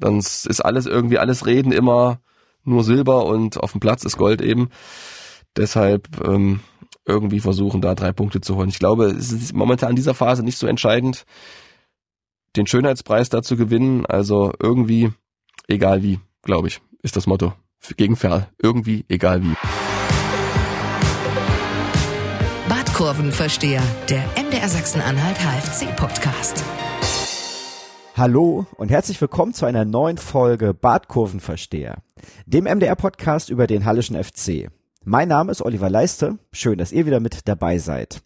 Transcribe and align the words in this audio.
Sonst 0.00 0.46
ist 0.46 0.60
alles 0.60 0.86
irgendwie, 0.86 1.18
alles 1.18 1.46
Reden 1.46 1.72
immer 1.72 2.20
nur 2.64 2.84
Silber 2.84 3.26
und 3.26 3.58
auf 3.58 3.72
dem 3.72 3.80
Platz 3.80 4.04
ist 4.04 4.16
Gold 4.16 4.40
eben. 4.40 4.70
Deshalb 5.56 6.08
ähm, 6.26 6.60
irgendwie 7.06 7.40
versuchen, 7.40 7.80
da 7.80 7.94
drei 7.94 8.12
Punkte 8.12 8.40
zu 8.40 8.56
holen. 8.56 8.68
Ich 8.70 8.78
glaube, 8.78 9.06
es 9.06 9.30
ist 9.30 9.54
momentan 9.54 9.90
in 9.90 9.96
dieser 9.96 10.14
Phase 10.14 10.42
nicht 10.42 10.58
so 10.58 10.66
entscheidend, 10.66 11.24
den 12.56 12.66
Schönheitspreis 12.66 13.28
da 13.28 13.42
zu 13.42 13.56
gewinnen. 13.56 14.06
Also 14.06 14.52
irgendwie, 14.60 15.12
egal 15.68 16.02
wie, 16.02 16.20
glaube 16.42 16.68
ich, 16.68 16.80
ist 17.02 17.16
das 17.16 17.26
Motto. 17.26 17.52
Gegen 17.96 18.16
Ferl. 18.16 18.48
Irgendwie, 18.58 19.04
egal 19.08 19.42
wie. 19.42 19.54
Badkurvenversteher, 22.68 23.82
der 24.08 24.24
MDR 24.42 24.68
Sachsen-Anhalt 24.68 25.36
HFC-Podcast. 25.38 26.64
Hallo 28.16 28.64
und 28.76 28.92
herzlich 28.92 29.20
willkommen 29.20 29.54
zu 29.54 29.66
einer 29.66 29.84
neuen 29.84 30.18
Folge 30.18 30.72
Badkurvenversteher, 30.72 31.96
dem 32.46 32.62
MDR-Podcast 32.62 33.50
über 33.50 33.66
den 33.66 33.84
Hallischen 33.84 34.14
FC. 34.22 34.70
Mein 35.02 35.26
Name 35.26 35.50
ist 35.50 35.62
Oliver 35.62 35.90
Leiste. 35.90 36.38
Schön, 36.52 36.78
dass 36.78 36.92
ihr 36.92 37.06
wieder 37.06 37.18
mit 37.18 37.48
dabei 37.48 37.78
seid. 37.78 38.22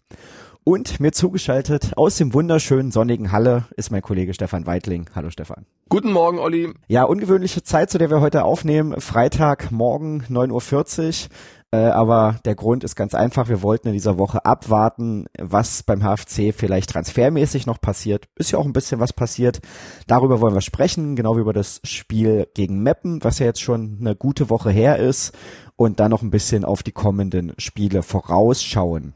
Und 0.63 0.99
mir 0.99 1.11
zugeschaltet 1.11 1.97
aus 1.97 2.17
dem 2.17 2.35
wunderschönen 2.35 2.91
sonnigen 2.91 3.31
Halle 3.31 3.65
ist 3.77 3.89
mein 3.89 4.03
Kollege 4.03 4.35
Stefan 4.35 4.67
Weitling. 4.67 5.09
Hallo 5.15 5.31
Stefan. 5.31 5.65
Guten 5.89 6.11
Morgen, 6.11 6.37
Olli. 6.37 6.71
Ja, 6.87 7.05
ungewöhnliche 7.05 7.63
Zeit, 7.63 7.89
zu 7.89 7.97
der 7.97 8.11
wir 8.11 8.21
heute 8.21 8.43
aufnehmen. 8.43 9.01
Freitagmorgen 9.01 10.21
9.40 10.29 11.25
Uhr. 11.25 11.29
Äh, 11.71 11.77
aber 11.77 12.39
der 12.45 12.55
Grund 12.55 12.83
ist 12.83 12.95
ganz 12.95 13.13
einfach. 13.13 13.47
Wir 13.47 13.61
wollten 13.61 13.89
in 13.89 13.93
dieser 13.93 14.17
Woche 14.17 14.43
abwarten, 14.45 15.27
was 15.37 15.83
beim 15.83 16.01
HFC 16.01 16.53
vielleicht 16.53 16.89
transfermäßig 16.89 17.67
noch 17.67 17.79
passiert. 17.79 18.27
Ist 18.35 18.51
ja 18.51 18.57
auch 18.57 18.65
ein 18.65 18.73
bisschen 18.73 18.99
was 18.99 19.13
passiert. 19.13 19.59
Darüber 20.07 20.41
wollen 20.41 20.55
wir 20.55 20.61
sprechen, 20.61 21.15
genau 21.15 21.35
wie 21.35 21.41
über 21.41 21.53
das 21.53 21.79
Spiel 21.83 22.47
gegen 22.55 22.81
Meppen, 22.81 23.23
was 23.23 23.37
ja 23.39 23.45
jetzt 23.45 23.61
schon 23.61 23.97
eine 23.99 24.15
gute 24.15 24.49
Woche 24.49 24.71
her 24.71 24.97
ist. 24.97 25.37
Und 25.75 25.99
dann 25.99 26.11
noch 26.11 26.23
ein 26.23 26.31
bisschen 26.31 26.65
auf 26.65 26.83
die 26.83 26.91
kommenden 26.91 27.53
Spiele 27.57 28.01
vorausschauen. 28.03 29.13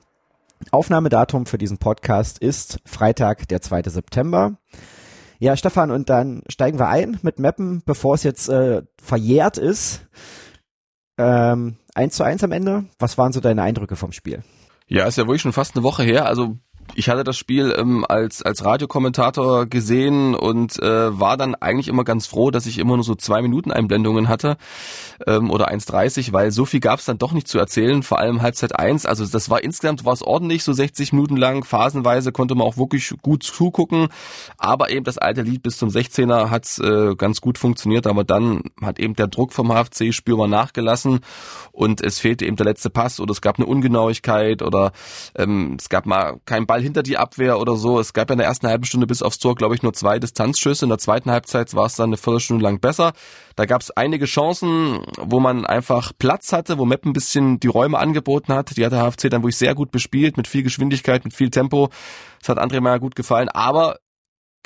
Aufnahmedatum 0.72 1.46
für 1.46 1.58
diesen 1.58 1.78
Podcast 1.78 2.40
ist 2.40 2.80
Freitag, 2.86 3.48
der 3.50 3.62
2. 3.62 3.84
September. 3.88 4.58
Ja, 5.40 5.58
Stefan, 5.58 5.92
und 5.92 6.09
dann 6.09 6.44
steigen 6.48 6.80
wir 6.80 6.88
ein 6.88 7.20
mit 7.22 7.40
Meppen, 7.40 7.81
bevor 7.86 8.16
es 8.16 8.24
jetzt 8.24 8.48
äh, 8.48 8.84
verjährt 9.02 9.58
ist. 9.58 10.08
Ähm, 11.18 11.76
1 11.96 12.16
zu 12.16 12.24
1 12.24 12.44
am 12.44 12.52
Ende. 12.52 12.86
Was 13.00 13.18
waren 13.18 13.34
so 13.34 13.40
deine 13.40 13.62
Eindrücke 13.62 13.96
vom 13.96 14.12
Spiel? 14.12 14.44
Ja, 14.88 15.06
ist 15.06 15.18
ja 15.18 15.26
wirklich 15.26 15.42
schon 15.42 15.54
fast 15.54 15.76
eine 15.76 15.84
Woche 15.84 16.04
her. 16.04 16.26
Also 16.26 16.58
ich 16.96 17.10
hatte 17.10 17.24
das 17.24 17.38
Spiel 17.38 17.74
ähm, 17.78 18.06
als 18.08 18.44
als 18.44 18.64
Radiokommentator 18.64 19.66
gesehen 19.66 20.36
und 20.36 20.82
äh, 20.82 21.20
war 21.20 21.38
dann 21.38 21.56
eigentlich 21.56 21.88
immer 21.88 22.04
ganz 22.04 22.28
froh, 22.28 22.52
dass 22.52 22.66
ich 22.66 22.78
immer 22.78 22.96
nur 22.96 23.04
so 23.04 23.16
zwei 23.16 23.42
Minuten 23.42 23.72
Einblendungen 23.72 24.30
hatte 24.30 24.58
ähm, 25.26 25.50
oder 25.50 25.72
1,30, 25.72 26.34
weil 26.34 26.52
so 26.52 26.66
viel 26.66 26.80
gab 26.80 27.00
es 27.00 27.06
dann 27.06 27.18
doch 27.18 27.32
nicht 27.32 27.48
zu 27.48 27.58
erzählen, 27.58 28.04
vor 28.04 28.20
allem 28.20 28.42
Halbzeit 28.42 28.78
1. 28.78 29.06
Also 29.06 29.26
das 29.26 29.50
war 29.50 29.64
insgesamt 29.64 30.06
war 30.06 30.14
es 30.14 30.22
ordentlich, 30.22 30.64
so 30.64 30.74
60 30.74 31.14
Minuten 31.14 31.38
lang, 31.38 31.64
phasenweise 31.64 32.32
konnte 32.32 32.56
man 32.56 32.68
auch 32.68 32.78
wirklich 32.78 33.14
gut 33.22 33.44
zugucken, 33.44 34.10
aber 34.58 34.92
eben 34.92 35.04
das 35.04 35.18
alte 35.18 35.42
Lied 35.42 35.64
bis 35.64 35.78
zum 35.78 35.90
16er 35.90 36.50
hat's 36.50 36.80
äh, 36.80 37.16
ganz 37.16 37.42
gut 37.42 37.58
funktioniert, 37.58 38.08
aber 38.08 38.24
dann 38.24 38.62
hat 38.82 39.00
eben 39.00 39.16
der 39.16 39.28
Druck 39.28 39.54
vom 39.54 39.72
HFC 39.72 40.14
spürbar 40.14 40.48
nachgelassen 40.48 41.22
und 41.72 42.02
es 42.02 42.20
fehlte 42.20 42.46
eben 42.46 42.56
der 42.56 42.66
letzte 42.66 42.90
Pass 42.90 43.20
oder 43.20 43.32
es 43.32 43.42
gab 43.42 43.58
eine 43.58 43.66
Ungenauigkeit 43.66 44.62
oder 44.62 44.92
ähm, 45.36 45.78
es 45.80 45.90
gab 45.90 46.06
mal 46.06 46.40
kein 46.46 46.68
Ball 46.68 46.83
hinter 46.84 47.02
die 47.02 47.17
Abwehr 47.17 47.59
oder 47.59 47.76
so. 47.76 48.00
Es 48.00 48.14
gab 48.14 48.30
ja 48.30 48.34
in 48.34 48.39
der 48.39 48.48
ersten 48.48 48.67
halben 48.67 48.84
Stunde 48.84 49.08
bis 49.08 49.22
aufs 49.22 49.39
Tor, 49.39 49.56
glaube 49.56 49.76
ich, 49.76 49.81
nur 49.81 49.94
zwei 49.94 50.20
Distanzschüsse. 50.20 50.86
In 50.86 50.90
der 50.90 51.00
zweiten 51.00 51.31
Halbzeit 51.31 51.73
war 51.73 51.86
es 51.86 51.95
dann 51.95 52.09
eine 52.09 52.17
Viertelstunde 52.17 52.64
lang 52.64 52.80
besser. 52.80 53.14
Da 53.56 53.66
gab 53.66 53.81
es 53.81 53.92
einige 53.92 54.25
Chancen, 54.25 55.00
wo 55.20 55.40
man 55.40 55.66
einfach 55.66 56.12
Platz 56.17 56.53
hatte, 56.53 56.78
wo 56.78 56.86
Mepp 56.86 57.06
ein 57.06 57.14
bisschen 57.14 57.59
die 57.59 57.67
Räume 57.67 57.98
angeboten 57.98 58.53
hat. 58.53 58.78
Die 58.78 58.86
hat 58.86 58.92
der 58.92 59.02
HFC 59.02 59.30
dann 59.30 59.42
wirklich 59.42 59.58
sehr 59.58 59.75
gut 59.75 59.92
bespielt, 59.92 60.38
mit 60.38 60.48
viel 60.48 60.63
Geschwindigkeit, 60.63 61.24
mit 61.24 61.34
viel 61.34 61.50
Tempo. 61.50 61.90
Das 62.40 62.50
hat 62.50 62.59
André 62.59 62.81
Meyer 62.81 63.00
gut 63.00 63.16
gefallen. 63.16 63.50
Aber 63.50 63.97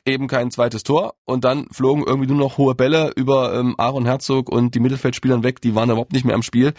eben 0.07 0.27
kein 0.27 0.51
zweites 0.51 0.83
Tor 0.83 1.15
und 1.25 1.43
dann 1.43 1.67
flogen 1.71 2.03
irgendwie 2.05 2.27
nur 2.27 2.37
noch 2.37 2.57
hohe 2.57 2.75
Bälle 2.75 3.11
über 3.15 3.53
ähm, 3.53 3.75
Aaron 3.77 4.05
Herzog 4.05 4.49
und 4.49 4.73
die 4.73 4.79
Mittelfeldspieler 4.79 5.43
weg, 5.43 5.61
die 5.61 5.75
waren 5.75 5.89
überhaupt 5.89 6.13
nicht 6.13 6.25
mehr 6.25 6.35
am 6.35 6.43
Spiel. 6.43 6.73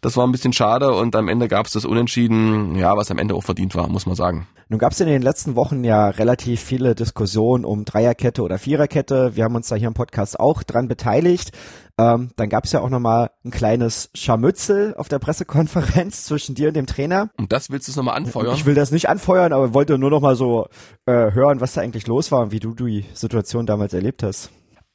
Das 0.00 0.16
war 0.16 0.26
ein 0.26 0.32
bisschen 0.32 0.52
schade 0.52 0.92
und 0.92 1.16
am 1.16 1.28
Ende 1.28 1.48
gab 1.48 1.66
es 1.66 1.72
das 1.72 1.84
Unentschieden, 1.84 2.76
ja, 2.76 2.96
was 2.96 3.10
am 3.10 3.18
Ende 3.18 3.34
auch 3.34 3.42
verdient 3.42 3.74
war, 3.74 3.88
muss 3.88 4.06
man 4.06 4.14
sagen. 4.14 4.46
Nun 4.68 4.78
gab 4.78 4.92
es 4.92 5.00
in 5.00 5.06
den 5.06 5.22
letzten 5.22 5.56
Wochen 5.56 5.82
ja 5.82 6.08
relativ 6.08 6.60
viele 6.60 6.94
Diskussionen 6.94 7.64
um 7.64 7.86
Dreierkette 7.86 8.42
oder 8.42 8.58
Viererkette. 8.58 9.34
Wir 9.34 9.44
haben 9.44 9.54
uns 9.54 9.68
da 9.68 9.76
hier 9.76 9.88
im 9.88 9.94
Podcast 9.94 10.38
auch 10.38 10.62
dran 10.62 10.88
beteiligt. 10.88 11.52
Ähm, 11.98 12.30
dann 12.36 12.48
gab 12.48 12.64
es 12.64 12.72
ja 12.72 12.80
auch 12.80 12.90
nochmal 12.90 13.30
ein 13.44 13.50
kleines 13.50 14.10
Scharmützel 14.14 14.94
auf 14.96 15.08
der 15.08 15.18
Pressekonferenz 15.18 16.24
zwischen 16.24 16.54
dir 16.54 16.68
und 16.68 16.74
dem 16.74 16.86
Trainer. 16.86 17.30
Und 17.38 17.50
das 17.50 17.70
willst 17.70 17.88
du 17.88 17.92
nochmal 17.96 18.16
anfeuern? 18.16 18.54
Ich 18.54 18.66
will 18.66 18.74
das 18.74 18.92
nicht 18.92 19.08
anfeuern, 19.08 19.52
aber 19.52 19.74
wollte 19.74 19.98
nur 19.98 20.10
nochmal 20.10 20.36
so 20.36 20.68
äh, 21.06 21.32
hören, 21.32 21.60
was 21.60 21.72
da 21.72 21.80
eigentlich 21.80 22.06
los 22.06 22.30
war 22.30 22.42
und 22.42 22.52
wie 22.52 22.60
du 22.60 22.74
die 22.74 23.06
Situation 23.14 23.64
damals 23.64 23.94
erlebt 23.94 24.22
hast. 24.22 24.50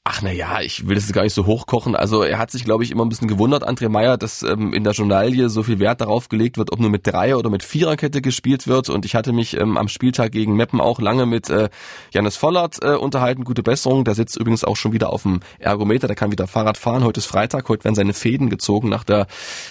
Ach 0.06 0.22
na 0.22 0.34
ja, 0.34 0.60
ich 0.60 0.86
will 0.86 0.96
das 0.96 1.10
gar 1.14 1.24
nicht 1.24 1.34
so 1.34 1.46
hochkochen. 1.46 1.96
Also 1.96 2.24
er 2.24 2.38
hat 2.38 2.52
sich, 2.52 2.66
glaube 2.66 2.84
ich, 2.84 2.92
immer 2.92 3.06
ein 3.06 3.10
bisschen 3.10 3.30
gewundert, 3.30 3.66
André 3.66 3.88
Meyer, 3.88 4.18
dass 4.18 4.44
ähm, 4.44 4.74
in 4.74 4.84
der 4.84 4.92
Journalie 4.92 5.48
so 5.48 5.64
viel 5.64 5.80
Wert 5.80 6.02
darauf 6.02 6.28
gelegt 6.28 6.58
wird, 6.58 6.74
ob 6.74 6.82
nur 6.82 6.90
mit 6.90 7.08
Dreier- 7.08 7.38
oder 7.38 7.50
mit 7.50 7.64
Viererkette 7.64 8.22
gespielt 8.22 8.68
wird. 8.68 8.90
Und 8.90 9.06
ich 9.06 9.16
hatte 9.16 9.32
mich 9.32 9.58
ähm, 9.58 9.78
am 9.78 9.88
Spieltag 9.88 10.34
gegen 10.34 10.58
Meppen 10.58 10.82
auch 10.82 11.00
lange 11.00 11.26
mit 11.26 11.50
äh, 11.50 11.70
Janis 12.12 12.36
Vollert 12.36 12.84
äh, 12.84 12.96
unterhalten. 12.96 13.46
Gute 13.46 13.64
Besserung. 13.64 14.04
Der 14.04 14.14
sitzt 14.14 14.36
übrigens 14.36 14.66
auch 14.66 14.76
schon 14.76 14.92
wieder 14.92 15.14
auf 15.14 15.24
dem 15.24 15.40
Ergometer. 15.58 16.08
Der 16.08 16.18
kann 16.18 16.34
wieder 16.34 16.48
Fahrrad 16.48 16.76
fahren. 16.76 17.06
Heute 17.06 17.20
ist 17.20 17.28
Freitag. 17.28 17.70
Heute 17.70 17.86
werden 17.86 17.96
seine 17.96 18.14
Fäden 18.14 18.50
gezogen 18.50 18.90
nach 18.90 19.06
der 19.06 19.28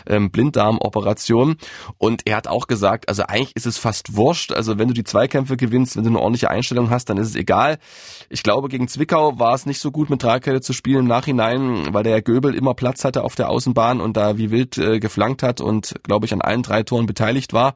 ähm, 0.07 0.31
Blinddarmoperation. 0.31 1.57
Und 1.99 2.23
er 2.25 2.37
hat 2.37 2.49
auch 2.49 2.69
gesagt, 2.69 3.11
also 3.11 3.25
eigentlich 3.25 3.55
ist 3.55 3.67
es 3.67 3.77
fast 3.77 4.17
wurscht. 4.17 4.53
Also 4.53 4.79
wenn 4.79 4.89
du 4.89 4.95
die 4.95 5.05
Zweikämpfe 5.05 5.59
gewinnst, 5.59 5.95
wenn 5.95 6.05
du 6.05 6.09
eine 6.09 6.21
ordentliche 6.21 6.49
Einstellung 6.49 6.89
hast, 6.89 7.11
dann 7.11 7.19
ist 7.19 7.29
es 7.29 7.37
egal. 7.37 7.77
Ich 8.31 8.43
glaube, 8.43 8.69
gegen 8.69 8.89
Zwickau 8.89 9.39
war 9.39 9.55
es 9.55 9.67
nicht 9.67 9.79
so 9.79 9.91
gut 9.91 10.09
mit 10.09 10.22
Dreierkette 10.23 10.61
zu 10.61 10.73
spielen 10.73 11.01
im 11.01 11.07
Nachhinein, 11.09 11.93
weil 11.93 12.05
der 12.05 12.23
Göbel 12.23 12.55
immer 12.55 12.75
Platz 12.75 13.05
hatte 13.05 13.25
auf 13.25 13.35
der 13.35 13.49
Außenbahn 13.49 14.01
und 14.01 14.17
da 14.17 14.39
wie 14.39 14.51
wild 14.51 14.79
äh, 14.79 15.01
geflankt 15.01 15.43
hat 15.43 15.61
und, 15.61 15.95
glaube 16.03 16.27
ich, 16.27 16.33
an 16.33 16.41
allen 16.41 16.63
drei 16.63 16.83
Toren 16.83 17.07
beteiligt 17.07 17.53
war. 17.53 17.75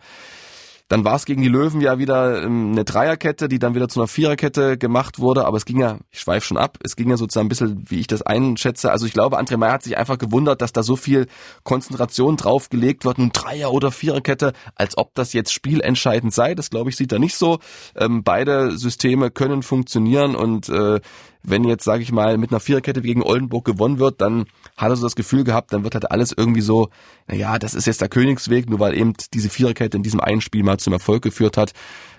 Dann 0.89 1.05
war 1.05 1.17
es 1.17 1.25
gegen 1.25 1.43
die 1.43 1.49
Löwen 1.49 1.81
ja 1.81 1.99
wieder 1.99 2.45
ähm, 2.45 2.71
eine 2.71 2.85
Dreierkette, 2.85 3.49
die 3.49 3.59
dann 3.59 3.75
wieder 3.75 3.89
zu 3.89 3.99
einer 3.99 4.07
Viererkette 4.07 4.79
gemacht 4.79 5.19
wurde. 5.19 5.45
Aber 5.45 5.57
es 5.57 5.65
ging 5.65 5.81
ja, 5.81 5.99
ich 6.13 6.21
schweife 6.21 6.47
schon 6.47 6.57
ab, 6.57 6.79
es 6.85 6.95
ging 6.95 7.11
ja 7.11 7.17
sozusagen 7.17 7.47
ein 7.47 7.49
bisschen, 7.49 7.85
wie 7.89 7.99
ich 7.99 8.07
das 8.07 8.23
einschätze. 8.23 8.93
Also 8.93 9.05
ich 9.05 9.13
glaube, 9.13 9.39
André 9.39 9.57
Meyer 9.57 9.73
hat 9.73 9.83
sich 9.83 9.97
einfach 9.97 10.17
gewundert, 10.17 10.63
dass 10.63 10.73
da 10.73 10.85
so 10.85 10.95
viel 10.95 11.27
Konzentration 11.65 12.37
drauf 12.37 12.71
gelegt 12.71 13.05
wird, 13.05 13.19
nun 13.19 13.33
Dreier- 13.33 13.73
oder 13.73 13.91
Viererkette, 13.91 14.53
als 14.77 14.97
ob 14.97 15.13
das 15.15 15.33
jetzt 15.33 15.53
spielentscheidend 15.53 16.33
sei. 16.33 16.55
Das 16.55 16.71
glaube 16.71 16.91
ich, 16.91 16.97
sieht 16.97 17.11
er 17.11 17.19
nicht 17.19 17.35
so. 17.35 17.59
Ähm, 17.97 18.23
beide 18.23 18.79
Systeme 18.79 19.33
können 19.33 19.65
funktionieren 19.65 20.37
und 20.37 20.69
äh, 20.69 21.01
wenn 21.47 21.65
jetzt, 21.65 21.85
sage 21.85 22.03
ich 22.03 22.13
mal, 22.13 22.39
mit 22.39 22.51
einer 22.51 22.61
Viererkette 22.61 23.01
gegen 23.01 23.23
Oldenburg 23.23 23.65
gewonnen 23.65 23.99
wird, 23.99 24.21
dann 24.21 24.47
hat 24.77 24.91
er 24.91 24.97
so 24.97 25.07
das 25.07 25.17
Gefühl 25.17 25.45
gehabt, 25.45 25.73
dann 25.73 25.85
wird 25.85 25.95
halt 25.95 26.11
alles 26.11 26.35
irgendwie 26.37 26.61
so, 26.61 26.91
naja, 27.29 27.59
das 27.59 27.75
ist 27.75 27.87
jetzt 27.87 28.01
der 28.01 28.09
Königsweg, 28.09 28.69
nur 28.69 28.81
weil 28.81 28.97
eben 28.97 29.15
diese 29.33 29.49
Viererkette 29.49 29.97
in 29.97 30.03
diesem 30.03 30.21
einen 30.21 30.41
Spiel 30.41 30.63
mal 30.63 30.79
zum 30.79 30.93
Erfolg 30.93 31.23
geführt 31.23 31.57
hat. 31.57 31.73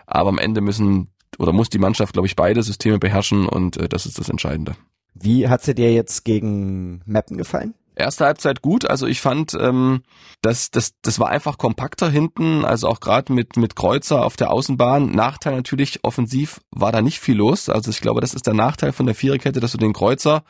Aber 0.06 0.30
am 0.30 0.40
Ende 0.40 0.62
müssen 0.62 1.10
oder 1.38 1.52
muss 1.52 1.70
die 1.70 1.80
Mannschaft, 1.80 2.14
glaube 2.14 2.28
ich, 2.28 2.36
beide 2.36 2.64
Systeme 2.64 3.00
beherrschen 3.00 3.48
und 3.48 3.78
äh, 3.78 3.90
das 3.90 4.06
ist 4.06 4.18
das 4.18 4.30
Entscheidende. 4.30 4.76
Wie 5.14 5.48
hat 5.48 5.64
sie 5.64 5.76
dir 5.76 5.94
jetzt 5.94 6.26
gegen 6.26 7.02
Mappen 7.06 7.38
gefallen? 7.38 7.74
Erste 7.98 8.26
Halbzeit 8.26 8.62
gut, 8.62 8.88
also 8.88 9.08
ich 9.08 9.22
fand, 9.22 9.58
ähm, 9.60 10.04
das, 10.42 10.70
das, 10.70 10.92
das 11.02 11.20
war 11.20 11.30
einfach 11.30 11.58
kompakter 11.58 12.12
hinten, 12.12 12.64
also 12.64 12.88
auch 12.88 13.00
gerade 13.00 13.34
mit, 13.34 13.58
mit 13.58 13.76
Kreuzer 13.76 14.24
auf 14.24 14.38
der 14.38 14.52
Außenbahn. 14.52 15.10
Nachteil 15.10 15.56
natürlich, 15.56 16.04
offensiv 16.04 16.62
war 16.70 16.92
da 16.92 17.02
nicht 17.02 17.20
viel 17.20 17.38
los. 17.38 17.70
Also 17.70 17.90
ich 17.90 18.00
glaube, 18.00 18.22
das 18.22 18.36
ist 18.36 18.46
der 18.46 18.54
Nachteil 18.54 18.92
von 18.92 19.08
der 19.08 19.16
Viererkette, 19.16 19.60
dass 19.60 19.72
du 19.72 19.80
den 19.80 19.94
Kreuzer 19.94 20.44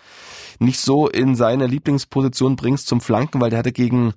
nicht 0.59 0.81
so 0.81 1.07
in 1.07 1.35
seine 1.35 1.67
Lieblingsposition 1.67 2.57
bringst 2.57 2.87
zum 2.87 2.99
Flanken, 2.99 3.39
weil 3.39 3.49
der 3.49 3.59
hatte 3.59 3.71
gegen 3.71 4.13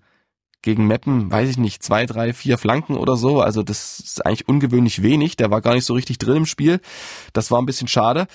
gegen 0.62 0.87
Meppen, 0.87 1.31
weiß 1.31 1.49
ich 1.49 1.57
nicht, 1.57 1.83
zwei, 1.83 2.07
drei, 2.07 2.33
vier 2.33 2.59
Flanken 2.59 2.97
oder 2.97 3.17
so. 3.17 3.41
Also 3.41 3.62
das 3.62 3.99
ist 4.01 4.27
eigentlich 4.27 4.49
ungewöhnlich 4.49 5.03
wenig. 5.03 5.37
Der 5.37 5.51
war 5.51 5.61
gar 5.61 5.75
nicht 5.75 5.87
so 5.87 5.95
richtig 5.95 6.19
drin 6.19 6.39
im 6.39 6.47
Spiel. 6.47 6.81
Das 7.33 7.51
war 7.51 7.61
ein 7.61 7.67
bisschen 7.67 7.89
schade. 7.89 8.27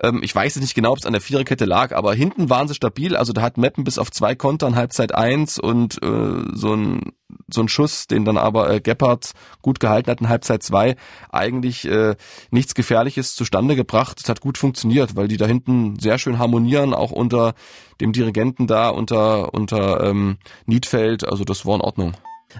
Ähm, 0.00 0.20
ich 0.22 0.34
weiß 0.34 0.54
jetzt 0.54 0.62
nicht 0.62 0.74
genau, 0.74 0.92
ob 0.92 0.98
es 0.98 1.06
an 1.06 1.12
der 1.12 1.22
Viererkette 1.22 1.64
lag, 1.64 1.94
aber 1.94 2.14
hinten 2.14 2.50
waren 2.50 2.68
sie 2.68 2.74
stabil. 2.74 3.16
Also 3.16 3.32
da 3.32 3.42
hat 3.42 3.56
Meppen 3.56 3.84
bis 3.84 3.98
auf 3.98 4.10
zwei 4.10 4.34
Kontern 4.34 4.76
Halbzeit 4.76 5.14
eins 5.14 5.58
und 5.58 6.02
äh, 6.02 6.44
so 6.52 6.74
ein 6.74 7.12
so 7.48 7.60
ein 7.60 7.68
Schuss, 7.68 8.06
den 8.06 8.24
dann 8.24 8.36
aber 8.36 8.70
äh, 8.70 8.80
Gebhardt 8.80 9.32
gut 9.62 9.80
gehalten 9.80 10.10
hat 10.10 10.20
in 10.20 10.28
Halbzeit 10.28 10.62
zwei, 10.62 10.96
eigentlich 11.30 11.86
äh, 11.86 12.16
nichts 12.50 12.74
Gefährliches 12.74 13.34
zustande 13.34 13.76
gebracht. 13.76 14.20
Es 14.22 14.28
hat 14.28 14.40
gut 14.40 14.58
funktioniert, 14.58 15.16
weil 15.16 15.28
die 15.28 15.36
da 15.36 15.46
hinten 15.46 15.98
sehr 15.98 16.18
schön 16.18 16.38
harmonieren, 16.38 16.94
auch 16.94 17.10
unter 17.10 17.54
dem 18.00 18.12
Dirigenten 18.12 18.66
da, 18.66 18.88
unter, 18.88 19.52
unter 19.52 20.02
ähm, 20.02 20.38
Niedfeld. 20.66 21.28
Also 21.28 21.44
das 21.44 21.66
war 21.66 21.69
in 21.74 21.80
Ordnung. 21.80 22.12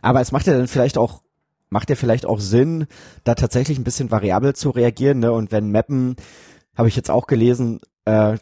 Aber 0.02 0.20
es 0.20 0.32
macht 0.32 0.46
ja 0.46 0.56
dann 0.56 0.68
vielleicht 0.68 0.98
auch 0.98 1.22
macht 1.70 1.88
ja 1.88 1.96
vielleicht 1.96 2.26
auch 2.26 2.40
Sinn, 2.40 2.86
da 3.24 3.34
tatsächlich 3.34 3.78
ein 3.78 3.84
bisschen 3.84 4.10
variabel 4.10 4.54
zu 4.54 4.70
reagieren. 4.70 5.20
Ne? 5.20 5.32
Und 5.32 5.52
wenn 5.52 5.70
Mappen, 5.70 6.16
habe 6.76 6.88
ich 6.88 6.96
jetzt 6.96 7.10
auch 7.10 7.26
gelesen, 7.26 7.80
äh, 8.04 8.36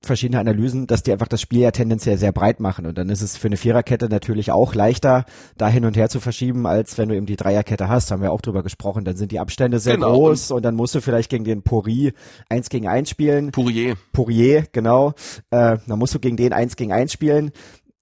verschiedene 0.00 0.38
Analysen, 0.38 0.86
dass 0.86 1.02
die 1.02 1.12
einfach 1.12 1.28
das 1.28 1.40
Spiel 1.40 1.60
ja 1.60 1.70
tendenziell 1.70 2.18
sehr 2.18 2.32
breit 2.32 2.60
machen. 2.60 2.86
Und 2.86 2.96
dann 2.98 3.08
ist 3.08 3.20
es 3.20 3.36
für 3.36 3.48
eine 3.48 3.56
Viererkette 3.56 4.08
natürlich 4.08 4.52
auch 4.52 4.74
leichter, 4.74 5.24
da 5.56 5.68
hin 5.68 5.84
und 5.84 5.96
her 5.96 6.08
zu 6.08 6.20
verschieben, 6.20 6.66
als 6.66 6.98
wenn 6.98 7.08
du 7.08 7.16
eben 7.16 7.26
die 7.26 7.36
Dreierkette 7.36 7.88
hast. 7.88 8.10
Haben 8.10 8.22
wir 8.22 8.32
auch 8.32 8.40
drüber 8.40 8.62
gesprochen. 8.62 9.04
Dann 9.04 9.16
sind 9.16 9.32
die 9.32 9.40
Abstände 9.40 9.80
sehr 9.80 9.94
genau. 9.94 10.12
groß 10.12 10.52
und 10.52 10.64
dann 10.64 10.76
musst 10.76 10.94
du 10.94 11.00
vielleicht 11.00 11.30
gegen 11.30 11.44
den 11.44 11.62
Pori 11.62 12.12
eins 12.48 12.68
gegen 12.68 12.86
eins 12.86 13.10
spielen. 13.10 13.50
Pourier. 13.50 13.96
Pourier, 14.12 14.66
genau. 14.72 15.14
Äh, 15.50 15.78
dann 15.86 15.98
musst 15.98 16.14
du 16.14 16.20
gegen 16.20 16.36
den 16.36 16.52
eins 16.52 16.76
gegen 16.76 16.92
eins 16.92 17.12
spielen 17.12 17.50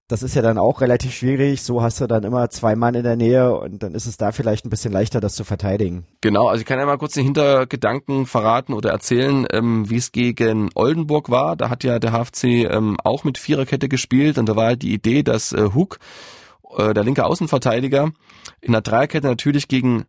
das 0.09 0.23
ist 0.23 0.37
ja 0.37 0.43
dann 0.43 0.59
auch 0.59 0.81
relativ 0.81 1.13
schwierig. 1.13 1.63
So 1.63 1.83
hast 1.83 2.01
du 2.01 2.07
dann 2.07 2.23
immer 2.23 2.49
zwei 2.51 2.77
Mann 2.77 2.95
in 2.95 3.03
der 3.03 3.17
Nähe 3.17 3.55
und 3.59 3.83
dann 3.83 3.95
ist 3.95 4.07
es 4.07 4.17
da 4.17 4.31
vielleicht 4.31 4.65
ein 4.65 4.71
bisschen 4.71 4.93
leichter, 4.93 5.21
das 5.21 5.35
zu 5.35 5.45
verteidigen. 5.45 6.07
Genau, 6.21 6.47
also 6.49 6.61
ich 6.61 6.67
kann 6.67 6.79
ja 6.79 6.87
mal 6.87 6.99
kurz 6.99 7.15
den 7.15 7.25
Hintergedanken 7.25 8.27
verraten 8.27 8.73
oder 8.73 8.91
erzählen, 8.91 9.47
ähm, 9.51 9.91
wie 9.91 9.97
es 9.97 10.13
gegen 10.13 10.71
Oldenburg 10.75 11.31
war. 11.31 11.57
Da 11.57 11.71
hat 11.71 11.83
ja 11.83 11.99
der 11.99 12.13
HFC 12.13 12.71
ähm, 12.71 12.97
auch 13.03 13.25
mit 13.25 13.39
Viererkette 13.39 13.89
gespielt 13.89 14.39
und 14.39 14.49
da 14.49 14.55
war 14.55 14.67
halt 14.67 14.83
die 14.83 14.95
Idee, 14.95 15.23
dass 15.23 15.53
äh, 15.53 15.71
Hook, 15.75 15.99
äh, 16.77 16.95
der 16.95 17.03
linke 17.03 17.25
Außenverteidiger, 17.25 18.13
in 18.61 18.73
der 18.73 18.83
Dreierkette 18.83 19.27
natürlich 19.27 19.67
gegen 19.67 20.05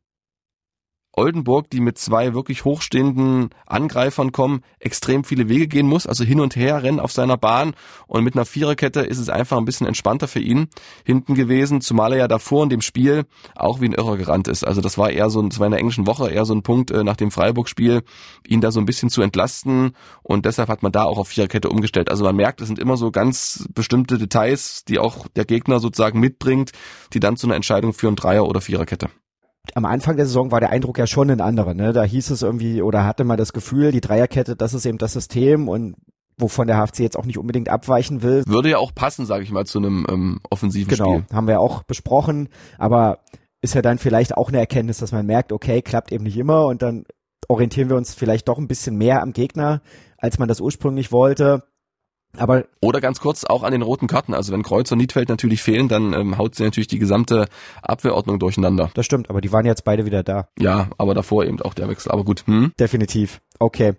Oldenburg, 1.18 1.70
die 1.72 1.82
mit 1.82 1.98
zwei 1.98 2.34
wirklich 2.36 2.64
hochstehenden 2.64 3.50
Angreifern 3.66 4.32
kommen, 4.32 4.62
extrem 4.80 5.24
viele 5.24 5.50
Wege 5.50 5.68
gehen 5.68 5.88
muss, 5.88 6.06
also 6.06 6.24
hin 6.24 6.40
und 6.40 6.56
her 6.56 6.84
rennen 6.84 7.00
auf 7.00 7.12
seiner 7.12 7.38
Bahn 7.38 7.74
und 8.06 8.24
mit 8.24 8.36
einer 8.36 8.46
Viererkette 8.46 9.02
ist 9.02 9.18
es 9.18 9.28
einfach 9.28 9.58
ein 9.58 9.66
bisschen 9.66 9.88
entspannter 9.88 10.28
für 10.28 10.40
ihn 10.40 10.68
hinten 11.04 11.34
gewesen, 11.34 11.82
zumal 11.82 12.14
er 12.14 12.20
ja 12.20 12.28
davor 12.28 12.64
in 12.64 12.70
dem 12.70 12.82
Spiel 12.82 13.26
auch 13.56 13.82
wie 13.82 13.86
ein 13.86 13.94
Irrer 13.94 14.16
gerannt 14.16 14.48
ist. 14.48 14.64
Also 14.64 14.80
das 14.80 14.98
war 15.00 15.10
eher 15.10 15.32
so, 15.32 15.42
das 15.42 15.60
war 15.60 15.66
in 15.66 15.72
der 15.72 15.80
englischen 15.80 16.06
Woche 16.06 16.30
eher 16.30 16.46
so 16.46 16.54
ein 16.54 16.62
Punkt 16.62 16.92
äh, 16.92 17.04
nach 17.04 17.16
dem 17.16 17.32
Freiburg-Spiel, 17.32 18.04
ihn 18.48 18.62
da 18.62 18.72
so 18.72 18.80
ein 18.80 18.86
bisschen 18.86 19.10
zu 19.10 19.24
entlasten 19.24 19.94
und 20.22 20.46
deshalb 20.46 20.70
hat 20.70 20.84
man 20.84 20.92
da 20.92 21.04
auch 21.04 21.18
auf 21.18 21.30
Viererkette 21.30 21.70
umgestellt. 21.70 22.12
Also 22.12 22.26
man 22.26 22.36
merkt, 22.36 22.62
es 22.62 22.68
sind 22.68 22.78
immer 22.78 22.96
so 22.96 23.10
ganz 23.10 23.68
bestimmte 23.74 24.20
Details, 24.20 24.86
die 24.86 25.00
auch 25.00 25.28
der 25.30 25.46
Gegner 25.46 25.80
sozusagen 25.80 26.20
mitbringt, 26.20 26.72
die 27.14 27.20
dann 27.20 27.38
zu 27.38 27.48
einer 27.48 27.56
Entscheidung 27.56 27.94
führen, 27.94 28.16
Dreier- 28.16 28.48
oder 28.48 28.62
Viererkette 28.62 29.10
am 29.76 29.86
Anfang 29.86 30.16
der 30.16 30.26
Saison 30.26 30.52
war 30.52 30.60
der 30.60 30.70
Eindruck 30.70 30.98
ja 30.98 31.08
schon 31.08 31.30
ein 31.30 31.42
anderer. 31.42 31.74
Ne? 31.74 31.94
Da 31.94 32.04
hieß 32.04 32.30
es 32.32 32.42
irgendwie 32.42 32.82
oder 32.82 33.06
hatte 33.06 33.24
man 33.24 33.38
das 33.38 33.54
Gefühl, 33.54 33.92
die 33.92 34.02
Dreierkette, 34.02 34.56
das 34.56 34.74
ist 34.74 34.86
eben 34.86 34.98
das 34.98 35.14
System 35.14 35.68
und 35.68 35.96
wovon 36.38 36.68
der 36.68 36.78
HFC 36.78 37.00
jetzt 37.00 37.18
auch 37.18 37.26
nicht 37.26 37.38
unbedingt 37.38 37.70
abweichen 37.70 38.22
will. 38.22 38.44
Würde 38.46 38.70
ja 38.70 38.78
auch 38.78 38.94
passen, 38.94 39.26
sage 39.26 39.44
ich 39.44 39.52
mal, 39.52 39.66
zu 39.66 39.80
einem 39.80 40.06
ähm, 40.10 40.40
offensiven 40.50 40.90
genau, 40.90 41.06
Spiel. 41.06 41.24
Genau, 41.28 41.36
haben 41.36 41.48
wir 41.48 41.60
auch 41.60 41.84
besprochen. 41.84 42.50
Aber 42.78 43.20
ist 43.62 43.74
ja 43.74 43.82
dann 43.82 43.98
vielleicht 43.98 44.38
auch 44.38 44.50
eine 44.50 44.60
Erkenntnis, 44.60 45.00
dass 45.00 45.12
man 45.12 45.26
merkt, 45.26 45.52
okay, 45.52 45.82
klappt 45.82 46.12
eben 46.12 46.24
nicht 46.24 46.38
immer 46.38 46.66
und 46.68 46.82
dann 46.82 47.06
orientieren 47.48 47.90
wir 47.90 47.96
uns 47.96 48.14
vielleicht 48.14 48.48
doch 48.48 48.58
ein 48.58 48.68
bisschen 48.68 48.98
mehr 48.98 49.22
am 49.22 49.34
Gegner, 49.34 49.82
als 50.18 50.38
man 50.38 50.48
das 50.48 50.62
ursprünglich 50.62 51.12
wollte. 51.12 51.64
Aber 52.38 52.66
Oder 52.82 53.02
ganz 53.02 53.20
kurz 53.20 53.44
auch 53.44 53.64
an 53.64 53.72
den 53.72 53.82
roten 53.82 54.08
Karten. 54.08 54.34
Also 54.34 54.54
wenn 54.54 54.64
Kreuz 54.64 54.92
und 54.92 54.98
Niedfeld 55.00 55.30
natürlich 55.30 55.62
fehlen, 55.62 55.88
dann 55.88 56.14
ähm, 56.14 56.38
haut 56.38 56.56
sie 56.56 56.64
natürlich 56.64 56.88
die 56.88 57.00
gesamte 57.00 57.48
Abwehrordnung 57.82 58.40
durcheinander. 58.40 58.90
Das 58.94 59.06
stimmt, 59.06 59.30
aber 59.30 59.42
die 59.42 59.52
waren 59.52 59.66
jetzt 59.66 59.84
beide 59.84 60.06
wieder 60.06 60.24
da. 60.24 60.48
Ja, 60.60 60.90
aber 60.98 61.14
davor 61.14 61.46
eben 61.46 61.62
auch 61.62 61.74
der 61.74 61.90
Wechsel. 61.90 62.12
Aber 62.12 62.24
gut. 62.24 62.44
Hm? 62.48 62.72
Definitiv. 62.80 63.42
Okay. 63.60 63.94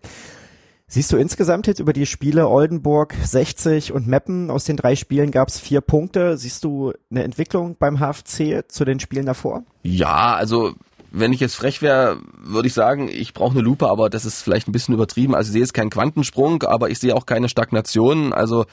Siehst 0.91 1.13
du 1.13 1.19
insgesamt 1.19 1.67
jetzt 1.67 1.81
über 1.81 1.93
die 1.93 2.07
Spiele 2.07 2.49
Oldenburg 2.49 3.15
60 3.23 3.93
und 3.93 4.07
Meppen, 4.07 4.51
aus 4.51 4.65
den 4.65 4.79
drei 4.79 4.97
Spielen 4.97 5.31
gab 5.31 5.49
es 5.49 5.61
vier 5.61 5.83
Punkte. 5.83 6.39
Siehst 6.39 6.65
du 6.65 6.95
eine 7.11 7.25
Entwicklung 7.25 7.77
beim 7.79 7.99
HFC 7.99 8.65
zu 8.69 8.87
den 8.87 8.99
Spielen 8.99 9.27
davor? 9.27 9.65
Ja, 9.83 10.35
also 10.35 10.73
wenn 11.11 11.33
ich 11.33 11.41
jetzt 11.41 11.55
frech 11.55 11.83
wäre, 11.83 12.19
würde 12.39 12.69
ich 12.69 12.75
sagen, 12.75 13.09
ich 13.09 13.35
brauche 13.35 13.53
eine 13.53 13.63
Lupe, 13.63 13.89
aber 13.89 14.11
das 14.11 14.25
ist 14.25 14.43
vielleicht 14.43 14.69
ein 14.69 14.73
bisschen 14.73 14.95
übertrieben. 14.95 15.35
Also 15.35 15.49
ich 15.49 15.53
sehe 15.53 15.63
jetzt 15.63 15.75
keinen 15.75 15.91
Quantensprung, 15.91 16.63
aber 16.63 16.91
ich 16.91 16.99
sehe 16.99 17.15
auch 17.15 17.27
keine 17.27 17.49
Stagnation. 17.49 18.33
Also 18.33 18.67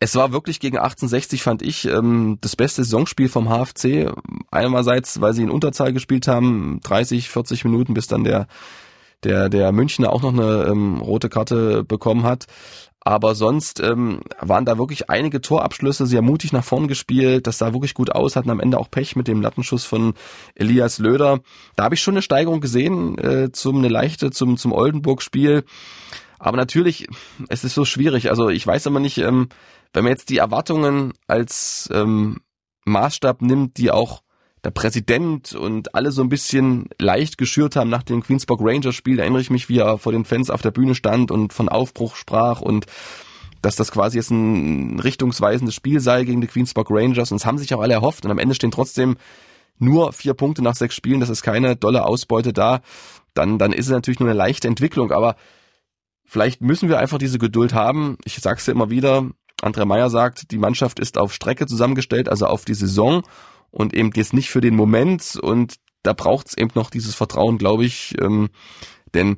es 0.00 0.14
war 0.16 0.32
wirklich 0.32 0.60
gegen 0.60 0.76
1860, 0.76 1.42
fand 1.42 1.62
ich, 1.62 1.86
ähm, 1.86 2.38
das 2.40 2.56
beste 2.56 2.84
Saisonspiel 2.84 3.28
vom 3.28 3.48
HFC. 3.48 4.12
Einerseits, 4.50 5.20
weil 5.20 5.32
sie 5.32 5.42
in 5.42 5.50
Unterzahl 5.50 5.92
gespielt 5.92 6.28
haben, 6.28 6.80
30, 6.82 7.30
40 7.30 7.64
Minuten, 7.64 7.94
bis 7.94 8.06
dann 8.06 8.24
der 8.24 8.46
der 9.22 9.48
der 9.48 9.72
Münchner 9.72 10.12
auch 10.12 10.20
noch 10.20 10.32
eine 10.34 10.66
ähm, 10.68 10.98
rote 10.98 11.30
Karte 11.30 11.84
bekommen 11.84 12.24
hat. 12.24 12.46
Aber 13.06 13.34
sonst 13.34 13.80
ähm, 13.80 14.22
waren 14.40 14.64
da 14.64 14.78
wirklich 14.78 15.10
einige 15.10 15.42
Torabschlüsse, 15.42 16.06
sehr 16.06 16.22
mutig 16.22 16.54
nach 16.54 16.64
vorn 16.64 16.88
gespielt. 16.88 17.46
Das 17.46 17.58
sah 17.58 17.74
wirklich 17.74 17.92
gut 17.92 18.10
aus, 18.10 18.34
hatten 18.34 18.48
am 18.48 18.60
Ende 18.60 18.78
auch 18.78 18.90
Pech 18.90 19.14
mit 19.14 19.28
dem 19.28 19.42
Lattenschuss 19.42 19.84
von 19.84 20.14
Elias 20.54 20.98
Löder. 20.98 21.40
Da 21.76 21.84
habe 21.84 21.94
ich 21.94 22.00
schon 22.00 22.14
eine 22.14 22.22
Steigerung 22.22 22.62
gesehen, 22.62 23.18
äh, 23.18 23.52
zum 23.52 23.76
eine 23.76 23.88
leichte 23.88 24.30
zum, 24.30 24.56
zum 24.56 24.72
Oldenburg-Spiel. 24.72 25.64
Aber 26.38 26.56
natürlich, 26.56 27.06
es 27.48 27.62
ist 27.62 27.74
so 27.74 27.84
schwierig. 27.84 28.30
Also 28.30 28.48
ich 28.48 28.66
weiß 28.66 28.86
aber 28.86 29.00
nicht, 29.00 29.18
ähm, 29.18 29.48
wenn 29.92 30.04
man 30.04 30.12
jetzt 30.12 30.30
die 30.30 30.38
Erwartungen 30.38 31.12
als 31.26 31.90
ähm, 31.92 32.40
Maßstab 32.86 33.42
nimmt, 33.42 33.76
die 33.76 33.90
auch 33.90 34.23
der 34.64 34.70
Präsident 34.70 35.54
und 35.54 35.94
alle 35.94 36.10
so 36.10 36.22
ein 36.22 36.30
bisschen 36.30 36.88
leicht 36.98 37.36
geschürt 37.36 37.76
haben 37.76 37.90
nach 37.90 38.02
dem 38.02 38.22
Queensburg 38.22 38.60
Rangers 38.62 38.94
Spiel. 38.94 39.16
Da 39.16 39.22
erinnere 39.22 39.42
ich 39.42 39.50
mich, 39.50 39.68
wie 39.68 39.78
er 39.78 39.98
vor 39.98 40.12
den 40.12 40.24
Fans 40.24 40.48
auf 40.48 40.62
der 40.62 40.70
Bühne 40.70 40.94
stand 40.94 41.30
und 41.30 41.52
von 41.52 41.68
Aufbruch 41.68 42.16
sprach 42.16 42.62
und 42.62 42.86
dass 43.60 43.76
das 43.76 43.92
quasi 43.92 44.18
jetzt 44.18 44.30
ein 44.30 45.00
richtungsweisendes 45.00 45.74
Spiel 45.74 46.00
sei 46.00 46.24
gegen 46.24 46.40
die 46.40 46.46
Queensburg 46.46 46.88
Rangers. 46.90 47.30
Und 47.30 47.36
es 47.36 47.46
haben 47.46 47.58
sich 47.58 47.72
auch 47.74 47.80
alle 47.80 47.94
erhofft. 47.94 48.24
Und 48.24 48.30
am 48.30 48.38
Ende 48.38 48.54
stehen 48.54 48.70
trotzdem 48.70 49.16
nur 49.78 50.12
vier 50.12 50.34
Punkte 50.34 50.62
nach 50.62 50.74
sechs 50.74 50.94
Spielen. 50.94 51.20
Das 51.20 51.30
ist 51.30 51.42
keine 51.42 51.74
dolle 51.74 52.04
Ausbeute 52.04 52.52
da. 52.52 52.80
Dann, 53.32 53.58
dann 53.58 53.72
ist 53.72 53.86
es 53.86 53.92
natürlich 53.92 54.20
nur 54.20 54.28
eine 54.28 54.36
leichte 54.36 54.68
Entwicklung. 54.68 55.12
Aber 55.12 55.36
vielleicht 56.24 56.60
müssen 56.60 56.90
wir 56.90 56.98
einfach 56.98 57.18
diese 57.18 57.38
Geduld 57.38 57.72
haben. 57.72 58.18
Ich 58.24 58.36
sag's 58.36 58.66
dir 58.66 58.72
immer 58.72 58.90
wieder. 58.90 59.30
André 59.62 59.86
Meyer 59.86 60.10
sagt, 60.10 60.50
die 60.50 60.58
Mannschaft 60.58 60.98
ist 60.98 61.16
auf 61.16 61.32
Strecke 61.32 61.66
zusammengestellt, 61.66 62.28
also 62.28 62.46
auf 62.46 62.66
die 62.66 62.74
Saison 62.74 63.22
und 63.74 63.92
eben 63.92 64.10
jetzt 64.14 64.32
nicht 64.32 64.50
für 64.50 64.60
den 64.60 64.76
Moment 64.76 65.36
und 65.36 65.74
da 66.04 66.12
braucht 66.12 66.48
es 66.48 66.56
eben 66.56 66.70
noch 66.74 66.90
dieses 66.90 67.14
Vertrauen, 67.14 67.58
glaube 67.58 67.84
ich, 67.84 68.14
ähm, 68.20 68.50
denn 69.14 69.36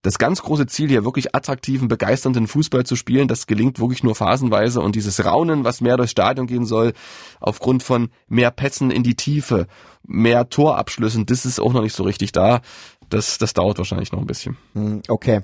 das 0.00 0.18
ganz 0.18 0.42
große 0.42 0.66
Ziel 0.66 0.88
hier 0.88 1.04
wirklich 1.04 1.34
attraktiven, 1.34 1.88
begeisternden 1.88 2.46
Fußball 2.46 2.84
zu 2.84 2.94
spielen, 2.94 3.26
das 3.26 3.46
gelingt 3.46 3.80
wirklich 3.80 4.02
nur 4.02 4.14
phasenweise 4.14 4.80
und 4.80 4.96
dieses 4.96 5.24
Raunen, 5.24 5.64
was 5.64 5.80
mehr 5.80 5.96
durchs 5.96 6.12
Stadion 6.12 6.46
gehen 6.46 6.66
soll, 6.66 6.92
aufgrund 7.40 7.82
von 7.82 8.10
mehr 8.26 8.50
Pätzen 8.50 8.90
in 8.90 9.02
die 9.02 9.16
Tiefe, 9.16 9.66
mehr 10.02 10.48
Torabschlüssen, 10.48 11.26
das 11.26 11.46
ist 11.46 11.58
auch 11.58 11.72
noch 11.72 11.82
nicht 11.82 11.94
so 11.94 12.02
richtig 12.04 12.32
da. 12.32 12.60
Das, 13.08 13.38
das 13.38 13.54
dauert 13.54 13.78
wahrscheinlich 13.78 14.12
noch 14.12 14.20
ein 14.20 14.26
bisschen. 14.26 14.56
Hm, 14.74 15.02
okay. 15.08 15.42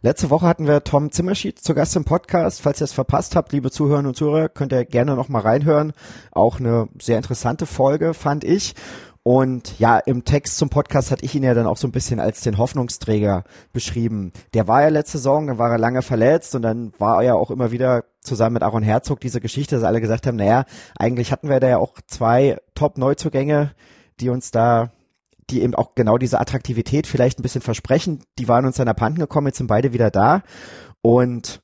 Letzte 0.00 0.30
Woche 0.30 0.46
hatten 0.46 0.68
wir 0.68 0.84
Tom 0.84 1.10
Zimmerschied 1.10 1.58
zu 1.58 1.74
Gast 1.74 1.96
im 1.96 2.04
Podcast. 2.04 2.60
Falls 2.60 2.80
ihr 2.80 2.84
es 2.84 2.92
verpasst 2.92 3.34
habt, 3.34 3.52
liebe 3.52 3.70
Zuhörerinnen 3.70 4.10
und 4.10 4.14
Zuhörer, 4.14 4.48
könnt 4.48 4.72
ihr 4.72 4.84
gerne 4.84 5.16
noch 5.16 5.28
mal 5.28 5.40
reinhören. 5.40 5.92
Auch 6.30 6.60
eine 6.60 6.88
sehr 7.00 7.16
interessante 7.16 7.66
Folge, 7.66 8.14
fand 8.14 8.44
ich. 8.44 8.74
Und 9.24 9.78
ja, 9.78 9.98
im 9.98 10.24
Text 10.24 10.56
zum 10.56 10.70
Podcast 10.70 11.10
hatte 11.10 11.24
ich 11.24 11.34
ihn 11.34 11.42
ja 11.42 11.52
dann 11.52 11.66
auch 11.66 11.76
so 11.76 11.86
ein 11.86 11.92
bisschen 11.92 12.20
als 12.20 12.40
den 12.40 12.56
Hoffnungsträger 12.56 13.44
beschrieben. 13.72 14.32
Der 14.54 14.68
war 14.68 14.82
ja 14.82 14.88
letzte 14.88 15.18
Saison, 15.18 15.48
dann 15.48 15.58
war 15.58 15.70
er 15.70 15.78
lange 15.78 16.02
verletzt 16.02 16.54
und 16.54 16.62
dann 16.62 16.92
war 16.98 17.16
er 17.16 17.22
ja 17.22 17.34
auch 17.34 17.50
immer 17.50 17.70
wieder 17.70 18.04
zusammen 18.20 18.54
mit 18.54 18.62
Aaron 18.62 18.82
Herzog 18.82 19.20
diese 19.20 19.40
Geschichte, 19.40 19.74
dass 19.74 19.84
alle 19.84 20.00
gesagt 20.00 20.26
haben, 20.26 20.36
naja, 20.36 20.64
eigentlich 20.98 21.32
hatten 21.32 21.50
wir 21.50 21.60
da 21.60 21.68
ja 21.68 21.78
auch 21.78 21.94
zwei 22.06 22.56
Top-Neuzugänge, 22.74 23.72
die 24.20 24.30
uns 24.30 24.50
da 24.50 24.92
die 25.50 25.62
eben 25.62 25.74
auch 25.74 25.94
genau 25.94 26.18
diese 26.18 26.40
Attraktivität 26.40 27.06
vielleicht 27.06 27.38
ein 27.38 27.42
bisschen 27.42 27.62
versprechen. 27.62 28.22
Die 28.38 28.48
waren 28.48 28.66
uns 28.66 28.76
dann 28.76 28.88
abhanden 28.88 29.20
gekommen, 29.20 29.46
jetzt 29.48 29.58
sind 29.58 29.66
beide 29.66 29.92
wieder 29.92 30.10
da. 30.10 30.42
Und 31.02 31.62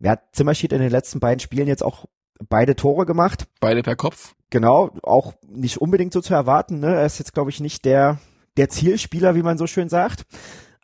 ja, 0.00 0.18
Zimmerschied 0.32 0.72
in 0.72 0.80
den 0.80 0.90
letzten 0.90 1.20
beiden 1.20 1.40
Spielen 1.40 1.68
jetzt 1.68 1.84
auch 1.84 2.06
beide 2.48 2.76
Tore 2.76 3.06
gemacht. 3.06 3.46
Beide 3.60 3.82
per 3.82 3.96
Kopf. 3.96 4.34
Genau, 4.50 4.90
auch 5.02 5.34
nicht 5.48 5.78
unbedingt 5.80 6.12
so 6.12 6.20
zu 6.20 6.34
erwarten. 6.34 6.80
Ne? 6.80 6.94
Er 6.94 7.06
ist 7.06 7.18
jetzt, 7.18 7.32
glaube 7.32 7.50
ich, 7.50 7.60
nicht 7.60 7.84
der, 7.84 8.18
der 8.56 8.68
Zielspieler, 8.68 9.34
wie 9.34 9.42
man 9.42 9.58
so 9.58 9.66
schön 9.66 9.88
sagt. 9.88 10.24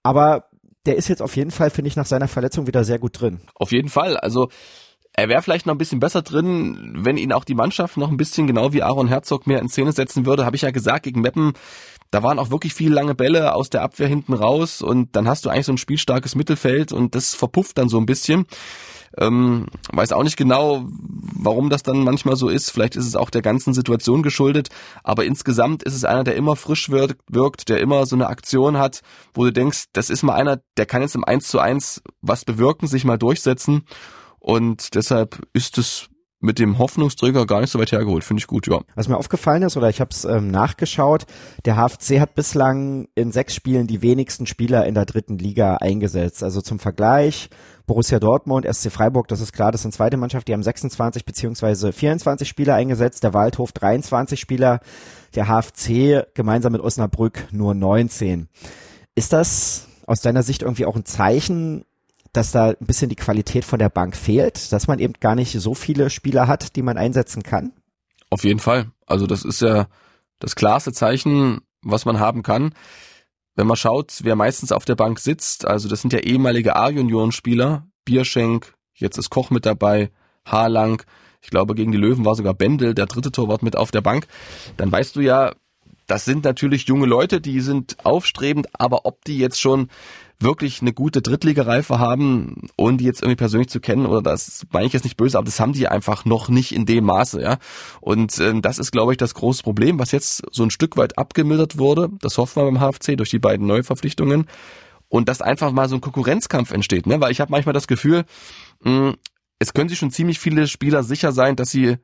Aber 0.02 0.44
der 0.86 0.96
ist 0.96 1.08
jetzt 1.08 1.20
auf 1.20 1.36
jeden 1.36 1.50
Fall, 1.50 1.70
finde 1.70 1.88
ich, 1.88 1.96
nach 1.96 2.06
seiner 2.06 2.28
Verletzung 2.28 2.66
wieder 2.66 2.84
sehr 2.84 2.98
gut 2.98 3.20
drin. 3.20 3.40
Auf 3.54 3.72
jeden 3.72 3.88
Fall. 3.88 4.16
Also 4.16 4.48
er 5.12 5.28
wäre 5.28 5.42
vielleicht 5.42 5.66
noch 5.66 5.74
ein 5.74 5.78
bisschen 5.78 6.00
besser 6.00 6.22
drin, 6.22 6.94
wenn 6.96 7.16
ihn 7.16 7.32
auch 7.32 7.44
die 7.44 7.56
Mannschaft 7.56 7.96
noch 7.96 8.10
ein 8.10 8.16
bisschen 8.16 8.46
genau 8.46 8.72
wie 8.72 8.82
Aaron 8.82 9.08
Herzog 9.08 9.46
mehr 9.46 9.58
in 9.58 9.68
Szene 9.68 9.92
setzen 9.92 10.26
würde. 10.26 10.46
Habe 10.46 10.56
ich 10.56 10.62
ja 10.62 10.70
gesagt, 10.70 11.02
gegen 11.02 11.20
Meppen 11.20 11.54
da 12.10 12.22
waren 12.22 12.38
auch 12.38 12.50
wirklich 12.50 12.74
viele 12.74 12.94
lange 12.94 13.14
Bälle 13.14 13.54
aus 13.54 13.70
der 13.70 13.82
Abwehr 13.82 14.08
hinten 14.08 14.32
raus 14.32 14.82
und 14.82 15.14
dann 15.14 15.28
hast 15.28 15.44
du 15.44 15.50
eigentlich 15.50 15.66
so 15.66 15.72
ein 15.72 15.78
spielstarkes 15.78 16.34
Mittelfeld 16.34 16.92
und 16.92 17.14
das 17.14 17.34
verpufft 17.34 17.78
dann 17.78 17.88
so 17.88 17.98
ein 17.98 18.06
bisschen. 18.06 18.46
Ähm, 19.16 19.66
weiß 19.90 20.12
auch 20.12 20.22
nicht 20.22 20.36
genau, 20.36 20.84
warum 20.86 21.70
das 21.70 21.82
dann 21.82 22.04
manchmal 22.04 22.36
so 22.36 22.48
ist. 22.48 22.70
Vielleicht 22.70 22.94
ist 22.94 23.06
es 23.06 23.16
auch 23.16 23.30
der 23.30 23.42
ganzen 23.42 23.72
Situation 23.72 24.22
geschuldet. 24.22 24.68
Aber 25.02 25.24
insgesamt 25.24 25.82
ist 25.82 25.94
es 25.94 26.04
einer, 26.04 26.24
der 26.24 26.36
immer 26.36 26.56
frisch 26.56 26.90
wirkt, 26.90 27.20
wirkt, 27.28 27.68
der 27.68 27.80
immer 27.80 28.06
so 28.06 28.16
eine 28.16 28.28
Aktion 28.28 28.78
hat, 28.78 29.00
wo 29.34 29.44
du 29.44 29.52
denkst, 29.52 29.86
das 29.92 30.10
ist 30.10 30.22
mal 30.22 30.34
einer, 30.34 30.60
der 30.76 30.86
kann 30.86 31.02
jetzt 31.02 31.14
im 31.14 31.24
1 31.24 31.48
zu 31.48 31.58
1 31.58 32.02
was 32.20 32.44
bewirken, 32.44 32.86
sich 32.86 33.04
mal 33.04 33.18
durchsetzen. 33.18 33.84
Und 34.38 34.94
deshalb 34.94 35.40
ist 35.52 35.78
es 35.78 36.10
mit 36.40 36.58
dem 36.58 36.78
Hoffnungsträger 36.78 37.46
gar 37.46 37.60
nicht 37.60 37.70
so 37.70 37.78
weit 37.78 37.92
hergeholt. 37.92 38.22
Finde 38.22 38.40
ich 38.40 38.46
gut, 38.46 38.68
ja. 38.68 38.80
Was 38.94 39.08
mir 39.08 39.16
aufgefallen 39.16 39.62
ist, 39.62 39.76
oder 39.76 39.88
ich 39.88 40.00
habe 40.00 40.10
es 40.12 40.24
ähm, 40.24 40.50
nachgeschaut, 40.50 41.26
der 41.64 41.76
HFC 41.76 42.20
hat 42.20 42.34
bislang 42.34 43.08
in 43.14 43.32
sechs 43.32 43.54
Spielen 43.54 43.86
die 43.86 44.02
wenigsten 44.02 44.46
Spieler 44.46 44.86
in 44.86 44.94
der 44.94 45.04
dritten 45.04 45.38
Liga 45.38 45.76
eingesetzt. 45.76 46.42
Also 46.44 46.60
zum 46.60 46.78
Vergleich, 46.78 47.50
Borussia 47.86 48.20
Dortmund, 48.20 48.66
SC 48.72 48.92
Freiburg, 48.92 49.26
das 49.28 49.40
ist 49.40 49.52
klar, 49.52 49.72
das 49.72 49.82
sind 49.82 49.92
zweite 49.92 50.16
Mannschaft, 50.16 50.46
die 50.46 50.52
haben 50.52 50.62
26 50.62 51.24
beziehungsweise 51.24 51.92
24 51.92 52.48
Spieler 52.48 52.74
eingesetzt, 52.74 53.24
der 53.24 53.34
Waldhof 53.34 53.72
23 53.72 54.38
Spieler, 54.38 54.80
der 55.34 55.46
HFC 55.46 56.34
gemeinsam 56.34 56.72
mit 56.72 56.82
Osnabrück 56.82 57.48
nur 57.50 57.74
19. 57.74 58.48
Ist 59.14 59.32
das 59.32 59.88
aus 60.06 60.20
deiner 60.20 60.42
Sicht 60.42 60.62
irgendwie 60.62 60.86
auch 60.86 60.96
ein 60.96 61.04
Zeichen, 61.04 61.84
dass 62.32 62.52
da 62.52 62.70
ein 62.70 62.76
bisschen 62.80 63.08
die 63.08 63.16
Qualität 63.16 63.64
von 63.64 63.78
der 63.78 63.88
Bank 63.88 64.16
fehlt, 64.16 64.72
dass 64.72 64.86
man 64.86 64.98
eben 64.98 65.14
gar 65.20 65.34
nicht 65.34 65.52
so 65.52 65.74
viele 65.74 66.10
Spieler 66.10 66.46
hat, 66.46 66.76
die 66.76 66.82
man 66.82 66.98
einsetzen 66.98 67.42
kann? 67.42 67.72
Auf 68.30 68.44
jeden 68.44 68.60
Fall. 68.60 68.90
Also 69.06 69.26
das 69.26 69.44
ist 69.44 69.60
ja 69.60 69.88
das 70.38 70.54
klarste 70.54 70.92
Zeichen, 70.92 71.60
was 71.82 72.04
man 72.04 72.20
haben 72.20 72.42
kann. 72.42 72.74
Wenn 73.54 73.66
man 73.66 73.76
schaut, 73.76 74.20
wer 74.22 74.36
meistens 74.36 74.70
auf 74.70 74.84
der 74.84 74.94
Bank 74.94 75.18
sitzt, 75.18 75.66
also 75.66 75.88
das 75.88 76.00
sind 76.00 76.12
ja 76.12 76.20
ehemalige 76.20 76.76
A-Junioren-Spieler, 76.76 77.86
Bierschenk, 78.04 78.74
jetzt 78.94 79.18
ist 79.18 79.30
Koch 79.30 79.50
mit 79.50 79.66
dabei, 79.66 80.10
Haarlang, 80.44 81.02
ich 81.40 81.50
glaube 81.50 81.74
gegen 81.74 81.92
die 81.92 81.98
Löwen 81.98 82.24
war 82.24 82.34
sogar 82.34 82.54
Bendel, 82.54 82.94
der 82.94 83.06
dritte 83.06 83.32
Torwart 83.32 83.62
mit 83.62 83.76
auf 83.76 83.90
der 83.90 84.00
Bank, 84.00 84.26
dann 84.76 84.92
weißt 84.92 85.16
du 85.16 85.20
ja, 85.20 85.54
das 86.06 86.24
sind 86.24 86.44
natürlich 86.44 86.86
junge 86.86 87.06
Leute, 87.06 87.40
die 87.40 87.60
sind 87.60 87.96
aufstrebend, 88.04 88.68
aber 88.72 89.04
ob 89.04 89.24
die 89.24 89.38
jetzt 89.38 89.60
schon 89.60 89.88
wirklich 90.40 90.80
eine 90.80 90.92
gute 90.92 91.20
Drittligareife 91.20 91.98
haben, 91.98 92.68
die 92.78 93.04
jetzt 93.04 93.22
irgendwie 93.22 93.36
persönlich 93.36 93.68
zu 93.68 93.80
kennen, 93.80 94.06
oder 94.06 94.22
das 94.22 94.66
meine 94.70 94.86
ich 94.86 94.92
jetzt 94.92 95.04
nicht 95.04 95.16
böse, 95.16 95.36
aber 95.36 95.46
das 95.46 95.58
haben 95.58 95.72
die 95.72 95.88
einfach 95.88 96.24
noch 96.24 96.48
nicht 96.48 96.72
in 96.72 96.86
dem 96.86 97.04
Maße, 97.04 97.40
ja. 97.42 97.58
Und 98.00 98.38
ähm, 98.38 98.62
das 98.62 98.78
ist, 98.78 98.92
glaube 98.92 99.12
ich, 99.12 99.18
das 99.18 99.34
große 99.34 99.62
Problem, 99.62 99.98
was 99.98 100.12
jetzt 100.12 100.42
so 100.52 100.62
ein 100.62 100.70
Stück 100.70 100.96
weit 100.96 101.18
abgemildert 101.18 101.78
wurde. 101.78 102.10
Das 102.20 102.38
hoffen 102.38 102.62
wir 102.62 102.70
beim 102.70 102.80
HFC 102.80 103.16
durch 103.16 103.30
die 103.30 103.40
beiden 103.40 103.66
Neuverpflichtungen. 103.66 104.46
Und 105.08 105.28
dass 105.28 105.40
einfach 105.40 105.72
mal 105.72 105.88
so 105.88 105.96
ein 105.96 106.02
Konkurrenzkampf 106.02 106.70
entsteht, 106.70 107.06
ne? 107.06 107.20
Weil 107.20 107.32
ich 107.32 107.40
habe 107.40 107.50
manchmal 107.50 107.72
das 107.72 107.88
Gefühl, 107.88 108.24
mh, 108.82 109.14
es 109.58 109.72
können 109.72 109.88
sich 109.88 109.98
schon 109.98 110.10
ziemlich 110.10 110.38
viele 110.38 110.68
Spieler 110.68 111.02
sicher 111.02 111.32
sein, 111.32 111.56
dass 111.56 111.70
sie 111.70 111.96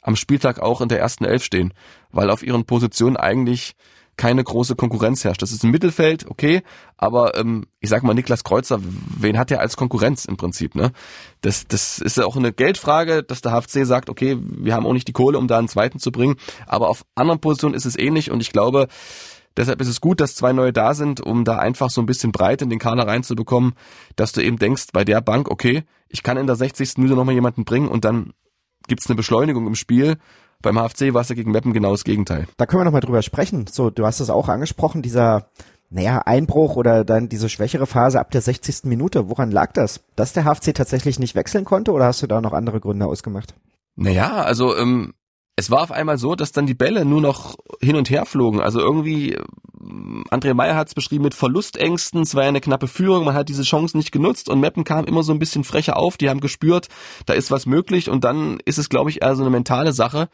am 0.00 0.16
Spieltag 0.16 0.60
auch 0.60 0.80
in 0.80 0.88
der 0.88 0.98
ersten 0.98 1.24
Elf 1.24 1.44
stehen, 1.44 1.74
weil 2.10 2.30
auf 2.30 2.42
ihren 2.42 2.64
Positionen 2.64 3.16
eigentlich 3.16 3.74
keine 4.16 4.44
große 4.44 4.76
Konkurrenz 4.76 5.24
herrscht. 5.24 5.42
Das 5.42 5.52
ist 5.52 5.64
ein 5.64 5.70
Mittelfeld, 5.70 6.30
okay, 6.30 6.62
aber 6.96 7.36
ähm, 7.36 7.64
ich 7.80 7.88
sag 7.88 8.02
mal, 8.02 8.14
Niklas 8.14 8.44
Kreuzer, 8.44 8.78
wen 8.82 9.38
hat 9.38 9.50
er 9.50 9.60
als 9.60 9.76
Konkurrenz 9.76 10.26
im 10.26 10.36
Prinzip? 10.36 10.74
Ne? 10.74 10.92
Das, 11.40 11.66
das 11.66 11.98
ist 11.98 12.18
ja 12.18 12.26
auch 12.26 12.36
eine 12.36 12.52
Geldfrage, 12.52 13.22
dass 13.22 13.40
der 13.40 13.52
HFC 13.52 13.86
sagt, 13.86 14.10
okay, 14.10 14.38
wir 14.40 14.74
haben 14.74 14.86
auch 14.86 14.92
nicht 14.92 15.08
die 15.08 15.12
Kohle, 15.12 15.38
um 15.38 15.48
da 15.48 15.58
einen 15.58 15.68
zweiten 15.68 15.98
zu 15.98 16.12
bringen, 16.12 16.36
aber 16.66 16.88
auf 16.88 17.04
anderen 17.14 17.40
Positionen 17.40 17.74
ist 17.74 17.86
es 17.86 17.98
ähnlich 17.98 18.30
und 18.30 18.40
ich 18.40 18.52
glaube, 18.52 18.88
deshalb 19.56 19.80
ist 19.80 19.88
es 19.88 20.00
gut, 20.00 20.20
dass 20.20 20.34
zwei 20.34 20.52
neue 20.52 20.72
da 20.72 20.94
sind, 20.94 21.20
um 21.20 21.44
da 21.44 21.56
einfach 21.58 21.90
so 21.90 22.02
ein 22.02 22.06
bisschen 22.06 22.32
Breite 22.32 22.64
in 22.64 22.70
den 22.70 22.78
Kader 22.78 23.06
reinzubekommen, 23.06 23.72
dass 24.16 24.32
du 24.32 24.42
eben 24.42 24.58
denkst, 24.58 24.88
bei 24.92 25.04
der 25.04 25.22
Bank, 25.22 25.50
okay, 25.50 25.84
ich 26.08 26.22
kann 26.22 26.36
in 26.36 26.46
der 26.46 26.56
60. 26.56 26.98
Minute 26.98 27.16
nochmal 27.16 27.34
jemanden 27.34 27.64
bringen 27.64 27.88
und 27.88 28.04
dann 28.04 28.34
gibt's 28.88 29.08
eine 29.08 29.16
Beschleunigung 29.16 29.66
im 29.66 29.74
Spiel 29.74 30.18
beim 30.62 30.76
HFC 30.76 31.12
war 31.12 31.22
es 31.22 31.28
ja 31.28 31.34
gegen 31.34 31.50
Meppen 31.50 31.72
genau 31.72 31.90
das 31.90 32.04
Gegenteil. 32.04 32.46
Da 32.56 32.66
können 32.66 32.80
wir 32.80 32.84
nochmal 32.84 33.00
drüber 33.00 33.22
sprechen. 33.22 33.66
So, 33.70 33.90
du 33.90 34.06
hast 34.06 34.20
es 34.20 34.30
auch 34.30 34.48
angesprochen, 34.48 35.02
dieser 35.02 35.48
naja, 35.92 36.22
Einbruch 36.24 36.76
oder 36.76 37.04
dann 37.04 37.28
diese 37.28 37.50
schwächere 37.50 37.86
Phase 37.86 38.18
ab 38.18 38.30
der 38.30 38.40
60. 38.40 38.84
Minute. 38.84 39.28
Woran 39.28 39.50
lag 39.50 39.72
das? 39.72 40.00
Dass 40.16 40.32
der 40.32 40.44
HFC 40.44 40.74
tatsächlich 40.74 41.18
nicht 41.18 41.34
wechseln 41.34 41.64
konnte 41.64 41.92
oder 41.92 42.06
hast 42.06 42.22
du 42.22 42.26
da 42.26 42.40
noch 42.40 42.54
andere 42.54 42.80
Gründe 42.80 43.06
ausgemacht? 43.06 43.54
Naja, 43.94 44.42
also 44.42 44.74
ähm, 44.74 45.12
es 45.54 45.70
war 45.70 45.82
auf 45.82 45.92
einmal 45.92 46.16
so, 46.16 46.34
dass 46.34 46.52
dann 46.52 46.66
die 46.66 46.74
Bälle 46.74 47.04
nur 47.04 47.20
noch 47.20 47.56
hin 47.80 47.96
und 47.96 48.08
her 48.08 48.24
flogen. 48.24 48.60
Also 48.60 48.80
irgendwie, 48.80 49.38
André 50.30 50.54
Meyer 50.54 50.76
hat 50.76 50.88
es 50.88 50.94
beschrieben 50.94 51.24
mit 51.24 51.34
Verlustängsten, 51.34 52.22
es 52.22 52.34
war 52.34 52.44
ja 52.44 52.48
eine 52.48 52.60
knappe 52.60 52.86
Führung, 52.86 53.24
man 53.24 53.34
hat 53.34 53.48
diese 53.48 53.64
Chance 53.64 53.96
nicht 53.96 54.12
genutzt 54.12 54.48
und 54.48 54.60
Meppen 54.60 54.84
kam 54.84 55.04
immer 55.04 55.22
so 55.22 55.32
ein 55.32 55.38
bisschen 55.38 55.64
frecher 55.64 55.96
auf, 55.96 56.16
die 56.16 56.30
haben 56.30 56.40
gespürt, 56.40 56.88
da 57.26 57.34
ist 57.34 57.50
was 57.50 57.66
möglich 57.66 58.08
und 58.08 58.24
dann 58.24 58.60
ist 58.64 58.78
es, 58.78 58.88
glaube 58.88 59.10
ich, 59.10 59.22
eher 59.22 59.34
so 59.34 59.42
eine 59.42 59.50
mentale 59.50 59.92
Sache, 59.92 60.28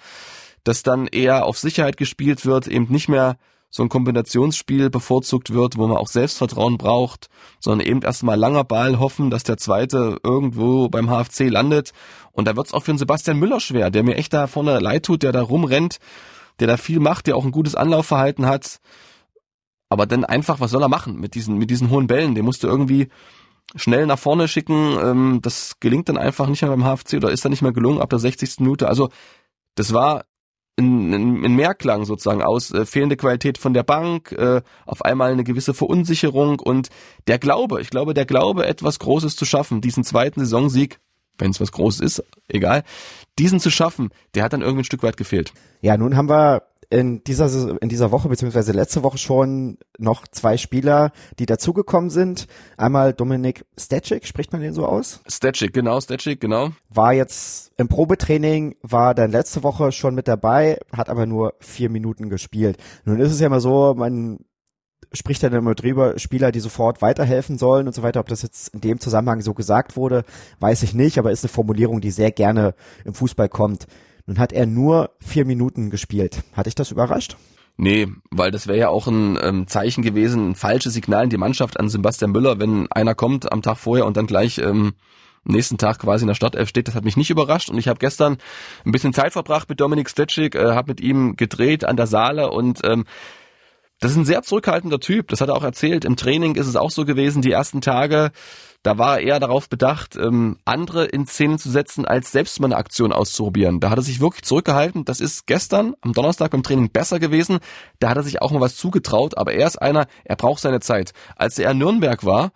dass 0.64 0.82
dann 0.82 1.06
eher 1.06 1.46
auf 1.46 1.58
Sicherheit 1.58 1.96
gespielt 1.96 2.44
wird, 2.44 2.66
eben 2.66 2.86
nicht 2.90 3.08
mehr 3.08 3.38
so 3.70 3.82
ein 3.82 3.88
Kombinationsspiel 3.88 4.88
bevorzugt 4.90 5.52
wird, 5.52 5.76
wo 5.76 5.86
man 5.86 5.96
auch 5.96 6.08
Selbstvertrauen 6.08 6.78
braucht, 6.78 7.28
sondern 7.60 7.86
eben 7.86 8.02
erstmal 8.02 8.38
langer 8.38 8.64
Ball 8.64 8.98
hoffen, 8.98 9.30
dass 9.30 9.44
der 9.44 9.58
zweite 9.58 10.18
irgendwo 10.22 10.88
beim 10.88 11.08
HFC 11.08 11.50
landet. 11.50 11.92
Und 12.32 12.48
da 12.48 12.56
wird's 12.56 12.72
auch 12.72 12.82
für 12.82 12.92
den 12.92 12.98
Sebastian 12.98 13.38
Müller 13.38 13.60
schwer, 13.60 13.90
der 13.90 14.04
mir 14.04 14.16
echt 14.16 14.32
da 14.32 14.46
vorne 14.46 14.78
leid 14.78 15.04
tut, 15.04 15.22
der 15.22 15.32
da 15.32 15.42
rumrennt, 15.42 15.98
der 16.60 16.66
da 16.66 16.76
viel 16.76 16.98
macht, 16.98 17.26
der 17.26 17.36
auch 17.36 17.44
ein 17.44 17.52
gutes 17.52 17.74
Anlaufverhalten 17.74 18.46
hat. 18.46 18.80
Aber 19.88 20.06
dann 20.06 20.24
einfach, 20.24 20.60
was 20.60 20.70
soll 20.70 20.82
er 20.82 20.88
machen 20.88 21.18
mit 21.18 21.34
diesen, 21.34 21.56
mit 21.56 21.70
diesen 21.70 21.90
hohen 21.90 22.06
Bällen? 22.06 22.34
Den 22.34 22.44
musst 22.44 22.62
du 22.62 22.68
irgendwie 22.68 23.08
schnell 23.74 24.06
nach 24.06 24.18
vorne 24.18 24.48
schicken. 24.48 24.96
Ähm, 25.02 25.38
das 25.42 25.76
gelingt 25.80 26.08
dann 26.08 26.18
einfach 26.18 26.48
nicht 26.48 26.62
mehr 26.62 26.70
beim 26.70 26.84
HFC 26.84 27.14
oder 27.14 27.30
ist 27.30 27.44
dann 27.44 27.50
nicht 27.50 27.62
mehr 27.62 27.72
gelungen 27.72 28.00
ab 28.00 28.10
der 28.10 28.18
60. 28.18 28.60
Minute. 28.60 28.88
Also 28.88 29.08
das 29.74 29.92
war 29.92 30.24
ein, 30.78 31.12
ein, 31.12 31.44
ein 31.44 31.56
Mehrklang 31.56 32.04
sozusagen 32.04 32.42
aus 32.42 32.70
äh, 32.70 32.86
fehlende 32.86 33.16
Qualität 33.16 33.58
von 33.58 33.74
der 33.74 33.82
Bank, 33.82 34.32
äh, 34.32 34.62
auf 34.86 35.04
einmal 35.04 35.32
eine 35.32 35.44
gewisse 35.44 35.74
Verunsicherung 35.74 36.60
und 36.60 36.88
der 37.26 37.38
Glaube, 37.38 37.80
ich 37.80 37.90
glaube, 37.90 38.14
der 38.14 38.26
Glaube, 38.26 38.66
etwas 38.66 38.98
Großes 38.98 39.36
zu 39.36 39.44
schaffen, 39.44 39.80
diesen 39.80 40.04
zweiten 40.04 40.40
Saisonsieg, 40.40 41.00
wenn 41.38 41.50
es 41.50 41.60
was 41.60 41.72
Großes 41.72 42.00
ist, 42.00 42.24
egal, 42.48 42.84
diesen 43.38 43.60
zu 43.60 43.70
schaffen, 43.70 44.10
der 44.34 44.44
hat 44.44 44.52
dann 44.52 44.62
irgendwie 44.62 44.82
ein 44.82 44.84
Stück 44.84 45.02
weit 45.02 45.16
gefehlt. 45.16 45.52
Ja, 45.80 45.96
nun 45.96 46.16
haben 46.16 46.28
wir 46.28 46.62
in 46.90 47.22
dieser, 47.24 47.80
in 47.82 47.88
dieser 47.88 48.10
Woche, 48.12 48.28
beziehungsweise 48.28 48.72
letzte 48.72 49.02
Woche 49.02 49.18
schon 49.18 49.78
noch 49.98 50.26
zwei 50.26 50.56
Spieler, 50.56 51.12
die 51.38 51.44
dazugekommen 51.44 52.08
sind. 52.08 52.46
Einmal 52.78 53.12
Dominik 53.12 53.66
Stecic, 53.78 54.26
spricht 54.26 54.52
man 54.52 54.62
den 54.62 54.72
so 54.72 54.86
aus? 54.86 55.20
Stecic, 55.26 55.72
genau, 55.72 56.00
Stecic, 56.00 56.40
genau. 56.40 56.70
War 56.88 57.12
jetzt 57.12 57.72
im 57.76 57.88
Probetraining, 57.88 58.76
war 58.82 59.14
dann 59.14 59.30
letzte 59.30 59.62
Woche 59.62 59.92
schon 59.92 60.14
mit 60.14 60.28
dabei, 60.28 60.78
hat 60.90 61.10
aber 61.10 61.26
nur 61.26 61.54
vier 61.60 61.90
Minuten 61.90 62.30
gespielt. 62.30 62.78
Nun 63.04 63.20
ist 63.20 63.32
es 63.32 63.40
ja 63.40 63.48
immer 63.48 63.60
so, 63.60 63.94
man 63.94 64.38
spricht 65.12 65.42
dann 65.42 65.52
immer 65.52 65.74
drüber, 65.74 66.18
Spieler, 66.18 66.52
die 66.52 66.60
sofort 66.60 67.02
weiterhelfen 67.02 67.58
sollen 67.58 67.86
und 67.86 67.94
so 67.94 68.02
weiter. 68.02 68.20
Ob 68.20 68.28
das 68.28 68.42
jetzt 68.42 68.74
in 68.74 68.80
dem 68.80 69.00
Zusammenhang 69.00 69.42
so 69.42 69.52
gesagt 69.54 69.96
wurde, 69.96 70.24
weiß 70.60 70.82
ich 70.82 70.94
nicht, 70.94 71.18
aber 71.18 71.32
ist 71.32 71.44
eine 71.44 71.50
Formulierung, 71.50 72.00
die 72.00 72.10
sehr 72.10 72.30
gerne 72.30 72.74
im 73.04 73.14
Fußball 73.14 73.48
kommt. 73.48 73.86
Nun 74.28 74.38
hat 74.38 74.52
er 74.52 74.66
nur 74.66 75.10
vier 75.20 75.46
Minuten 75.46 75.88
gespielt. 75.88 76.42
Hat 76.52 76.66
dich 76.66 76.74
das 76.74 76.90
überrascht? 76.90 77.38
Nee, 77.78 78.08
weil 78.30 78.50
das 78.50 78.66
wäre 78.66 78.76
ja 78.76 78.88
auch 78.90 79.06
ein 79.06 79.38
ähm, 79.40 79.66
Zeichen 79.68 80.02
gewesen, 80.02 80.50
ein 80.50 80.54
falsches 80.54 80.92
Signal 80.92 81.24
in 81.24 81.30
die 81.30 81.38
Mannschaft 81.38 81.80
an 81.80 81.88
Sebastian 81.88 82.32
Müller, 82.32 82.60
wenn 82.60 82.92
einer 82.92 83.14
kommt 83.14 83.50
am 83.50 83.62
Tag 83.62 83.78
vorher 83.78 84.04
und 84.04 84.18
dann 84.18 84.26
gleich 84.26 84.58
ähm, 84.58 84.92
nächsten 85.44 85.78
Tag 85.78 86.00
quasi 86.00 86.24
in 86.24 86.28
der 86.28 86.34
Startelf 86.34 86.68
steht. 86.68 86.88
Das 86.88 86.94
hat 86.94 87.06
mich 87.06 87.16
nicht 87.16 87.30
überrascht 87.30 87.70
und 87.70 87.78
ich 87.78 87.88
habe 87.88 88.00
gestern 88.00 88.36
ein 88.84 88.92
bisschen 88.92 89.14
Zeit 89.14 89.32
verbracht 89.32 89.70
mit 89.70 89.80
Dominik 89.80 90.10
Stetschik, 90.10 90.56
äh, 90.56 90.72
habe 90.72 90.90
mit 90.90 91.00
ihm 91.00 91.36
gedreht 91.36 91.86
an 91.86 91.96
der 91.96 92.06
Saale 92.06 92.50
und 92.50 92.80
ähm, 92.84 93.06
das 93.98 94.10
ist 94.10 94.18
ein 94.18 94.26
sehr 94.26 94.42
zurückhaltender 94.42 95.00
Typ. 95.00 95.28
Das 95.28 95.40
hat 95.40 95.48
er 95.48 95.56
auch 95.56 95.64
erzählt. 95.64 96.04
Im 96.04 96.16
Training 96.16 96.54
ist 96.54 96.66
es 96.66 96.76
auch 96.76 96.90
so 96.90 97.06
gewesen, 97.06 97.40
die 97.40 97.50
ersten 97.50 97.80
Tage 97.80 98.30
da 98.82 98.96
war 98.96 99.18
er 99.18 99.26
eher 99.26 99.40
darauf 99.40 99.68
bedacht, 99.68 100.16
ähm, 100.16 100.58
andere 100.64 101.04
in 101.04 101.26
Szene 101.26 101.58
zu 101.58 101.70
setzen, 101.70 102.04
als 102.04 102.32
selbst 102.32 102.60
mal 102.60 102.66
eine 102.68 102.76
Aktion 102.76 103.12
auszuprobieren. 103.12 103.80
Da 103.80 103.90
hat 103.90 103.98
er 103.98 104.02
sich 104.02 104.20
wirklich 104.20 104.44
zurückgehalten. 104.44 105.04
Das 105.04 105.20
ist 105.20 105.46
gestern 105.46 105.94
am 106.00 106.12
Donnerstag 106.12 106.52
beim 106.52 106.62
Training 106.62 106.90
besser 106.90 107.18
gewesen. 107.18 107.58
Da 107.98 108.10
hat 108.10 108.16
er 108.16 108.22
sich 108.22 108.40
auch 108.40 108.50
mal 108.52 108.60
was 108.60 108.76
zugetraut, 108.76 109.36
aber 109.36 109.52
er 109.52 109.66
ist 109.66 109.80
einer, 109.82 110.06
er 110.24 110.36
braucht 110.36 110.60
seine 110.60 110.80
Zeit. 110.80 111.12
Als 111.36 111.58
er 111.58 111.72
in 111.72 111.78
Nürnberg 111.78 112.24
war, 112.24 112.52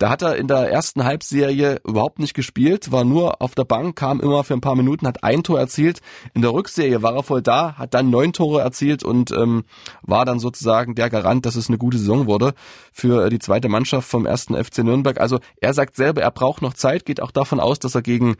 da 0.00 0.08
hat 0.08 0.22
er 0.22 0.36
in 0.36 0.48
der 0.48 0.70
ersten 0.70 1.04
Halbserie 1.04 1.78
überhaupt 1.86 2.20
nicht 2.20 2.32
gespielt, 2.32 2.90
war 2.90 3.04
nur 3.04 3.42
auf 3.42 3.54
der 3.54 3.64
Bank, 3.64 3.96
kam 3.96 4.18
immer 4.18 4.44
für 4.44 4.54
ein 4.54 4.62
paar 4.62 4.74
Minuten, 4.74 5.06
hat 5.06 5.22
ein 5.22 5.42
Tor 5.42 5.60
erzielt. 5.60 6.00
In 6.32 6.40
der 6.40 6.54
Rückserie 6.54 7.02
war 7.02 7.16
er 7.16 7.22
voll 7.22 7.42
da, 7.42 7.74
hat 7.76 7.92
dann 7.92 8.08
neun 8.08 8.32
Tore 8.32 8.62
erzielt 8.62 9.04
und 9.04 9.30
ähm, 9.30 9.64
war 10.00 10.24
dann 10.24 10.38
sozusagen 10.38 10.94
der 10.94 11.10
Garant, 11.10 11.44
dass 11.44 11.54
es 11.54 11.68
eine 11.68 11.76
gute 11.76 11.98
Saison 11.98 12.26
wurde 12.26 12.54
für 12.92 13.28
die 13.28 13.38
zweite 13.38 13.68
Mannschaft 13.68 14.08
vom 14.08 14.24
ersten 14.24 14.54
FC 14.54 14.78
Nürnberg. 14.78 15.20
Also 15.20 15.38
er 15.60 15.74
sagt 15.74 15.96
selber, 15.96 16.22
er 16.22 16.30
braucht 16.30 16.62
noch 16.62 16.72
Zeit, 16.72 17.04
geht 17.04 17.20
auch 17.20 17.30
davon 17.30 17.60
aus, 17.60 17.78
dass 17.78 17.94
er 17.94 18.00
gegen 18.00 18.36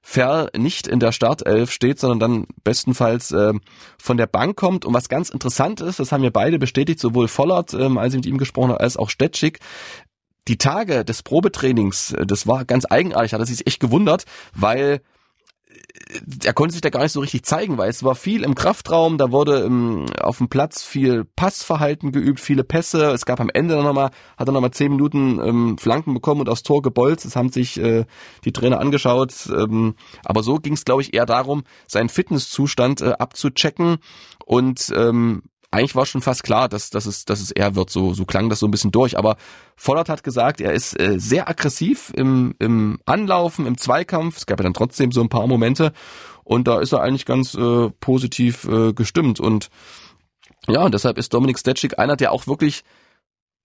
Ferl 0.00 0.48
nicht 0.56 0.86
in 0.86 0.98
der 0.98 1.12
Startelf 1.12 1.70
steht, 1.70 2.00
sondern 2.00 2.18
dann 2.20 2.46
bestenfalls 2.64 3.32
äh, 3.32 3.52
von 3.98 4.16
der 4.16 4.26
Bank 4.26 4.56
kommt. 4.56 4.86
Und 4.86 4.94
was 4.94 5.10
ganz 5.10 5.28
interessant 5.28 5.82
ist, 5.82 6.00
das 6.00 6.10
haben 6.10 6.22
wir 6.22 6.32
beide 6.32 6.58
bestätigt, 6.58 6.98
sowohl 6.98 7.28
Vollert, 7.28 7.74
ähm, 7.74 7.98
als 7.98 8.14
ich 8.14 8.18
mit 8.18 8.26
ihm 8.26 8.38
gesprochen 8.38 8.70
habe, 8.70 8.80
als 8.80 8.96
auch 8.96 9.10
Stetschik, 9.10 9.60
die 10.48 10.58
Tage 10.58 11.04
des 11.04 11.22
Probetrainings, 11.22 12.12
äh, 12.12 12.26
das 12.26 12.46
war 12.46 12.64
ganz 12.64 12.86
eigenartig, 12.88 13.32
hat 13.32 13.40
er 13.40 13.46
sich 13.46 13.66
echt 13.66 13.80
gewundert, 13.80 14.24
weil 14.54 15.02
er 16.44 16.52
konnte 16.52 16.72
sich 16.72 16.80
da 16.80 16.90
gar 16.90 17.02
nicht 17.02 17.12
so 17.12 17.20
richtig 17.20 17.44
zeigen, 17.44 17.78
weil 17.78 17.90
es 17.90 18.02
war 18.02 18.14
viel 18.14 18.42
im 18.42 18.54
Kraftraum, 18.54 19.18
da 19.18 19.30
wurde 19.30 19.60
im, 19.60 20.06
auf 20.20 20.38
dem 20.38 20.48
Platz 20.48 20.82
viel 20.82 21.24
Passverhalten 21.24 22.12
geübt, 22.12 22.40
viele 22.40 22.64
Pässe. 22.64 23.10
Es 23.12 23.24
gab 23.24 23.40
am 23.40 23.50
Ende 23.52 23.74
dann 23.74 23.84
nochmal, 23.84 24.10
hat 24.36 24.48
er 24.48 24.52
nochmal 24.52 24.72
zehn 24.72 24.90
Minuten 24.92 25.40
ähm, 25.42 25.78
Flanken 25.78 26.14
bekommen 26.14 26.40
und 26.40 26.48
aufs 26.48 26.62
Tor 26.62 26.82
gebolzt. 26.82 27.24
Das 27.24 27.36
haben 27.36 27.50
sich 27.50 27.78
äh, 27.78 28.04
die 28.44 28.52
Trainer 28.52 28.80
angeschaut. 28.80 29.48
Ähm, 29.50 29.94
aber 30.24 30.42
so 30.42 30.56
ging 30.56 30.74
es, 30.74 30.84
glaube 30.84 31.02
ich, 31.02 31.14
eher 31.14 31.26
darum, 31.26 31.64
seinen 31.86 32.08
Fitnesszustand 32.08 33.00
äh, 33.00 33.12
abzuchecken 33.12 33.98
und 34.44 34.92
ähm, 34.94 35.42
eigentlich 35.72 35.94
war 35.94 36.06
schon 36.06 36.20
fast 36.20 36.42
klar, 36.42 36.68
dass, 36.68 36.90
dass, 36.90 37.06
es, 37.06 37.24
dass 37.24 37.40
es 37.40 37.50
er 37.50 37.74
wird. 37.74 37.90
So, 37.90 38.14
so 38.14 38.24
klang 38.24 38.48
das 38.48 38.60
so 38.60 38.66
ein 38.66 38.70
bisschen 38.70 38.92
durch. 38.92 39.18
Aber 39.18 39.36
Vollert 39.74 40.08
hat 40.08 40.22
gesagt, 40.22 40.60
er 40.60 40.72
ist 40.72 40.98
äh, 41.00 41.18
sehr 41.18 41.48
aggressiv 41.48 42.12
im, 42.14 42.54
im 42.58 43.00
Anlaufen, 43.06 43.66
im 43.66 43.78
Zweikampf. 43.78 44.36
Es 44.36 44.46
gab 44.46 44.60
ja 44.60 44.64
dann 44.64 44.74
trotzdem 44.74 45.12
so 45.12 45.22
ein 45.22 45.30
paar 45.30 45.46
Momente. 45.46 45.92
Und 46.44 46.68
da 46.68 46.80
ist 46.80 46.92
er 46.92 47.00
eigentlich 47.00 47.24
ganz 47.24 47.54
äh, 47.54 47.88
positiv 48.00 48.64
äh, 48.64 48.92
gestimmt. 48.92 49.40
Und 49.40 49.70
ja, 50.68 50.84
und 50.84 50.92
deshalb 50.92 51.18
ist 51.18 51.32
Dominik 51.32 51.58
Stetschik 51.58 51.98
einer, 51.98 52.16
der 52.16 52.32
auch 52.32 52.46
wirklich 52.46 52.82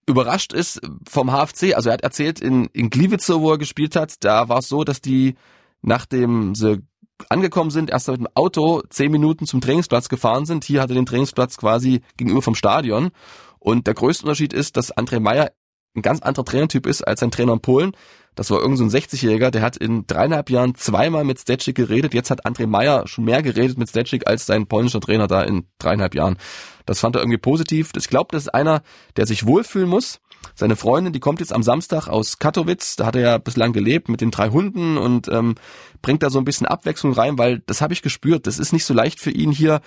überrascht 0.06 0.54
ist 0.54 0.80
vom 1.08 1.30
HFC. 1.30 1.74
Also 1.74 1.90
er 1.90 1.94
hat 1.94 2.02
erzählt, 2.02 2.40
in, 2.40 2.66
in 2.72 2.88
Gliwice, 2.88 3.40
wo 3.40 3.52
er 3.52 3.58
gespielt 3.58 3.94
hat, 3.94 4.24
da 4.24 4.48
war 4.48 4.58
es 4.58 4.68
so, 4.68 4.82
dass 4.82 5.02
die 5.02 5.36
nachdem 5.82 6.54
sie 6.54 6.82
angekommen 7.28 7.70
sind, 7.70 7.90
erst 7.90 8.08
mit 8.08 8.18
dem 8.18 8.28
Auto 8.34 8.82
zehn 8.90 9.10
Minuten 9.10 9.46
zum 9.46 9.60
Trainingsplatz 9.60 10.08
gefahren 10.08 10.46
sind. 10.46 10.64
Hier 10.64 10.80
hatte 10.80 10.94
den 10.94 11.06
Trainingsplatz 11.06 11.56
quasi 11.56 12.00
gegenüber 12.16 12.42
vom 12.42 12.54
Stadion. 12.54 13.10
Und 13.58 13.86
der 13.86 13.94
größte 13.94 14.24
Unterschied 14.24 14.52
ist, 14.52 14.76
dass 14.76 14.96
André 14.96 15.20
Meyer 15.20 15.50
ein 15.96 16.02
ganz 16.02 16.20
anderer 16.20 16.44
Trainertyp 16.44 16.86
ist 16.86 17.02
als 17.02 17.20
sein 17.20 17.30
Trainer 17.30 17.54
in 17.54 17.60
Polen. 17.60 17.92
Das 18.38 18.52
war 18.52 18.60
irgend 18.60 18.78
so 18.78 18.84
ein 18.84 18.90
60-Jähriger, 18.90 19.50
der 19.50 19.62
hat 19.62 19.76
in 19.76 20.06
dreieinhalb 20.06 20.48
Jahren 20.48 20.76
zweimal 20.76 21.24
mit 21.24 21.40
Stecik 21.40 21.74
geredet. 21.74 22.14
Jetzt 22.14 22.30
hat 22.30 22.46
André 22.46 22.68
Meyer 22.68 23.08
schon 23.08 23.24
mehr 23.24 23.42
geredet 23.42 23.78
mit 23.78 23.88
Stecik 23.88 24.28
als 24.28 24.46
sein 24.46 24.68
polnischer 24.68 25.00
Trainer 25.00 25.26
da 25.26 25.42
in 25.42 25.66
dreieinhalb 25.80 26.14
Jahren. 26.14 26.38
Das 26.86 27.00
fand 27.00 27.16
er 27.16 27.22
irgendwie 27.22 27.38
positiv. 27.38 27.90
Ich 27.96 28.06
glaube, 28.06 28.28
das 28.30 28.44
ist 28.44 28.54
einer, 28.54 28.82
der 29.16 29.26
sich 29.26 29.44
wohlfühlen 29.44 29.88
muss. 29.88 30.20
Seine 30.54 30.76
Freundin, 30.76 31.12
die 31.12 31.18
kommt 31.18 31.40
jetzt 31.40 31.52
am 31.52 31.64
Samstag 31.64 32.06
aus 32.06 32.38
Katowice, 32.38 32.94
da 32.94 33.06
hat 33.06 33.16
er 33.16 33.22
ja 33.22 33.38
bislang 33.38 33.72
gelebt 33.72 34.08
mit 34.08 34.20
den 34.20 34.30
drei 34.30 34.50
Hunden 34.50 34.98
und 34.98 35.26
ähm, 35.26 35.56
bringt 36.00 36.22
da 36.22 36.30
so 36.30 36.38
ein 36.38 36.44
bisschen 36.44 36.68
Abwechslung 36.68 37.14
rein, 37.14 37.38
weil 37.38 37.58
das 37.66 37.80
habe 37.80 37.92
ich 37.92 38.02
gespürt. 38.02 38.46
Das 38.46 38.60
ist 38.60 38.72
nicht 38.72 38.84
so 38.84 38.94
leicht 38.94 39.18
für 39.18 39.32
ihn 39.32 39.50
hier 39.50 39.80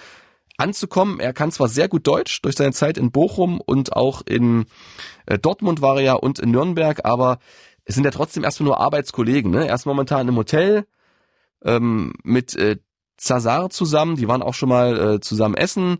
anzukommen. 0.58 1.22
Er 1.22 1.32
kann 1.32 1.54
zwar 1.54 1.70
sehr 1.70 1.88
gut 1.88 2.06
Deutsch 2.06 2.42
durch 2.42 2.56
seine 2.56 2.74
Zeit 2.74 2.98
in 2.98 3.12
Bochum 3.12 3.62
und 3.62 3.94
auch 3.94 4.22
in 4.26 4.66
äh, 5.26 5.40
Dortmund 5.40 5.82
war 5.82 5.96
er 5.96 6.04
ja 6.04 6.14
und 6.16 6.40
in 6.40 6.52
Nürnberg, 6.52 7.06
aber 7.06 7.40
es 7.86 7.96
sind 7.96 8.04
ja 8.04 8.12
trotzdem 8.12 8.44
erstmal 8.44 8.68
nur 8.68 8.80
Arbeitskollegen. 8.80 9.52
Ne? 9.52 9.68
Er 9.68 9.76
ist 9.76 9.86
momentan 9.86 10.28
im 10.28 10.36
Hotel 10.36 10.86
ähm, 11.64 12.14
mit 12.24 12.56
äh, 12.56 12.78
Zazar 13.18 13.70
zusammen, 13.70 14.16
die 14.16 14.28
waren 14.28 14.42
auch 14.42 14.54
schon 14.54 14.70
mal 14.70 15.16
äh, 15.16 15.20
zusammen 15.20 15.56
essen 15.56 16.00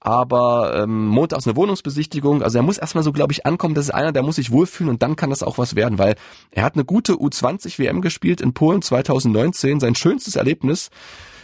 aber 0.00 0.74
ähm, 0.82 1.06
Montag 1.06 1.40
ist 1.40 1.46
eine 1.46 1.56
Wohnungsbesichtigung. 1.56 2.42
Also 2.42 2.58
er 2.58 2.62
muss 2.62 2.78
erstmal 2.78 3.04
so, 3.04 3.12
glaube 3.12 3.34
ich, 3.34 3.44
ankommen. 3.44 3.74
Das 3.74 3.84
ist 3.84 3.90
einer, 3.90 4.12
der 4.12 4.22
muss 4.22 4.36
sich 4.36 4.50
wohlfühlen 4.50 4.90
und 4.90 5.02
dann 5.02 5.14
kann 5.14 5.28
das 5.28 5.42
auch 5.42 5.58
was 5.58 5.76
werden, 5.76 5.98
weil 5.98 6.16
er 6.50 6.64
hat 6.64 6.74
eine 6.74 6.86
gute 6.86 7.14
U20 7.14 7.78
WM 7.78 8.00
gespielt 8.00 8.40
in 8.40 8.54
Polen 8.54 8.80
2019, 8.80 9.78
sein 9.78 9.94
schönstes 9.94 10.36
Erlebnis. 10.36 10.88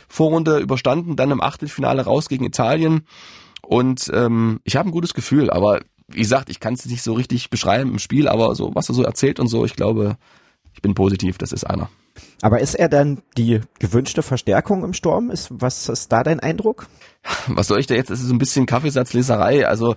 Vorrunde 0.09 0.59
überstanden, 0.59 1.17
dann 1.17 1.33
im 1.33 1.43
Achtelfinale 1.43 2.05
raus 2.05 2.29
gegen 2.29 2.45
Italien. 2.45 3.07
Und 3.61 4.11
ähm, 4.15 4.61
ich 4.65 4.77
habe 4.77 4.89
ein 4.89 4.93
gutes 4.93 5.13
Gefühl, 5.13 5.51
aber 5.51 5.81
wie 6.09 6.21
gesagt, 6.21 6.51
ich 6.51 6.61
kann 6.61 6.75
es 6.75 6.87
nicht 6.87 7.03
so 7.03 7.15
richtig 7.15 7.51
beschreiben 7.51 7.91
im 7.91 7.99
Spiel, 7.99 8.29
aber 8.29 8.55
so, 8.55 8.75
was 8.75 8.89
er 8.89 8.95
so 8.95 9.03
erzählt 9.03 9.41
und 9.41 9.49
so, 9.49 9.65
ich 9.65 9.75
glaube, 9.75 10.17
ich 10.73 10.83
bin 10.83 10.95
positiv, 10.95 11.39
das 11.39 11.53
ist 11.53 11.65
einer. 11.65 11.89
Aber 12.43 12.61
ist 12.61 12.75
er 12.75 12.89
dann 12.89 13.23
die 13.37 13.61
gewünschte 13.79 14.23
Verstärkung 14.23 14.85
im 14.85 14.93
Sturm? 14.93 15.31
Ist, 15.31 15.49
was 15.51 15.89
ist 15.89 16.13
da 16.13 16.23
dein 16.23 16.41
Eindruck? 16.41 16.89
Was 17.49 17.67
soll 17.67 17.81
ich 17.81 17.87
da 17.87 17.95
jetzt? 17.95 18.11
Das 18.11 18.21
ist 18.21 18.31
ein 18.31 18.39
bisschen 18.39 18.67
Kaffeesatzleserei. 18.67 19.67
Also, 19.67 19.97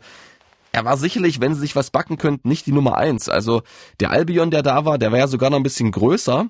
er 0.71 0.85
war 0.85 0.97
sicherlich, 0.97 1.41
wenn 1.41 1.53
sie 1.53 1.61
sich 1.61 1.75
was 1.75 1.91
backen 1.91 2.17
könnten, 2.17 2.47
nicht 2.47 2.65
die 2.65 2.71
Nummer 2.71 2.97
eins. 2.97 3.29
Also, 3.29 3.61
der 3.99 4.11
Albion, 4.11 4.51
der 4.51 4.63
da 4.63 4.85
war, 4.85 4.97
der 4.97 5.11
war 5.11 5.19
ja 5.19 5.27
sogar 5.27 5.49
noch 5.49 5.57
ein 5.57 5.63
bisschen 5.63 5.91
größer. 5.91 6.47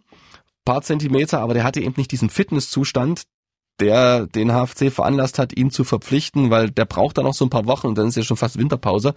Paar 0.65 0.81
Zentimeter, 0.81 1.39
aber 1.39 1.53
der 1.53 1.63
hatte 1.63 1.81
eben 1.81 1.95
nicht 1.97 2.11
diesen 2.11 2.29
Fitnesszustand, 2.29 3.23
der 3.79 4.27
den 4.27 4.51
HFC 4.51 4.91
veranlasst 4.91 5.39
hat, 5.39 5.55
ihn 5.55 5.71
zu 5.71 5.83
verpflichten, 5.83 6.49
weil 6.49 6.69
der 6.69 6.85
braucht 6.85 7.17
dann 7.17 7.25
noch 7.25 7.33
so 7.33 7.45
ein 7.45 7.49
paar 7.49 7.65
Wochen 7.65 7.87
und 7.87 7.97
dann 7.97 8.07
ist 8.07 8.17
ja 8.17 8.23
schon 8.23 8.37
fast 8.37 8.57
Winterpause. 8.57 9.13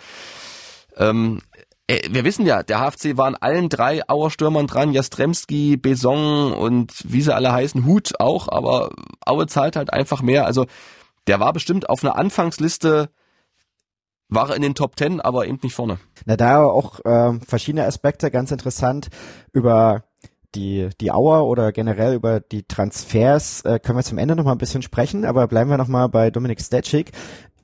Ähm, 0.97 1.41
äh, 1.87 2.09
wir 2.11 2.25
wissen 2.25 2.47
ja, 2.47 2.63
der 2.63 2.79
HFC 2.79 3.17
war 3.17 3.27
an 3.27 3.37
allen 3.37 3.69
drei 3.69 4.09
Auerstürmern 4.09 4.67
dran, 4.67 4.93
Jastremski, 4.93 5.77
Besong 5.77 6.53
und 6.53 6.93
wie 7.05 7.23
sie 7.23 7.35
alle 7.35 7.53
heißen, 7.53 7.85
Hut 7.85 8.13
auch, 8.21 8.49
aber 8.49 8.91
Aue 9.25 9.47
zahlt 9.47 9.77
halt 9.77 9.93
einfach 9.93 10.23
mehr. 10.23 10.47
Also 10.47 10.67
der 11.27 11.41
war 11.41 11.53
bestimmt 11.53 11.89
auf 11.89 12.03
einer 12.05 12.17
Anfangsliste, 12.17 13.11
war 14.29 14.51
er 14.51 14.57
in 14.57 14.63
den 14.63 14.75
Top 14.75 14.97
Ten, 14.97 15.21
aber 15.21 15.47
eben 15.47 15.59
nicht 15.63 15.75
vorne. 15.75 15.99
Na, 16.25 16.37
da 16.37 16.65
auch 16.65 17.01
äh, 17.05 17.39
verschiedene 17.47 17.85
Aspekte, 17.85 18.31
ganz 18.31 18.51
interessant 18.51 19.09
über 19.53 20.05
die, 20.55 20.91
die 21.01 21.13
Auer 21.13 21.47
oder 21.47 21.73
generell 21.73 22.15
über 22.15 22.41
die 22.41 22.65
Transfers 22.65 23.63
äh, 23.65 23.79
können 23.79 23.99
wir 23.99 24.05
zum 24.05 24.19
Ende 24.19 24.37
noch 24.37 24.45
mal 24.45 24.53
ein 24.53 24.59
bisschen 24.59 24.83
sprechen, 24.83 25.25
aber 25.25 25.49
bleiben 25.49 25.71
wir 25.71 25.79
noch 25.79 25.89
mal 25.89 26.09
bei 26.09 26.31
Dominik 26.31 26.61
Stetschik. 26.61 27.13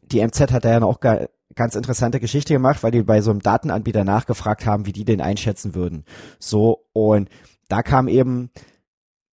Die 0.03 0.25
MZ 0.25 0.53
hat 0.53 0.65
da 0.65 0.71
ja 0.71 0.81
noch 0.81 1.01
gar, 1.01 1.29
ganz 1.55 1.75
interessante 1.75 2.21
Geschichte 2.21 2.55
gemacht, 2.55 2.83
weil 2.83 2.93
die 2.93 3.03
bei 3.03 3.21
so 3.21 3.31
einem 3.31 3.41
Datenanbieter 3.41 4.05
nachgefragt 4.05 4.65
haben, 4.65 4.87
wie 4.87 4.93
die 4.93 5.05
den 5.05 5.21
einschätzen 5.21 5.75
würden. 5.75 6.05
So, 6.39 6.85
und 6.93 7.29
da 7.69 7.83
kam 7.83 8.09
eben, 8.09 8.51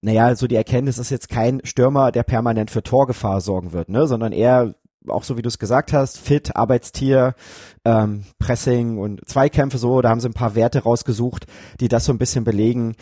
naja, 0.01 0.35
so 0.35 0.47
die 0.47 0.55
Erkenntnis 0.55 0.97
ist 0.97 1.09
jetzt 1.09 1.29
kein 1.29 1.61
Stürmer, 1.63 2.11
der 2.11 2.23
permanent 2.23 2.71
für 2.71 2.83
Torgefahr 2.83 3.41
sorgen 3.41 3.73
wird, 3.73 3.89
ne, 3.89 4.07
sondern 4.07 4.33
eher 4.33 4.75
auch 5.07 5.23
so 5.23 5.37
wie 5.37 5.41
du 5.41 5.47
es 5.47 5.59
gesagt 5.59 5.93
hast, 5.93 6.17
fit, 6.17 6.55
Arbeitstier, 6.55 7.35
ähm, 7.83 8.23
Pressing 8.39 8.97
und 8.97 9.27
Zweikämpfe 9.27 9.77
so, 9.77 10.01
da 10.01 10.09
haben 10.09 10.19
sie 10.19 10.29
ein 10.29 10.33
paar 10.33 10.55
Werte 10.55 10.83
rausgesucht, 10.83 11.45
die 11.79 11.87
das 11.87 12.05
so 12.05 12.11
ein 12.11 12.17
bisschen 12.17 12.43
belegen. 12.43 12.95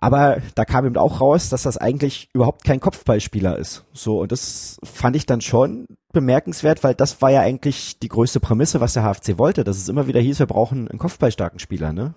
Aber 0.00 0.38
da 0.54 0.64
kam 0.64 0.86
eben 0.86 0.96
auch 0.96 1.20
raus, 1.20 1.48
dass 1.48 1.64
das 1.64 1.76
eigentlich 1.76 2.28
überhaupt 2.32 2.64
kein 2.64 2.78
Kopfballspieler 2.78 3.58
ist. 3.58 3.84
So, 3.92 4.20
und 4.20 4.30
das 4.30 4.78
fand 4.84 5.16
ich 5.16 5.26
dann 5.26 5.40
schon 5.40 5.86
bemerkenswert, 6.12 6.84
weil 6.84 6.94
das 6.94 7.20
war 7.20 7.30
ja 7.30 7.40
eigentlich 7.40 7.98
die 7.98 8.08
größte 8.08 8.38
Prämisse, 8.38 8.80
was 8.80 8.92
der 8.92 9.02
HFC 9.02 9.38
wollte, 9.38 9.64
dass 9.64 9.76
es 9.76 9.88
immer 9.88 10.06
wieder 10.06 10.20
hieß, 10.20 10.38
wir 10.38 10.46
brauchen 10.46 10.88
einen 10.88 10.98
kopfballstarken 10.98 11.58
Spieler, 11.58 11.92
ne? 11.92 12.14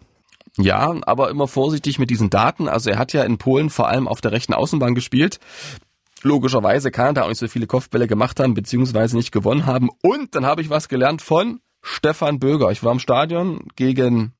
Ja, 0.57 0.95
aber 1.03 1.29
immer 1.29 1.47
vorsichtig 1.47 1.97
mit 1.97 2.09
diesen 2.09 2.29
Daten. 2.29 2.67
Also 2.67 2.89
er 2.89 2.99
hat 2.99 3.13
ja 3.13 3.23
in 3.23 3.37
Polen 3.37 3.69
vor 3.69 3.87
allem 3.87 4.07
auf 4.07 4.21
der 4.21 4.31
rechten 4.31 4.53
Außenbahn 4.53 4.95
gespielt. 4.95 5.39
Logischerweise 6.23 6.91
kann 6.91 7.07
er 7.07 7.13
da 7.13 7.23
auch 7.23 7.29
nicht 7.29 7.39
so 7.39 7.47
viele 7.47 7.67
Kopfbälle 7.67 8.07
gemacht 8.07 8.39
haben, 8.39 8.53
beziehungsweise 8.53 9.15
nicht 9.15 9.31
gewonnen 9.31 9.65
haben. 9.65 9.89
Und 10.03 10.35
dann 10.35 10.45
habe 10.45 10.61
ich 10.61 10.69
was 10.69 10.87
gelernt 10.87 11.21
von 11.21 11.61
Stefan 11.81 12.37
Böger. 12.37 12.69
Ich 12.69 12.83
war 12.83 12.91
im 12.91 12.99
Stadion 12.99 13.67
gegen 13.75 14.33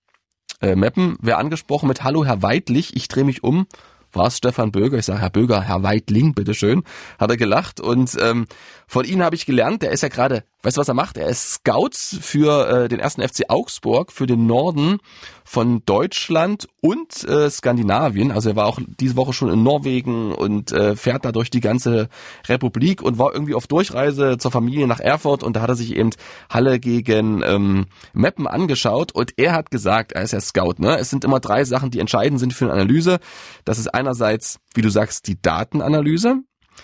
äh, 0.62 0.76
Meppen, 0.76 1.18
wer 1.22 1.38
angesprochen 1.38 1.88
mit 1.88 2.04
Hallo 2.04 2.26
Herr 2.26 2.42
Weidlich, 2.42 2.96
ich 2.96 3.08
drehe 3.08 3.24
mich 3.24 3.44
um, 3.44 3.68
war 4.14 4.28
es 4.28 4.38
Stefan 4.38 4.72
Böger. 4.72 4.98
Ich 4.98 5.06
sage, 5.06 5.22
Herr 5.22 5.30
Böger, 5.30 5.62
Herr 5.62 5.84
Weidling, 5.84 6.34
bitteschön. 6.34 6.84
Hat 7.18 7.30
er 7.30 7.38
gelacht. 7.38 7.80
Und 7.80 8.18
ähm, 8.22 8.46
von 8.88 9.06
Ihnen 9.06 9.24
habe 9.24 9.36
ich 9.36 9.46
gelernt, 9.46 9.82
der 9.82 9.92
ist 9.92 10.04
ja 10.04 10.10
gerade, 10.10 10.44
weißt 10.64 10.78
du, 10.78 10.82
was 10.82 10.88
er 10.88 10.94
macht? 10.94 11.18
Er 11.18 11.28
ist 11.28 11.54
Scout 11.54 11.96
für 12.22 12.70
äh, 12.70 12.90
den 12.90 13.00
ersten 13.00 13.22
FC 13.22 13.50
Augsburg, 13.50 14.12
für 14.12 14.28
den 14.28 14.46
Norden 14.46 15.00
von 15.44 15.84
Deutschland 15.86 16.68
und 16.82 17.24
äh, 17.24 17.50
Skandinavien. 17.50 18.32
Also 18.32 18.50
er 18.50 18.56
war 18.56 18.68
auch 18.68 18.80
diese 19.00 19.16
Woche 19.16 19.34
schon 19.34 19.52
in 19.52 19.64
Norwegen 19.64 20.34
und 20.34 20.72
äh, 20.72 20.96
fährt 20.96 21.26
da 21.26 21.32
durch 21.32 21.50
die 21.50 21.60
ganze 21.60 22.10
Republik 22.48 23.02
und 23.02 23.18
war 23.18 23.34
irgendwie 23.34 23.56
auf 23.56 23.68
Durchreise 23.68 24.38
zur 24.38 24.52
Familie 24.52 24.88
nach 24.88 25.00
Erfurt 25.00 25.44
und 25.44 25.56
da 25.56 25.62
hat 25.62 25.70
er 25.70 25.76
sich 25.76 25.96
eben 25.96 26.12
Halle 26.50 26.80
gegen 26.80 27.42
ähm, 27.44 27.88
Meppen 28.14 28.48
angeschaut 28.48 29.12
und 29.12 29.34
er 29.38 29.54
hat 29.54 29.72
gesagt, 29.72 30.12
er 30.14 30.24
ist 30.24 30.32
ja 30.32 30.42
Scout, 30.42 30.76
ne? 30.78 30.98
Es 30.98 31.10
sind 31.10 31.26
immer 31.26 31.40
drei 31.40 31.66
Sachen, 31.66 31.92
die 31.92 32.00
entscheidend 32.00 32.40
sind 32.40 32.54
für 32.54 32.66
eine 32.66 32.74
Analyse. 32.74 33.20
Das 33.66 33.80
ist 33.80 33.94
einerseits, 33.94 34.60
wie 34.74 34.82
du 34.82 34.90
sagst, 34.90 35.28
die 35.28 35.42
Datenanalyse. 35.42 36.44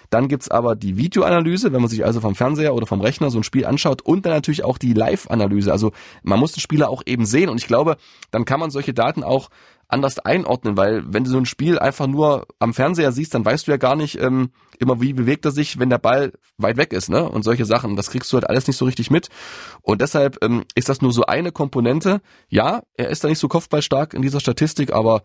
Dann 0.10 0.28
gibt's 0.28 0.50
aber 0.50 0.76
die 0.76 0.98
Videoanalyse, 0.98 1.74
wenn 1.74 1.82
man 1.82 1.90
sich 1.90 2.06
also 2.06 2.22
vom 2.22 2.36
Fernseher 2.36 2.74
oder 2.74 2.86
vom 2.86 3.02
Rechner 3.02 3.30
so 3.30 3.40
ein 3.40 3.44
Spiel 3.44 3.66
anschaut 3.66 4.02
und 4.02 4.26
dann 4.26 4.34
natürlich 4.34 4.64
auch 4.64 4.78
die 4.78 4.94
Live-Analyse. 4.94 5.72
Also 5.72 5.92
man 6.24 6.40
muss 6.40 6.54
den 6.54 6.62
Spieler 6.62 6.90
auch 6.90 7.04
eben 7.06 7.26
sehen 7.26 7.50
und 7.50 7.58
ich 7.58 7.68
glaube, 7.68 7.98
dann 8.32 8.46
kann 8.46 8.60
man 8.60 8.72
solche 8.72 8.94
Daten 8.94 9.24
auch 9.24 9.50
anders 9.90 10.20
einordnen, 10.20 10.76
weil 10.76 11.04
wenn 11.08 11.24
du 11.24 11.30
so 11.30 11.38
ein 11.38 11.46
Spiel 11.46 11.80
einfach 11.80 12.08
nur 12.08 12.46
am 12.60 12.74
Fernseher 12.74 13.12
siehst, 13.12 13.34
dann 13.34 13.46
weißt 13.46 13.68
du 13.68 13.72
ja 13.72 13.78
gar 13.78 13.96
nicht 13.96 14.20
ähm, 14.20 14.52
immer, 14.80 15.00
wie 15.02 15.14
bewegt 15.14 15.46
er 15.46 15.52
sich, 15.52 15.80
wenn 15.80 15.90
der 15.90 15.98
Ball 15.98 16.34
weit 16.58 16.78
weg 16.78 16.92
ist, 16.92 17.10
ne? 17.10 17.28
Und 17.30 17.44
solche 17.44 17.66
Sachen, 17.66 17.96
das 17.96 18.10
kriegst 18.10 18.32
du 18.32 18.36
halt 18.36 18.50
alles 18.50 18.68
nicht 18.68 18.78
so 18.78 18.86
richtig 18.86 19.12
mit. 19.12 19.30
Und 19.82 20.02
deshalb 20.02 20.44
ähm, 20.44 20.66
ist 20.76 20.90
das 20.90 21.02
nur 21.02 21.14
so 21.14 21.26
eine 21.26 21.52
Komponente. 21.52 22.22
Ja, 22.50 22.84
er 22.96 23.10
ist 23.10 23.24
da 23.24 23.30
nicht 23.30 23.40
so 23.40 23.48
kopfballstark 23.48 24.14
in 24.14 24.22
dieser 24.22 24.42
Statistik, 24.42 24.92
aber 24.92 25.24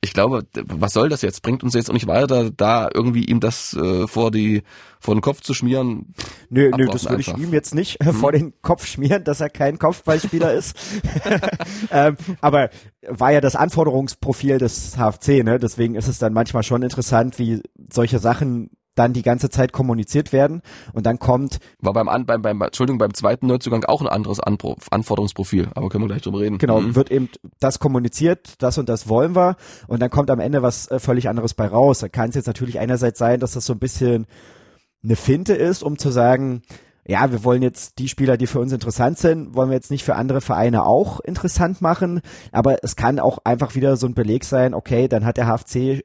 ich 0.00 0.12
glaube, 0.12 0.46
was 0.54 0.92
soll 0.92 1.08
das 1.08 1.22
jetzt? 1.22 1.42
Bringt 1.42 1.64
uns 1.64 1.74
jetzt 1.74 1.90
auch 1.90 1.94
nicht 1.94 2.06
weiter, 2.06 2.50
da 2.50 2.88
irgendwie 2.92 3.24
ihm 3.24 3.40
das 3.40 3.74
äh, 3.74 4.06
vor 4.06 4.30
die 4.30 4.62
vor 5.00 5.14
den 5.14 5.20
Kopf 5.20 5.40
zu 5.40 5.54
schmieren. 5.54 6.14
Nö, 6.50 6.70
nö, 6.76 6.86
das 6.86 7.08
würde 7.08 7.20
ich 7.20 7.36
ihm 7.36 7.52
jetzt 7.52 7.74
nicht 7.74 7.98
hm. 8.02 8.12
vor 8.14 8.32
den 8.32 8.52
Kopf 8.62 8.86
schmieren, 8.86 9.24
dass 9.24 9.40
er 9.40 9.50
kein 9.50 9.78
Kopfballspieler 9.78 10.52
ist. 10.52 10.76
ähm, 11.90 12.16
aber 12.40 12.70
war 13.08 13.32
ja 13.32 13.40
das 13.40 13.56
Anforderungsprofil 13.56 14.58
des 14.58 14.96
HFC, 14.96 15.44
ne? 15.44 15.58
Deswegen 15.58 15.96
ist 15.96 16.08
es 16.08 16.18
dann 16.18 16.32
manchmal 16.32 16.62
schon 16.62 16.82
interessant, 16.82 17.38
wie 17.38 17.62
solche 17.92 18.20
Sachen 18.20 18.70
dann 18.98 19.12
die 19.12 19.22
ganze 19.22 19.50
Zeit 19.50 19.72
kommuniziert 19.72 20.32
werden 20.32 20.62
und 20.92 21.06
dann 21.06 21.18
kommt. 21.18 21.58
War 21.80 21.92
beim, 21.92 22.26
beim, 22.26 22.42
beim, 22.42 22.60
Entschuldigung, 22.60 22.98
beim 22.98 23.14
zweiten 23.14 23.46
Neuzugang 23.46 23.84
auch 23.84 24.00
ein 24.00 24.08
anderes 24.08 24.40
Anpro 24.40 24.76
Anforderungsprofil, 24.90 25.68
aber 25.74 25.88
können 25.88 26.04
wir 26.04 26.08
gleich 26.08 26.22
drüber 26.22 26.40
reden. 26.40 26.58
Genau, 26.58 26.80
mhm. 26.80 26.94
wird 26.94 27.10
eben 27.10 27.28
das 27.60 27.78
kommuniziert, 27.78 28.54
das 28.58 28.78
und 28.78 28.88
das 28.88 29.08
wollen 29.08 29.36
wir 29.36 29.56
und 29.86 30.00
dann 30.00 30.10
kommt 30.10 30.30
am 30.30 30.40
Ende 30.40 30.62
was 30.62 30.90
äh, 30.90 30.98
völlig 30.98 31.28
anderes 31.28 31.54
bei 31.54 31.66
raus. 31.66 32.00
Da 32.00 32.08
kann 32.08 32.30
es 32.30 32.34
jetzt 32.34 32.46
natürlich 32.46 32.78
einerseits 32.78 33.18
sein, 33.18 33.40
dass 33.40 33.52
das 33.52 33.64
so 33.64 33.72
ein 33.72 33.78
bisschen 33.78 34.26
eine 35.02 35.16
Finte 35.16 35.54
ist, 35.54 35.82
um 35.82 35.98
zu 35.98 36.10
sagen, 36.10 36.62
ja, 37.06 37.32
wir 37.32 37.42
wollen 37.42 37.62
jetzt 37.62 37.98
die 37.98 38.08
Spieler, 38.08 38.36
die 38.36 38.46
für 38.46 38.60
uns 38.60 38.72
interessant 38.72 39.16
sind, 39.18 39.54
wollen 39.54 39.70
wir 39.70 39.76
jetzt 39.76 39.90
nicht 39.90 40.04
für 40.04 40.14
andere 40.14 40.42
Vereine 40.42 40.84
auch 40.84 41.20
interessant 41.20 41.80
machen, 41.80 42.20
aber 42.52 42.84
es 42.84 42.96
kann 42.96 43.18
auch 43.18 43.38
einfach 43.44 43.74
wieder 43.74 43.96
so 43.96 44.06
ein 44.06 44.14
Beleg 44.14 44.44
sein, 44.44 44.74
okay, 44.74 45.08
dann 45.08 45.24
hat 45.24 45.38
der 45.38 45.46
HFC 45.46 46.04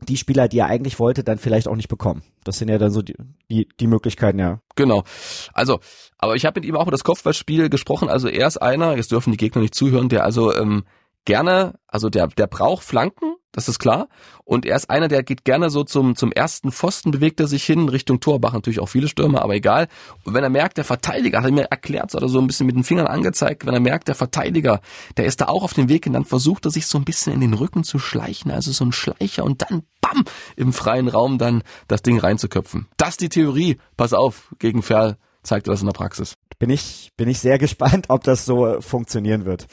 die 0.00 0.16
Spieler, 0.16 0.48
die 0.48 0.58
er 0.58 0.66
eigentlich 0.66 0.98
wollte, 0.98 1.24
dann 1.24 1.38
vielleicht 1.38 1.68
auch 1.68 1.76
nicht 1.76 1.88
bekommen. 1.88 2.22
Das 2.44 2.58
sind 2.58 2.68
ja 2.68 2.78
dann 2.78 2.90
so 2.90 3.02
die, 3.02 3.16
die, 3.50 3.68
die 3.80 3.86
Möglichkeiten, 3.86 4.38
ja. 4.38 4.60
Genau. 4.76 5.04
Also, 5.52 5.80
aber 6.18 6.36
ich 6.36 6.46
habe 6.46 6.60
mit 6.60 6.68
ihm 6.68 6.76
auch 6.76 6.82
über 6.82 6.90
das 6.90 7.04
Kopfballspiel 7.04 7.68
gesprochen. 7.68 8.08
Also 8.08 8.28
er 8.28 8.46
ist 8.46 8.58
einer, 8.58 8.96
jetzt 8.96 9.10
dürfen 9.10 9.32
die 9.32 9.36
Gegner 9.36 9.62
nicht 9.62 9.74
zuhören, 9.74 10.08
der 10.08 10.24
also 10.24 10.54
ähm, 10.54 10.84
gerne, 11.24 11.74
also 11.86 12.10
der, 12.10 12.28
der 12.28 12.46
braucht 12.46 12.84
Flanken, 12.84 13.34
das 13.52 13.68
ist 13.68 13.78
klar. 13.78 14.08
Und 14.44 14.66
er 14.66 14.76
ist 14.76 14.90
einer, 14.90 15.08
der 15.08 15.22
geht 15.22 15.44
gerne 15.44 15.70
so 15.70 15.84
zum, 15.84 16.16
zum 16.16 16.32
ersten 16.32 16.70
Pfosten, 16.70 17.10
bewegt 17.10 17.40
er 17.40 17.46
sich 17.46 17.64
hin, 17.64 17.88
Richtung 17.88 18.20
Torbach, 18.20 18.52
natürlich 18.52 18.80
auch 18.80 18.88
viele 18.88 19.08
Stürmer, 19.08 19.42
aber 19.42 19.54
egal. 19.54 19.88
Und 20.24 20.34
wenn 20.34 20.44
er 20.44 20.50
merkt, 20.50 20.76
der 20.76 20.84
Verteidiger, 20.84 21.38
hat 21.38 21.46
er 21.46 21.52
mir 21.52 21.64
erklärt 21.64 22.14
oder 22.14 22.28
so 22.28 22.38
ein 22.40 22.46
bisschen 22.46 22.66
mit 22.66 22.76
den 22.76 22.84
Fingern 22.84 23.06
angezeigt, 23.06 23.66
wenn 23.66 23.74
er 23.74 23.80
merkt, 23.80 24.08
der 24.08 24.14
Verteidiger, 24.14 24.80
der 25.16 25.26
ist 25.26 25.40
da 25.40 25.46
auch 25.46 25.62
auf 25.62 25.74
dem 25.74 25.88
Weg 25.88 26.06
und 26.06 26.12
dann 26.12 26.24
versucht 26.24 26.66
er 26.66 26.70
sich 26.70 26.86
so 26.86 26.98
ein 26.98 27.04
bisschen 27.04 27.32
in 27.32 27.40
den 27.40 27.54
Rücken 27.54 27.84
zu 27.84 27.98
schleichen, 27.98 28.50
also 28.50 28.70
so 28.72 28.84
ein 28.84 28.92
Schleicher 28.92 29.44
und 29.44 29.62
dann, 29.62 29.82
bam, 30.00 30.24
im 30.56 30.72
freien 30.72 31.08
Raum 31.08 31.38
dann 31.38 31.62
das 31.88 32.02
Ding 32.02 32.18
reinzuköpfen. 32.18 32.86
Das 32.96 33.10
ist 33.10 33.20
die 33.20 33.28
Theorie. 33.28 33.78
Pass 33.96 34.12
auf, 34.12 34.54
gegen 34.58 34.82
Ferl 34.82 35.16
zeigt 35.42 35.68
er 35.68 35.72
das 35.72 35.80
in 35.80 35.86
der 35.86 35.94
Praxis. 35.94 36.34
Bin 36.58 36.70
ich, 36.70 37.12
bin 37.16 37.28
ich 37.28 37.38
sehr 37.38 37.58
gespannt, 37.58 38.06
ob 38.08 38.24
das 38.24 38.44
so 38.44 38.80
funktionieren 38.80 39.44
wird. 39.44 39.66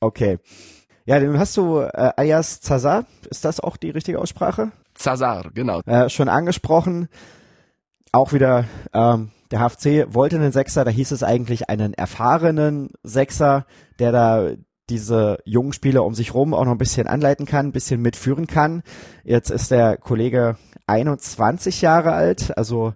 Okay. 0.00 0.38
Ja, 1.04 1.18
dann 1.18 1.38
hast 1.38 1.56
du 1.56 1.80
äh, 1.80 2.12
Ayas 2.16 2.60
Zazar, 2.60 3.06
ist 3.28 3.44
das 3.44 3.60
auch 3.60 3.76
die 3.76 3.90
richtige 3.90 4.18
Aussprache? 4.18 4.72
Zazar, 4.94 5.50
genau. 5.52 5.80
Äh, 5.86 6.08
schon 6.08 6.28
angesprochen. 6.28 7.08
Auch 8.12 8.32
wieder, 8.32 8.66
ähm, 8.92 9.30
der 9.50 9.60
HFC 9.60 10.14
wollte 10.14 10.36
einen 10.36 10.52
Sechser, 10.52 10.84
da 10.84 10.90
hieß 10.90 11.10
es 11.12 11.22
eigentlich 11.22 11.68
einen 11.68 11.94
erfahrenen 11.94 12.90
Sechser, 13.02 13.66
der 13.98 14.12
da 14.12 14.50
diese 14.90 15.38
jungen 15.44 15.72
Spieler 15.72 16.04
um 16.04 16.14
sich 16.14 16.34
rum 16.34 16.54
auch 16.54 16.64
noch 16.64 16.72
ein 16.72 16.78
bisschen 16.78 17.06
anleiten 17.06 17.46
kann, 17.46 17.66
ein 17.66 17.72
bisschen 17.72 18.02
mitführen 18.02 18.46
kann. 18.46 18.82
Jetzt 19.24 19.50
ist 19.50 19.70
der 19.70 19.96
Kollege 19.96 20.56
21 20.86 21.80
Jahre 21.82 22.12
alt, 22.12 22.56
also 22.56 22.94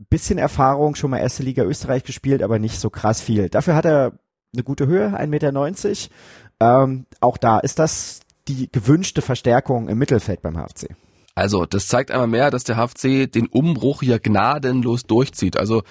ein 0.00 0.06
bisschen 0.10 0.38
Erfahrung, 0.38 0.96
schon 0.96 1.10
mal 1.10 1.18
erste 1.18 1.42
Liga 1.42 1.62
Österreich 1.62 2.04
gespielt, 2.04 2.42
aber 2.42 2.58
nicht 2.58 2.80
so 2.80 2.90
krass 2.90 3.20
viel. 3.20 3.48
Dafür 3.48 3.74
hat 3.74 3.84
er 3.84 4.12
eine 4.52 4.62
gute 4.64 4.86
Höhe, 4.86 5.08
1,90 5.08 5.26
Meter, 5.26 5.52
ähm, 6.60 7.06
auch 7.20 7.36
da 7.36 7.58
ist 7.58 7.78
das 7.78 8.20
die 8.48 8.70
gewünschte 8.70 9.22
Verstärkung 9.22 9.88
im 9.88 9.98
Mittelfeld 9.98 10.42
beim 10.42 10.56
HFC. 10.56 10.88
Also, 11.34 11.66
das 11.66 11.86
zeigt 11.86 12.10
einmal 12.10 12.26
mehr, 12.26 12.50
dass 12.50 12.64
der 12.64 12.76
HFC 12.76 13.30
den 13.30 13.46
Umbruch 13.46 14.00
hier 14.02 14.18
gnadenlos 14.18 15.04
durchzieht. 15.04 15.56
Also, 15.56 15.82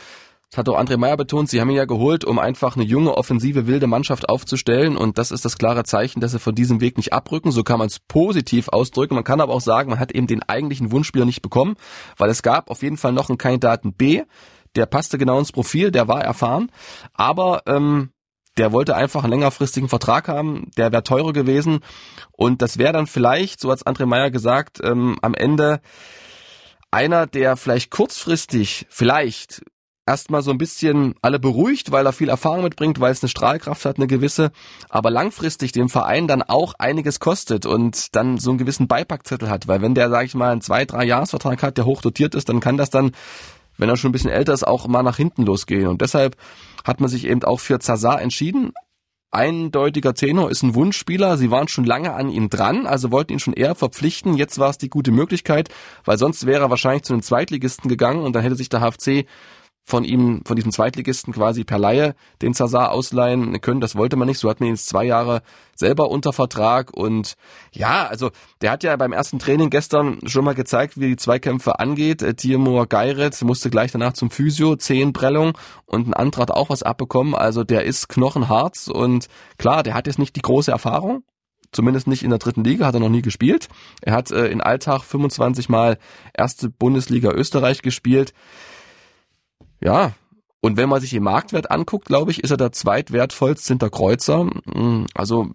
das 0.49 0.57
hat 0.57 0.69
auch 0.69 0.79
André 0.79 0.97
Meyer 0.97 1.17
betont, 1.17 1.49
sie 1.49 1.59
haben 1.59 1.69
ihn 1.69 1.75
ja 1.75 1.85
geholt, 1.85 2.23
um 2.23 2.39
einfach 2.39 2.75
eine 2.75 2.85
junge, 2.85 3.17
offensive, 3.17 3.67
wilde 3.67 3.87
Mannschaft 3.87 4.29
aufzustellen. 4.29 4.95
Und 4.95 5.17
das 5.17 5.31
ist 5.31 5.43
das 5.43 5.57
klare 5.57 5.83
Zeichen, 5.83 6.21
dass 6.21 6.31
sie 6.31 6.39
von 6.39 6.55
diesem 6.55 6.79
Weg 6.79 6.97
nicht 6.97 7.11
abrücken. 7.11 7.51
So 7.51 7.63
kann 7.63 7.79
man 7.79 7.87
es 7.87 7.99
positiv 7.99 8.69
ausdrücken. 8.69 9.15
Man 9.15 9.25
kann 9.25 9.41
aber 9.41 9.53
auch 9.53 9.61
sagen, 9.61 9.89
man 9.89 9.99
hat 9.99 10.13
eben 10.13 10.27
den 10.27 10.43
eigentlichen 10.43 10.91
Wunschspieler 10.91 11.25
nicht 11.25 11.41
bekommen, 11.41 11.75
weil 12.17 12.29
es 12.29 12.43
gab 12.43 12.69
auf 12.69 12.81
jeden 12.81 12.97
Fall 12.97 13.11
noch 13.11 13.29
einen 13.29 13.37
Kandidaten 13.37 13.93
B. 13.93 14.23
Der 14.75 14.85
passte 14.85 15.17
genau 15.17 15.39
ins 15.39 15.51
Profil, 15.51 15.91
der 15.91 16.07
war 16.07 16.23
erfahren. 16.23 16.71
Aber 17.13 17.63
ähm, 17.67 18.11
der 18.57 18.71
wollte 18.71 18.95
einfach 18.95 19.23
einen 19.23 19.31
längerfristigen 19.31 19.89
Vertrag 19.89 20.27
haben, 20.27 20.71
der 20.77 20.91
wäre 20.91 21.03
teurer 21.03 21.33
gewesen. 21.33 21.79
Und 22.31 22.61
das 22.61 22.77
wäre 22.77 22.93
dann 22.93 23.07
vielleicht, 23.07 23.59
so 23.59 23.71
hat 23.71 23.85
André 23.85 24.05
Meyer 24.05 24.31
gesagt, 24.31 24.79
ähm, 24.83 25.17
am 25.21 25.33
Ende 25.33 25.81
einer, 26.91 27.27
der 27.27 27.57
vielleicht 27.57 27.91
kurzfristig, 27.91 28.87
vielleicht 28.89 29.61
erstmal 30.07 30.41
so 30.41 30.51
ein 30.51 30.57
bisschen 30.57 31.15
alle 31.21 31.37
beruhigt, 31.37 31.91
weil 31.91 32.05
er 32.05 32.13
viel 32.13 32.29
Erfahrung 32.29 32.63
mitbringt, 32.63 32.99
weil 32.99 33.11
es 33.11 33.21
eine 33.21 33.29
Strahlkraft 33.29 33.85
hat, 33.85 33.97
eine 33.97 34.07
gewisse, 34.07 34.51
aber 34.89 35.11
langfristig 35.11 35.73
dem 35.73 35.89
Verein 35.89 36.27
dann 36.27 36.41
auch 36.41 36.73
einiges 36.79 37.19
kostet 37.19 37.65
und 37.65 38.15
dann 38.15 38.37
so 38.37 38.51
einen 38.51 38.57
gewissen 38.57 38.87
Beipackzettel 38.87 39.49
hat, 39.49 39.67
weil 39.67 39.81
wenn 39.81 39.95
der, 39.95 40.09
sage 40.09 40.25
ich 40.25 40.33
mal, 40.33 40.51
einen 40.51 40.61
zwei, 40.61 40.85
drei 40.85 41.05
Jahresvertrag 41.05 41.61
hat, 41.61 41.77
der 41.77 41.85
hochdotiert 41.85 42.35
ist, 42.35 42.47
dann 42.47 42.61
kann 42.61 42.77
das 42.77 42.89
dann 42.89 43.11
wenn 43.77 43.89
er 43.89 43.97
schon 43.97 44.09
ein 44.09 44.13
bisschen 44.13 44.29
älter 44.29 44.53
ist, 44.53 44.67
auch 44.67 44.87
mal 44.87 45.03
nach 45.03 45.17
hinten 45.17 45.43
losgehen. 45.43 45.87
Und 45.87 46.01
deshalb 46.01 46.35
hat 46.83 46.99
man 46.99 47.09
sich 47.09 47.25
eben 47.25 47.43
auch 47.43 47.59
für 47.59 47.79
Zazar 47.79 48.21
entschieden. 48.21 48.73
Eindeutiger 49.29 50.13
Tenor 50.13 50.49
ist 50.49 50.63
ein 50.63 50.73
Wunschspieler. 50.73 51.37
Sie 51.37 51.51
waren 51.51 51.67
schon 51.67 51.83
lange 51.83 52.13
an 52.13 52.29
ihm 52.29 52.49
dran, 52.49 52.87
also 52.87 53.11
wollten 53.11 53.33
ihn 53.33 53.39
schon 53.39 53.53
eher 53.53 53.75
verpflichten. 53.75 54.35
Jetzt 54.35 54.57
war 54.57 54.69
es 54.69 54.77
die 54.77 54.89
gute 54.89 55.11
Möglichkeit, 55.11 55.69
weil 56.05 56.17
sonst 56.17 56.45
wäre 56.45 56.63
er 56.63 56.69
wahrscheinlich 56.69 57.03
zu 57.03 57.13
den 57.13 57.21
Zweitligisten 57.21 57.89
gegangen 57.89 58.21
und 58.21 58.33
dann 58.33 58.43
hätte 58.43 58.55
sich 58.55 58.69
der 58.69 58.79
HFC 58.79 59.25
von 59.87 60.03
ihm, 60.03 60.41
von 60.45 60.57
diesem 60.57 60.73
Zweitligisten 60.73 61.33
quasi 61.33 61.63
per 61.63 61.79
Laie 61.79 62.13
den 62.41 62.53
Zazar 62.53 62.91
ausleihen 62.91 63.61
können. 63.61 63.79
Das 63.79 63.95
wollte 63.95 64.17
man 64.17 64.27
nicht. 64.27 64.37
So 64.37 64.49
hat 64.49 64.59
man 64.59 64.67
ihn 64.67 64.75
jetzt 64.75 64.89
zwei 64.89 65.05
Jahre 65.05 65.41
selber 65.75 66.11
unter 66.11 66.33
Vertrag 66.33 66.91
und 66.93 67.35
ja, 67.71 68.05
also 68.05 68.31
der 68.61 68.71
hat 68.71 68.83
ja 68.83 68.97
beim 68.97 69.13
ersten 69.13 69.39
Training 69.39 69.69
gestern 69.69 70.19
schon 70.27 70.43
mal 70.43 70.55
gezeigt, 70.55 70.99
wie 70.99 71.07
die 71.07 71.15
Zweikämpfe 71.15 71.79
angeht. 71.79 72.21
Äh, 72.21 72.33
Timur 72.33 72.85
Geiret 72.85 73.41
musste 73.43 73.69
gleich 73.69 73.93
danach 73.93 74.11
zum 74.11 74.29
Physio, 74.29 74.75
Zehenprellung 74.75 75.57
und 75.85 76.13
ein 76.13 76.31
hat 76.35 76.51
auch 76.51 76.69
was 76.69 76.83
abbekommen. 76.83 77.33
Also 77.33 77.63
der 77.63 77.85
ist 77.85 78.09
knochenhart 78.09 78.89
und 78.89 79.27
klar, 79.57 79.83
der 79.83 79.93
hat 79.93 80.07
jetzt 80.07 80.19
nicht 80.19 80.35
die 80.35 80.41
große 80.41 80.69
Erfahrung, 80.69 81.23
zumindest 81.71 82.07
nicht 82.07 82.23
in 82.23 82.29
der 82.31 82.39
dritten 82.39 82.65
Liga, 82.65 82.85
hat 82.85 82.93
er 82.93 82.99
noch 82.99 83.07
nie 83.07 83.21
gespielt. 83.21 83.69
Er 84.01 84.13
hat 84.13 84.31
äh, 84.31 84.47
in 84.47 84.59
Alltag 84.59 85.03
25 85.03 85.69
Mal 85.69 85.97
erste 86.33 86.69
Bundesliga 86.69 87.31
Österreich 87.31 87.81
gespielt. 87.81 88.33
Ja, 89.81 90.13
und 90.59 90.75
wenn 90.75 90.89
man 90.89 90.99
sich 90.99 91.11
den 91.11 91.23
Marktwert 91.23 91.69
anguckt, 91.69 92.05
glaube 92.05 92.31
ich, 92.31 92.43
ist 92.43 92.51
er 92.51 92.57
der 92.57 92.71
zweitwertvollste 92.71 93.69
hinter 93.69 93.89
Kreuzer. 93.89 94.49
Hm, 94.73 95.05
also 95.13 95.49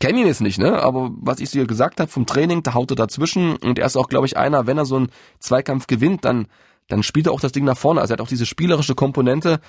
kenne 0.00 0.20
ihn 0.20 0.26
jetzt 0.26 0.42
nicht, 0.42 0.58
ne? 0.58 0.82
Aber 0.82 1.10
was 1.16 1.40
ich 1.40 1.50
dir 1.50 1.66
gesagt 1.66 1.98
habe 1.98 2.10
vom 2.10 2.26
Training, 2.26 2.62
da 2.62 2.74
haut 2.74 2.90
er 2.90 2.96
dazwischen 2.96 3.56
und 3.56 3.78
er 3.78 3.86
ist 3.86 3.96
auch, 3.96 4.08
glaube 4.08 4.26
ich, 4.26 4.36
einer, 4.36 4.66
wenn 4.66 4.78
er 4.78 4.84
so 4.84 4.96
einen 4.96 5.08
Zweikampf 5.40 5.86
gewinnt, 5.86 6.24
dann 6.24 6.46
dann 6.88 7.02
spielt 7.02 7.26
er 7.26 7.32
auch 7.32 7.40
das 7.40 7.52
Ding 7.52 7.64
nach 7.64 7.76
vorne. 7.76 8.00
Also 8.00 8.12
er 8.12 8.14
hat 8.14 8.20
auch 8.20 8.28
diese 8.28 8.46
spielerische 8.46 8.94
Komponente. 8.94 9.60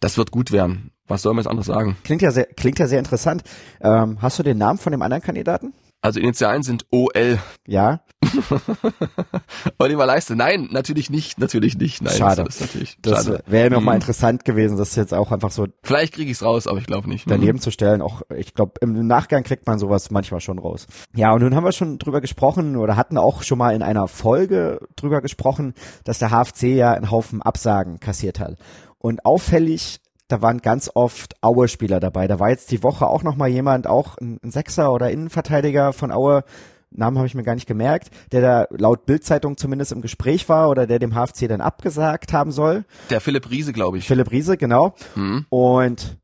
Das 0.00 0.18
wird 0.18 0.30
gut 0.30 0.52
werden. 0.52 0.90
Was 1.06 1.22
soll 1.22 1.32
man 1.34 1.42
jetzt 1.42 1.50
anderes 1.50 1.66
sagen? 1.66 1.96
Klingt 2.04 2.22
ja 2.22 2.30
sehr, 2.30 2.46
klingt 2.46 2.78
ja 2.78 2.86
sehr 2.86 2.98
interessant. 2.98 3.42
Ähm, 3.80 4.18
hast 4.20 4.38
du 4.38 4.42
den 4.42 4.58
Namen 4.58 4.78
von 4.78 4.92
dem 4.92 5.02
anderen 5.02 5.22
Kandidaten? 5.22 5.72
Also 6.02 6.18
Initialen 6.18 6.64
sind 6.64 6.84
OL. 6.90 7.38
Ja. 7.64 8.00
Oliver 9.78 10.04
Leiste. 10.04 10.34
Nein, 10.34 10.68
natürlich 10.72 11.10
nicht, 11.10 11.38
natürlich 11.38 11.78
nicht. 11.78 12.02
Nein, 12.02 12.14
schade. 12.16 12.42
Das, 12.42 12.60
natürlich 12.60 12.98
das 13.00 13.30
wäre 13.46 13.70
noch 13.70 13.80
mal 13.80 13.92
mhm. 13.92 14.00
interessant 14.00 14.44
gewesen, 14.44 14.76
das 14.76 14.96
jetzt 14.96 15.14
auch 15.14 15.30
einfach 15.30 15.52
so. 15.52 15.68
Vielleicht 15.84 16.14
kriege 16.14 16.28
ich 16.28 16.38
es 16.38 16.42
raus, 16.42 16.66
aber 16.66 16.78
ich 16.78 16.86
glaube 16.86 17.08
nicht. 17.08 17.30
Daneben 17.30 17.58
mhm. 17.58 17.60
zu 17.60 17.70
stellen, 17.70 18.02
auch 18.02 18.22
ich 18.34 18.52
glaube 18.54 18.72
im 18.80 19.06
Nachgang 19.06 19.44
kriegt 19.44 19.68
man 19.68 19.78
sowas 19.78 20.10
manchmal 20.10 20.40
schon 20.40 20.58
raus. 20.58 20.88
Ja, 21.14 21.32
und 21.32 21.42
nun 21.42 21.54
haben 21.54 21.64
wir 21.64 21.72
schon 21.72 21.98
drüber 21.98 22.20
gesprochen 22.20 22.76
oder 22.76 22.96
hatten 22.96 23.16
auch 23.16 23.44
schon 23.44 23.58
mal 23.58 23.72
in 23.72 23.82
einer 23.82 24.08
Folge 24.08 24.80
drüber 24.96 25.20
gesprochen, 25.20 25.74
dass 26.02 26.18
der 26.18 26.30
HFC 26.30 26.64
ja 26.64 26.92
einen 26.94 27.12
Haufen 27.12 27.42
Absagen 27.42 28.00
kassiert 28.00 28.40
hat. 28.40 28.56
Und 28.98 29.24
auffällig 29.24 30.00
da 30.32 30.40
waren 30.40 30.62
ganz 30.62 30.90
oft 30.94 31.34
Aue-Spieler 31.42 32.00
dabei. 32.00 32.26
Da 32.26 32.40
war 32.40 32.48
jetzt 32.48 32.70
die 32.70 32.82
Woche 32.82 33.06
auch 33.06 33.22
noch 33.22 33.36
mal 33.36 33.48
jemand, 33.48 33.86
auch 33.86 34.16
ein, 34.16 34.38
Sechser 34.42 34.90
oder 34.90 35.10
Innenverteidiger 35.10 35.92
von 35.92 36.10
Aue, 36.10 36.44
Namen 36.90 37.18
habe 37.18 37.26
ich 37.26 37.34
mir 37.34 37.42
gar 37.42 37.54
nicht 37.54 37.66
gemerkt, 37.66 38.10
der 38.32 38.40
da 38.40 38.66
laut 38.70 39.06
Bildzeitung 39.06 39.56
zumindest 39.56 39.92
im 39.92 40.00
Gespräch 40.02 40.48
war 40.48 40.70
oder 40.70 40.86
der 40.86 40.98
dem 40.98 41.14
HFC 41.14 41.48
dann 41.48 41.60
abgesagt 41.60 42.32
haben 42.32 42.52
soll. 42.52 42.84
Der 43.10 43.20
Philipp 43.20 43.50
Riese, 43.50 43.72
glaube 43.72 43.98
ich. 43.98 44.06
Philipp 44.06 44.30
Riese, 44.30 44.56
genau. 44.56 44.94
Mhm. 45.14 45.46
Und 45.50 46.18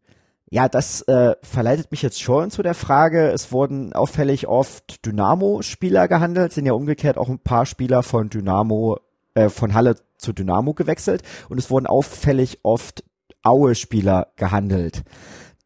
ja, 0.51 0.69
das 0.69 1.03
äh, 1.03 1.35
verleitet 1.43 1.91
mich 1.91 2.01
jetzt 2.01 2.21
schon 2.21 2.51
zu 2.51 2.63
der 2.63 2.75
Frage, 2.75 3.29
es 3.29 3.53
wurden 3.53 3.93
auffällig 3.93 4.47
oft 4.47 5.05
Dynamo-Spieler 5.05 6.09
gehandelt, 6.09 6.53
sind 6.53 6.65
ja 6.65 6.73
umgekehrt 6.73 7.19
auch 7.19 7.29
ein 7.29 7.39
paar 7.39 7.67
Spieler 7.67 8.03
von 8.03 8.31
Dynamo, 8.31 8.99
äh, 9.35 9.51
von 9.51 9.75
Halle 9.75 9.97
zu 10.17 10.33
Dynamo 10.33 10.73
gewechselt 10.73 11.23
und 11.49 11.59
es 11.59 11.71
wurden 11.71 11.87
auffällig 11.87 12.61
oft 12.63 13.05
Aue-Spieler 13.49 14.29
gehandelt. 14.37 15.03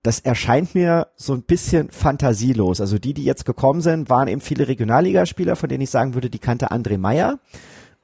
Das 0.03 0.19
erscheint 0.21 0.75
mir 0.75 1.09
so 1.17 1.33
ein 1.33 1.43
bisschen 1.43 1.91
fantasielos. 1.91 2.81
Also 2.81 2.99
die, 2.99 3.15
die 3.15 3.25
jetzt 3.25 3.45
gekommen 3.45 3.81
sind, 3.81 4.11
waren 4.11 4.29
eben 4.29 4.41
viele 4.41 4.67
Regionalligaspieler, 4.67 5.55
von 5.55 5.69
denen 5.69 5.83
ich 5.83 5.91
sagen 5.91 6.15
würde, 6.15 6.31
die 6.31 6.41
kannte 6.41 6.73
André 6.73 6.99
Meyer, 6.99 7.39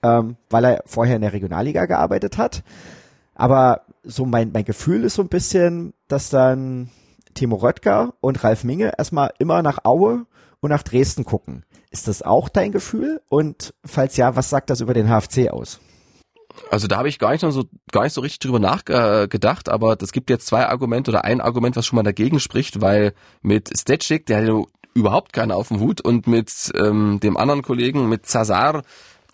ähm, 0.03 0.37
weil 0.49 0.65
er 0.65 0.83
vorher 0.87 1.17
in 1.17 1.23
der 1.23 1.33
Regionalliga 1.33 1.87
gearbeitet 1.87 2.39
hat. 2.39 2.63
Aber 3.35 3.83
so 4.05 4.27
mein, 4.27 4.53
mein 4.53 4.65
Gefühl 4.65 5.05
ist 5.05 5.15
so 5.15 5.23
ein 5.23 5.29
bisschen, 5.29 5.93
dass 6.07 6.31
dann 6.31 6.91
Timo 7.35 7.57
Röttger 7.57 8.15
und 8.21 8.43
Ralf 8.43 8.65
Minge 8.65 8.93
erstmal 8.97 9.33
immer 9.39 9.63
nach 9.63 9.85
Aue 9.85 10.27
und 10.61 10.71
nach 10.71 10.83
Dresden 10.83 11.25
gucken. 11.25 11.65
Ist 11.91 12.09
das 12.09 12.23
auch 12.23 12.49
dein 12.49 12.73
Gefühl? 12.73 13.23
Und 13.29 13.75
falls 13.85 14.17
ja, 14.17 14.37
was 14.37 14.51
sagt 14.51 14.71
das 14.71 14.81
über 14.81 14.95
den 14.95 15.09
HFC 15.09 15.51
aus? 15.51 15.81
Also 16.71 16.87
da 16.87 16.99
habe 16.99 17.09
ich 17.09 17.19
gar 17.19 17.33
nicht 17.33 17.41
so 17.41 17.65
gar 17.93 18.05
nicht 18.05 18.13
so 18.13 18.21
richtig 18.21 18.41
drüber 18.41 18.59
nachgedacht, 18.59 19.69
aber 19.69 19.97
es 20.01 20.13
gibt 20.13 20.31
jetzt 20.31 20.47
zwei 20.47 20.67
Argumente 20.67 21.11
oder 21.11 21.25
ein 21.25 21.41
Argument, 21.41 21.77
was 21.77 21.87
schon 21.87 21.97
mal 21.97 22.03
dagegen 22.03 22.41
spricht, 22.41 22.81
weil 22.81 23.13
mit 23.43 23.71
Stetschik, 23.79 24.27
der 24.27 24.43
hat 24.43 24.67
überhaupt 24.95 25.33
keine 25.33 25.55
auf 25.55 25.69
dem 25.69 25.81
Hut 25.81 26.01
und 26.01 26.27
mit 26.27 26.73
ähm, 26.77 27.21
dem 27.23 27.37
anderen 27.37 27.63
Kollegen, 27.63 28.09
mit 28.09 28.27
Zazar, 28.27 28.83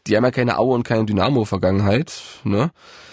die 0.07 0.17
haben 0.17 0.25
ja 0.25 0.31
keine 0.31 0.59
Aue 0.59 0.75
und 0.75 0.85
keine 0.85 1.07
Dynamo-Vergangenheit, 1.07 2.13
ne? 2.45 2.71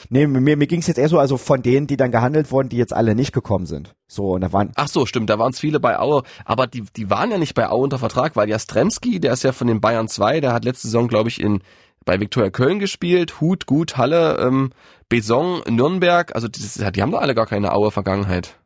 Nee, 0.10 0.28
mir, 0.28 0.58
mir 0.58 0.68
ging 0.68 0.82
es 0.82 0.88
jetzt 0.88 0.98
eher 0.98 1.08
so, 1.08 1.20
also 1.20 1.38
von 1.38 1.62
denen, 1.62 1.88
die 1.88 1.96
dann 1.96 2.12
gehandelt 2.12 2.52
wurden, 2.52 2.68
die 2.68 2.76
jetzt 2.76 2.92
alle 2.92 3.16
nicht 3.16 3.32
gekommen 3.32 3.66
sind. 3.66 3.96
So, 4.08 4.34
und 4.34 4.42
da 4.42 4.52
waren. 4.52 4.74
Ach 4.76 4.90
so, 4.90 5.06
stimmt, 5.06 5.30
da 5.30 5.40
waren 5.40 5.54
es 5.54 5.60
viele 5.62 5.80
bei 5.80 5.98
Aue, 5.98 6.24
aber 6.44 6.68
die, 6.68 6.84
die 6.98 7.10
waren 7.10 7.32
ja 7.32 7.38
nicht 7.38 7.54
bei 7.54 7.70
Aue 7.70 7.84
unter 7.84 7.98
Vertrag, 7.98 8.36
weil 8.36 8.50
Jastremski, 8.50 9.22
der 9.22 9.32
ist 9.32 9.44
ja 9.44 9.54
von 9.54 9.68
den 9.68 9.80
Bayern 9.80 10.10
2, 10.10 10.42
der 10.42 10.52
hat 10.52 10.66
letzte 10.66 10.88
Saison, 10.88 11.08
glaube 11.08 11.30
ich, 11.30 11.40
in 11.40 11.62
bei 12.06 12.20
Viktoria 12.20 12.50
Köln 12.50 12.80
gespielt, 12.80 13.42
Hut, 13.42 13.66
Gut, 13.66 13.98
Halle, 13.98 14.38
ähm, 14.40 14.72
Beson, 15.10 15.62
Nürnberg, 15.70 16.34
also 16.36 16.48
die, 16.48 16.62
die 16.92 17.02
haben 17.02 17.12
doch 17.12 17.22
alle 17.22 17.36
gar 17.36 17.46
keine 17.46 17.74
Aue-Vergangenheit. 17.74 18.58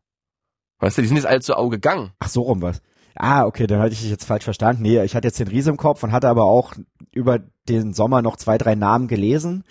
Weißt 0.79 0.97
du, 0.97 1.01
die 1.01 1.07
sind 1.07 1.17
jetzt 1.17 1.25
alle 1.25 1.41
zu 1.41 1.57
Aue 1.57 1.69
gegangen. 1.69 2.11
Ach, 2.19 2.29
so 2.29 2.41
rum 2.41 2.61
was. 2.61 2.81
Ah, 3.15 3.45
okay, 3.45 3.65
dann 3.65 3.79
hatte 3.79 3.93
ich 3.93 4.01
dich 4.01 4.09
jetzt 4.09 4.25
falsch 4.25 4.43
verstanden. 4.43 4.81
Nee, 4.81 5.01
ich 5.03 5.15
hatte 5.15 5.27
jetzt 5.27 5.39
den 5.39 5.47
Riese 5.47 5.69
im 5.69 5.77
Kopf 5.77 6.03
und 6.03 6.11
hatte 6.11 6.27
aber 6.27 6.43
auch 6.43 6.73
über 7.13 7.39
den 7.69 7.93
Sommer 7.93 8.21
noch 8.21 8.35
zwei, 8.35 8.57
drei 8.57 8.75
Namen 8.75 9.07
gelesen, 9.07 9.63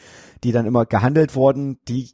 die 0.42 0.52
dann 0.52 0.66
immer 0.66 0.86
gehandelt 0.86 1.34
wurden, 1.34 1.78
die 1.86 2.10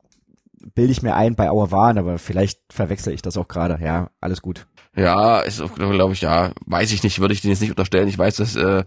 bilde 0.74 0.92
ich 0.92 1.02
mir 1.02 1.14
ein 1.14 1.36
bei 1.36 1.50
Aue 1.50 1.70
waren, 1.70 1.98
aber 1.98 2.18
vielleicht 2.18 2.60
verwechsel 2.72 3.14
ich 3.14 3.22
das 3.22 3.36
auch 3.36 3.48
gerade. 3.48 3.82
Ja, 3.82 4.10
alles 4.20 4.42
gut. 4.42 4.66
Ja, 4.94 5.40
ist 5.40 5.62
glaube 5.74 6.12
ich, 6.12 6.20
ja, 6.20 6.52
weiß 6.66 6.92
ich 6.92 7.02
nicht, 7.02 7.20
würde 7.20 7.32
ich 7.32 7.40
den 7.40 7.50
jetzt 7.50 7.60
nicht 7.60 7.70
unterstellen. 7.70 8.08
Ich 8.08 8.18
weiß, 8.18 8.36
dass 8.36 8.56
äh, 8.56 8.84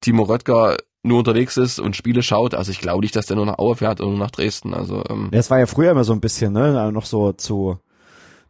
Timo 0.00 0.22
Röttger 0.22 0.76
nur 1.04 1.18
unterwegs 1.18 1.56
ist 1.56 1.78
und 1.78 1.94
Spiele 1.94 2.22
schaut. 2.22 2.54
Also 2.54 2.72
ich 2.72 2.80
glaube 2.80 3.02
nicht, 3.02 3.14
dass 3.14 3.26
der 3.26 3.36
nur 3.36 3.46
nach 3.46 3.58
Aue 3.58 3.76
fährt 3.76 4.00
oder 4.00 4.10
nur 4.10 4.18
nach 4.18 4.30
Dresden. 4.30 4.74
Also 4.74 5.04
ähm. 5.08 5.28
Das 5.30 5.50
war 5.50 5.58
ja 5.58 5.66
früher 5.66 5.90
immer 5.90 6.04
so 6.04 6.12
ein 6.12 6.20
bisschen, 6.20 6.52
ne, 6.52 6.90
noch 6.92 7.06
so 7.06 7.32
zu 7.32 7.78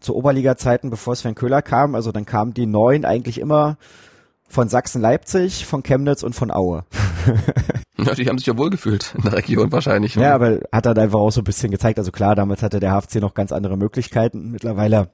zu 0.01 0.15
Oberliga-Zeiten, 0.15 0.91
bevor 0.91 1.17
Sven 1.17 1.35
Köhler 1.35 1.63
kam. 1.63 1.95
Also 1.95 2.13
dann 2.13 2.27
kamen 2.27 2.55
die 2.55 2.67
Neuen 2.67 3.05
eigentlich 3.05 3.41
immer 3.41 3.79
von 4.47 4.69
Sachsen-Leipzig, 4.69 5.67
von 5.67 5.83
Chemnitz 5.83 6.23
und 6.23 6.35
von 6.35 6.51
Aue. 6.51 6.85
ja, 7.99 8.15
die 8.15 8.29
haben 8.29 8.39
sich 8.39 8.47
ja 8.47 8.57
wohlgefühlt 8.57 9.15
in 9.17 9.23
der 9.23 9.33
Region 9.33 9.73
wahrscheinlich. 9.73 10.15
Ja, 10.15 10.35
aber 10.35 10.61
hat 10.71 10.87
dann 10.87 10.99
einfach 10.99 11.19
auch 11.19 11.31
so 11.31 11.41
ein 11.41 11.45
bisschen 11.45 11.71
gezeigt. 11.71 11.99
Also 11.99 12.13
klar, 12.13 12.35
damals 12.35 12.63
hatte 12.63 12.79
der 12.79 12.93
HFC 12.93 13.17
noch 13.17 13.35
ganz 13.35 13.51
andere 13.51 13.77
Möglichkeiten. 13.77 14.51
Mittlerweile 14.51 15.11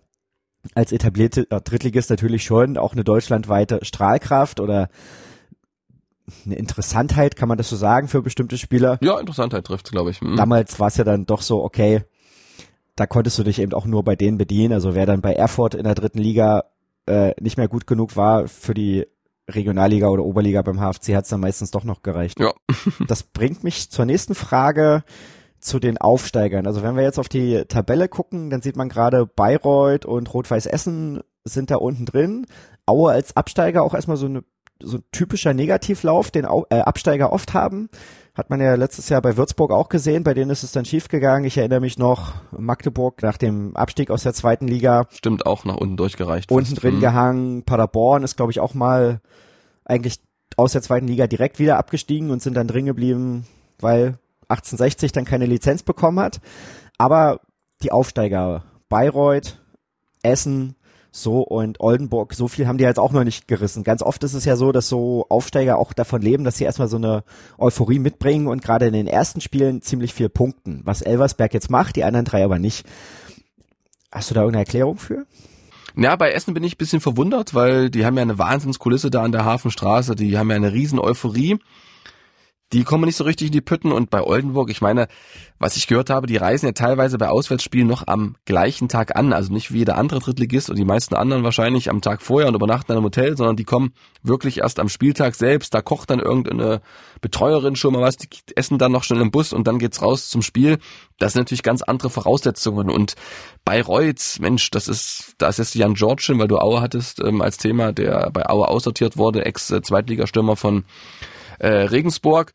als 0.74 0.92
etablierte 0.92 1.46
Drittligist 1.46 2.11
natürlich 2.11 2.44
schon 2.44 2.76
auch 2.76 2.92
eine 2.92 3.05
deutschlandweite 3.05 3.79
Strahlkraft 3.83 4.61
oder 4.61 4.90
eine 6.46 6.56
Interessantheit, 6.56 7.36
kann 7.36 7.48
man 7.48 7.58
das 7.58 7.68
so 7.68 7.76
sagen, 7.76 8.08
für 8.08 8.22
bestimmte 8.22 8.58
Spieler? 8.58 8.98
Ja, 9.00 9.18
Interessantheit 9.18 9.64
trifft, 9.64 9.90
glaube 9.90 10.10
ich. 10.10 10.20
Mhm. 10.20 10.36
Damals 10.36 10.78
war 10.80 10.88
es 10.88 10.96
ja 10.96 11.04
dann 11.04 11.26
doch 11.26 11.42
so, 11.42 11.62
okay, 11.62 12.02
da 12.96 13.06
konntest 13.06 13.38
du 13.38 13.44
dich 13.44 13.60
eben 13.60 13.72
auch 13.72 13.86
nur 13.86 14.04
bei 14.04 14.16
denen 14.16 14.38
bedienen. 14.38 14.72
Also 14.72 14.94
wer 14.94 15.06
dann 15.06 15.20
bei 15.20 15.32
Erfurt 15.32 15.74
in 15.74 15.84
der 15.84 15.94
dritten 15.94 16.18
Liga 16.18 16.64
äh, 17.06 17.32
nicht 17.40 17.56
mehr 17.56 17.68
gut 17.68 17.86
genug 17.86 18.16
war 18.16 18.46
für 18.46 18.74
die 18.74 19.06
Regionalliga 19.48 20.08
oder 20.08 20.24
Oberliga 20.24 20.62
beim 20.62 20.78
HFC, 20.78 21.14
hat 21.14 21.24
es 21.24 21.30
dann 21.30 21.40
meistens 21.40 21.70
doch 21.70 21.84
noch 21.84 22.02
gereicht. 22.02 22.38
Ja. 22.38 22.52
das 23.08 23.22
bringt 23.22 23.64
mich 23.64 23.90
zur 23.90 24.04
nächsten 24.04 24.34
Frage 24.34 25.02
zu 25.60 25.78
den 25.78 25.98
Aufsteigern. 25.98 26.66
Also 26.66 26.82
wenn 26.82 26.96
wir 26.96 27.02
jetzt 27.02 27.18
auf 27.18 27.28
die 27.28 27.64
Tabelle 27.68 28.08
gucken, 28.08 28.50
dann 28.50 28.62
sieht 28.62 28.76
man 28.76 28.88
gerade 28.88 29.26
Bayreuth 29.26 30.06
und 30.06 30.32
Rot-Weiß 30.32 30.66
Essen 30.66 31.20
sind 31.44 31.70
da 31.70 31.76
unten 31.76 32.06
drin. 32.06 32.46
Aue 32.86 33.12
als 33.12 33.36
Absteiger 33.36 33.82
auch 33.82 33.94
erstmal 33.94 34.16
so 34.16 34.26
eine 34.26 34.42
so 34.82 34.98
ein 34.98 35.04
typischer 35.12 35.54
Negativlauf, 35.54 36.30
den 36.30 36.44
äh, 36.44 36.80
Absteiger 36.80 37.32
oft 37.32 37.54
haben. 37.54 37.88
Hat 38.34 38.48
man 38.48 38.60
ja 38.60 38.74
letztes 38.74 39.08
Jahr 39.08 39.20
bei 39.20 39.36
Würzburg 39.36 39.72
auch 39.72 39.88
gesehen, 39.88 40.22
bei 40.22 40.34
denen 40.34 40.50
ist 40.50 40.62
es 40.62 40.72
dann 40.72 40.84
schiefgegangen. 40.84 41.44
Ich 41.44 41.58
erinnere 41.58 41.80
mich 41.80 41.98
noch, 41.98 42.34
Magdeburg 42.56 43.22
nach 43.22 43.36
dem 43.36 43.76
Abstieg 43.76 44.10
aus 44.10 44.22
der 44.22 44.32
zweiten 44.32 44.68
Liga. 44.68 45.06
Stimmt, 45.10 45.46
auch 45.46 45.64
nach 45.64 45.76
unten 45.76 45.96
durchgereicht. 45.96 46.50
Unten 46.50 46.74
drin 46.74 46.96
mhm. 46.96 47.00
gehangen. 47.00 47.62
Paderborn 47.64 48.22
ist, 48.22 48.36
glaube 48.36 48.52
ich, 48.52 48.60
auch 48.60 48.74
mal 48.74 49.20
eigentlich 49.84 50.20
aus 50.56 50.72
der 50.72 50.82
zweiten 50.82 51.08
Liga 51.08 51.26
direkt 51.26 51.58
wieder 51.58 51.78
abgestiegen 51.78 52.30
und 52.30 52.40
sind 52.40 52.54
dann 52.54 52.68
drin 52.68 52.86
geblieben, 52.86 53.46
weil 53.80 54.18
1860 54.48 55.12
dann 55.12 55.24
keine 55.24 55.46
Lizenz 55.46 55.82
bekommen 55.82 56.20
hat. 56.20 56.40
Aber 56.98 57.40
die 57.82 57.92
Aufsteiger, 57.92 58.64
Bayreuth, 58.88 59.58
Essen, 60.22 60.76
so, 61.12 61.40
und 61.40 61.80
Oldenburg, 61.80 62.34
so 62.34 62.46
viel 62.46 62.68
haben 62.68 62.78
die 62.78 62.84
jetzt 62.84 63.00
auch 63.00 63.12
noch 63.12 63.24
nicht 63.24 63.48
gerissen. 63.48 63.82
Ganz 63.82 64.02
oft 64.02 64.22
ist 64.22 64.34
es 64.34 64.44
ja 64.44 64.56
so, 64.56 64.70
dass 64.70 64.88
so 64.88 65.26
Aufsteiger 65.28 65.78
auch 65.78 65.92
davon 65.92 66.22
leben, 66.22 66.44
dass 66.44 66.56
sie 66.56 66.64
erstmal 66.64 66.88
so 66.88 66.96
eine 66.96 67.24
Euphorie 67.58 67.98
mitbringen 67.98 68.46
und 68.46 68.62
gerade 68.62 68.86
in 68.86 68.92
den 68.92 69.08
ersten 69.08 69.40
Spielen 69.40 69.82
ziemlich 69.82 70.14
viel 70.14 70.28
punkten. 70.28 70.82
Was 70.84 71.02
Elversberg 71.02 71.52
jetzt 71.52 71.70
macht, 71.70 71.96
die 71.96 72.04
anderen 72.04 72.26
drei 72.26 72.44
aber 72.44 72.58
nicht. 72.58 72.86
Hast 74.12 74.30
du 74.30 74.34
da 74.34 74.40
irgendeine 74.42 74.64
Erklärung 74.64 74.98
für? 74.98 75.26
Ja, 75.96 76.14
bei 76.14 76.30
Essen 76.30 76.54
bin 76.54 76.62
ich 76.62 76.74
ein 76.74 76.78
bisschen 76.78 77.00
verwundert, 77.00 77.54
weil 77.54 77.90
die 77.90 78.06
haben 78.06 78.16
ja 78.16 78.22
eine 78.22 78.38
Wahnsinnskulisse 78.38 79.10
da 79.10 79.22
an 79.22 79.32
der 79.32 79.44
Hafenstraße, 79.44 80.14
die 80.14 80.38
haben 80.38 80.50
ja 80.50 80.56
eine 80.56 80.72
riesen 80.72 81.00
Euphorie 81.00 81.58
die 82.72 82.85
kommen 82.85 83.04
nicht 83.04 83.16
so 83.16 83.24
richtig 83.24 83.48
in 83.48 83.52
die 83.52 83.61
Pütten. 83.61 83.92
Und 83.92 84.11
bei 84.11 84.22
Oldenburg, 84.22 84.70
ich 84.70 84.80
meine, 84.80 85.09
was 85.59 85.76
ich 85.76 85.87
gehört 85.87 86.09
habe, 86.09 86.26
die 86.26 86.37
reisen 86.37 86.66
ja 86.66 86.72
teilweise 86.72 87.18
bei 87.18 87.28
Auswärtsspielen 87.28 87.87
noch 87.87 88.06
am 88.06 88.37
gleichen 88.44 88.88
Tag 88.88 89.16
an, 89.16 89.33
also 89.33 89.52
nicht 89.52 89.72
wie 89.72 89.78
jeder 89.78 89.98
andere 89.98 90.20
Drittligist 90.20 90.70
und 90.70 90.76
die 90.76 90.85
meisten 90.85 91.14
anderen 91.14 91.42
wahrscheinlich 91.42 91.90
am 91.90 92.00
Tag 92.00 92.22
vorher 92.22 92.48
und 92.48 92.54
übernachten 92.54 92.87
dann 92.88 92.98
im 92.98 93.04
Hotel, 93.04 93.37
sondern 93.37 93.56
die 93.56 93.64
kommen 93.64 93.92
wirklich 94.22 94.59
erst 94.59 94.78
am 94.78 94.88
Spieltag 94.88 95.35
selbst, 95.35 95.74
da 95.74 95.83
kocht 95.83 96.11
dann 96.11 96.20
irgendeine 96.20 96.80
Betreuerin 97.20 97.76
schon 97.76 97.92
mal 97.92 98.02
was, 98.02 98.16
die 98.16 98.28
essen 98.56 98.78
dann 98.78 98.92
noch 98.92 99.04
schnell 99.04 99.20
im 99.20 99.30
Bus 99.30 99.52
und 99.52 99.66
dann 99.66 99.78
geht's 99.78 100.00
raus 100.00 100.30
zum 100.30 100.40
Spiel. 100.40 100.78
Das 101.18 101.35
sind 101.35 101.42
natürlich 101.42 101.62
ganz 101.62 101.83
andere 101.83 102.09
Voraussetzungen. 102.09 102.88
Und 102.88 103.14
Bayreuth, 103.64 104.38
Mensch, 104.40 104.70
das 104.70 104.88
ist, 104.88 105.35
da 105.38 105.48
ist 105.48 105.59
jetzt 105.59 105.74
Jan 105.74 105.94
Georgin, 105.94 106.38
weil 106.38 106.48
du 106.48 106.59
Aue 106.59 106.80
hattest 106.80 107.20
ähm, 107.20 107.42
als 107.42 107.59
Thema, 107.59 107.92
der 107.92 108.30
bei 108.30 108.48
Aue 108.48 108.68
aussortiert 108.68 109.18
wurde, 109.18 109.44
Ex-Zweitligastürmer 109.44 110.56
von 110.56 110.85
äh, 111.60 111.68
Regensburg. 111.68 112.52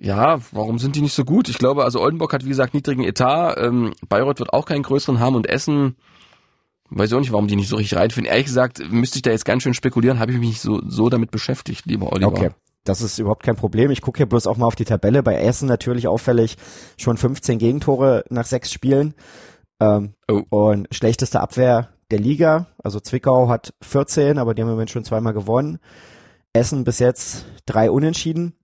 Ja, 0.00 0.38
warum 0.52 0.78
sind 0.78 0.94
die 0.94 1.00
nicht 1.00 1.14
so 1.14 1.24
gut? 1.24 1.48
Ich 1.48 1.58
glaube, 1.58 1.84
also 1.84 2.00
Oldenburg 2.00 2.32
hat 2.32 2.44
wie 2.44 2.50
gesagt 2.50 2.74
niedrigen 2.74 3.02
Etat, 3.02 3.56
ähm, 3.58 3.94
Bayreuth 4.08 4.38
wird 4.38 4.52
auch 4.52 4.64
keinen 4.64 4.82
größeren 4.82 5.18
haben 5.18 5.34
und 5.34 5.48
Essen, 5.48 5.96
weiß 6.90 7.10
ich 7.10 7.16
auch 7.16 7.20
nicht, 7.20 7.32
warum 7.32 7.48
die 7.48 7.56
nicht 7.56 7.68
so 7.68 7.76
richtig 7.76 7.98
reinfinden. 7.98 8.30
Ehrlich 8.30 8.46
gesagt, 8.46 8.80
müsste 8.90 9.18
ich 9.18 9.22
da 9.22 9.30
jetzt 9.30 9.44
ganz 9.44 9.62
schön 9.62 9.74
spekulieren, 9.74 10.20
habe 10.20 10.30
ich 10.30 10.38
mich 10.38 10.48
nicht 10.50 10.60
so, 10.60 10.80
so 10.86 11.08
damit 11.08 11.30
beschäftigt, 11.30 11.86
lieber 11.86 12.12
Oliver. 12.12 12.28
Okay. 12.28 12.50
Das 12.84 13.02
ist 13.02 13.18
überhaupt 13.18 13.42
kein 13.42 13.56
Problem. 13.56 13.90
Ich 13.90 14.00
gucke 14.00 14.18
hier 14.18 14.26
bloß 14.26 14.46
auch 14.46 14.56
mal 14.56 14.66
auf 14.66 14.76
die 14.76 14.86
Tabelle. 14.86 15.22
Bei 15.22 15.34
Essen 15.34 15.68
natürlich 15.68 16.08
auffällig 16.08 16.56
schon 16.96 17.18
15 17.18 17.58
Gegentore 17.58 18.24
nach 18.30 18.46
sechs 18.46 18.72
Spielen. 18.72 19.14
Ähm, 19.78 20.14
oh. 20.30 20.42
Und 20.48 20.88
schlechteste 20.90 21.40
Abwehr 21.40 21.90
der 22.10 22.18
Liga. 22.18 22.68
Also 22.82 23.00
Zwickau 23.00 23.48
hat 23.48 23.74
14, 23.82 24.38
aber 24.38 24.54
die 24.54 24.62
haben 24.62 24.68
im 24.68 24.74
Moment 24.74 24.90
schon 24.90 25.04
zweimal 25.04 25.34
gewonnen. 25.34 25.80
Essen 26.58 26.84
bis 26.84 26.98
jetzt 26.98 27.46
drei 27.66 27.90
Unentschieden. 27.90 28.54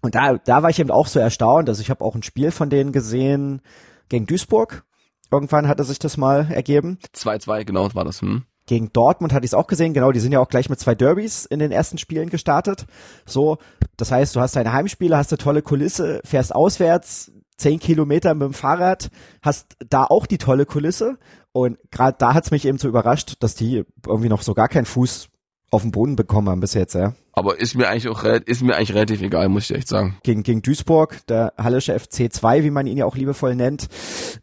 Und 0.00 0.14
da, 0.14 0.38
da 0.38 0.62
war 0.62 0.70
ich 0.70 0.78
eben 0.78 0.90
auch 0.90 1.06
so 1.06 1.20
erstaunt. 1.20 1.68
Also 1.68 1.82
ich 1.82 1.90
habe 1.90 2.04
auch 2.04 2.14
ein 2.14 2.22
Spiel 2.22 2.50
von 2.50 2.70
denen 2.70 2.92
gesehen 2.92 3.60
gegen 4.08 4.26
Duisburg. 4.26 4.84
Irgendwann 5.30 5.68
hatte 5.68 5.84
sich 5.84 5.98
das 5.98 6.16
mal 6.16 6.50
ergeben. 6.50 6.98
2-2, 7.14 7.64
genau 7.64 7.94
war 7.94 8.04
das. 8.04 8.22
Hm. 8.22 8.44
Gegen 8.66 8.92
Dortmund 8.92 9.32
hatte 9.32 9.44
ich 9.44 9.50
es 9.50 9.54
auch 9.54 9.66
gesehen, 9.66 9.94
genau, 9.94 10.12
die 10.12 10.20
sind 10.20 10.32
ja 10.32 10.40
auch 10.40 10.48
gleich 10.48 10.68
mit 10.68 10.78
zwei 10.78 10.94
Derbys 10.94 11.46
in 11.46 11.58
den 11.58 11.72
ersten 11.72 11.96
Spielen 11.96 12.28
gestartet. 12.28 12.86
So, 13.24 13.58
das 13.96 14.12
heißt, 14.12 14.36
du 14.36 14.40
hast 14.40 14.56
deine 14.56 14.72
Heimspiele, 14.72 15.16
hast 15.16 15.32
eine 15.32 15.38
tolle 15.38 15.62
Kulisse, 15.62 16.20
fährst 16.24 16.54
auswärts, 16.54 17.32
zehn 17.56 17.78
Kilometer 17.78 18.34
mit 18.34 18.44
dem 18.44 18.54
Fahrrad, 18.54 19.10
hast 19.42 19.76
da 19.88 20.04
auch 20.04 20.26
die 20.26 20.38
tolle 20.38 20.66
Kulisse. 20.66 21.18
Und 21.52 21.78
gerade 21.90 22.16
da 22.18 22.34
hat's 22.34 22.50
mich 22.50 22.66
eben 22.66 22.78
so 22.78 22.88
überrascht, 22.88 23.36
dass 23.40 23.54
die 23.54 23.84
irgendwie 24.06 24.28
noch 24.28 24.42
so 24.42 24.52
gar 24.54 24.68
keinen 24.68 24.84
Fuß 24.84 25.28
auf 25.70 25.82
den 25.82 25.90
Boden 25.90 26.16
bekommen 26.16 26.48
haben 26.48 26.60
bis 26.60 26.74
jetzt, 26.74 26.94
ja. 26.94 27.14
Aber 27.32 27.60
ist 27.60 27.74
mir 27.74 27.88
eigentlich 27.88 28.08
auch 28.08 28.24
ist 28.24 28.62
mir 28.62 28.74
eigentlich 28.74 28.94
relativ 28.94 29.22
egal, 29.22 29.48
muss 29.48 29.70
ich 29.70 29.76
echt 29.76 29.88
sagen. 29.88 30.16
Gegen, 30.22 30.42
gegen 30.42 30.62
Duisburg, 30.62 31.26
der 31.28 31.52
Hallische 31.56 31.94
FC2, 31.94 32.64
wie 32.64 32.70
man 32.70 32.86
ihn 32.86 32.98
ja 32.98 33.04
auch 33.04 33.16
liebevoll 33.16 33.54
nennt, 33.54 33.88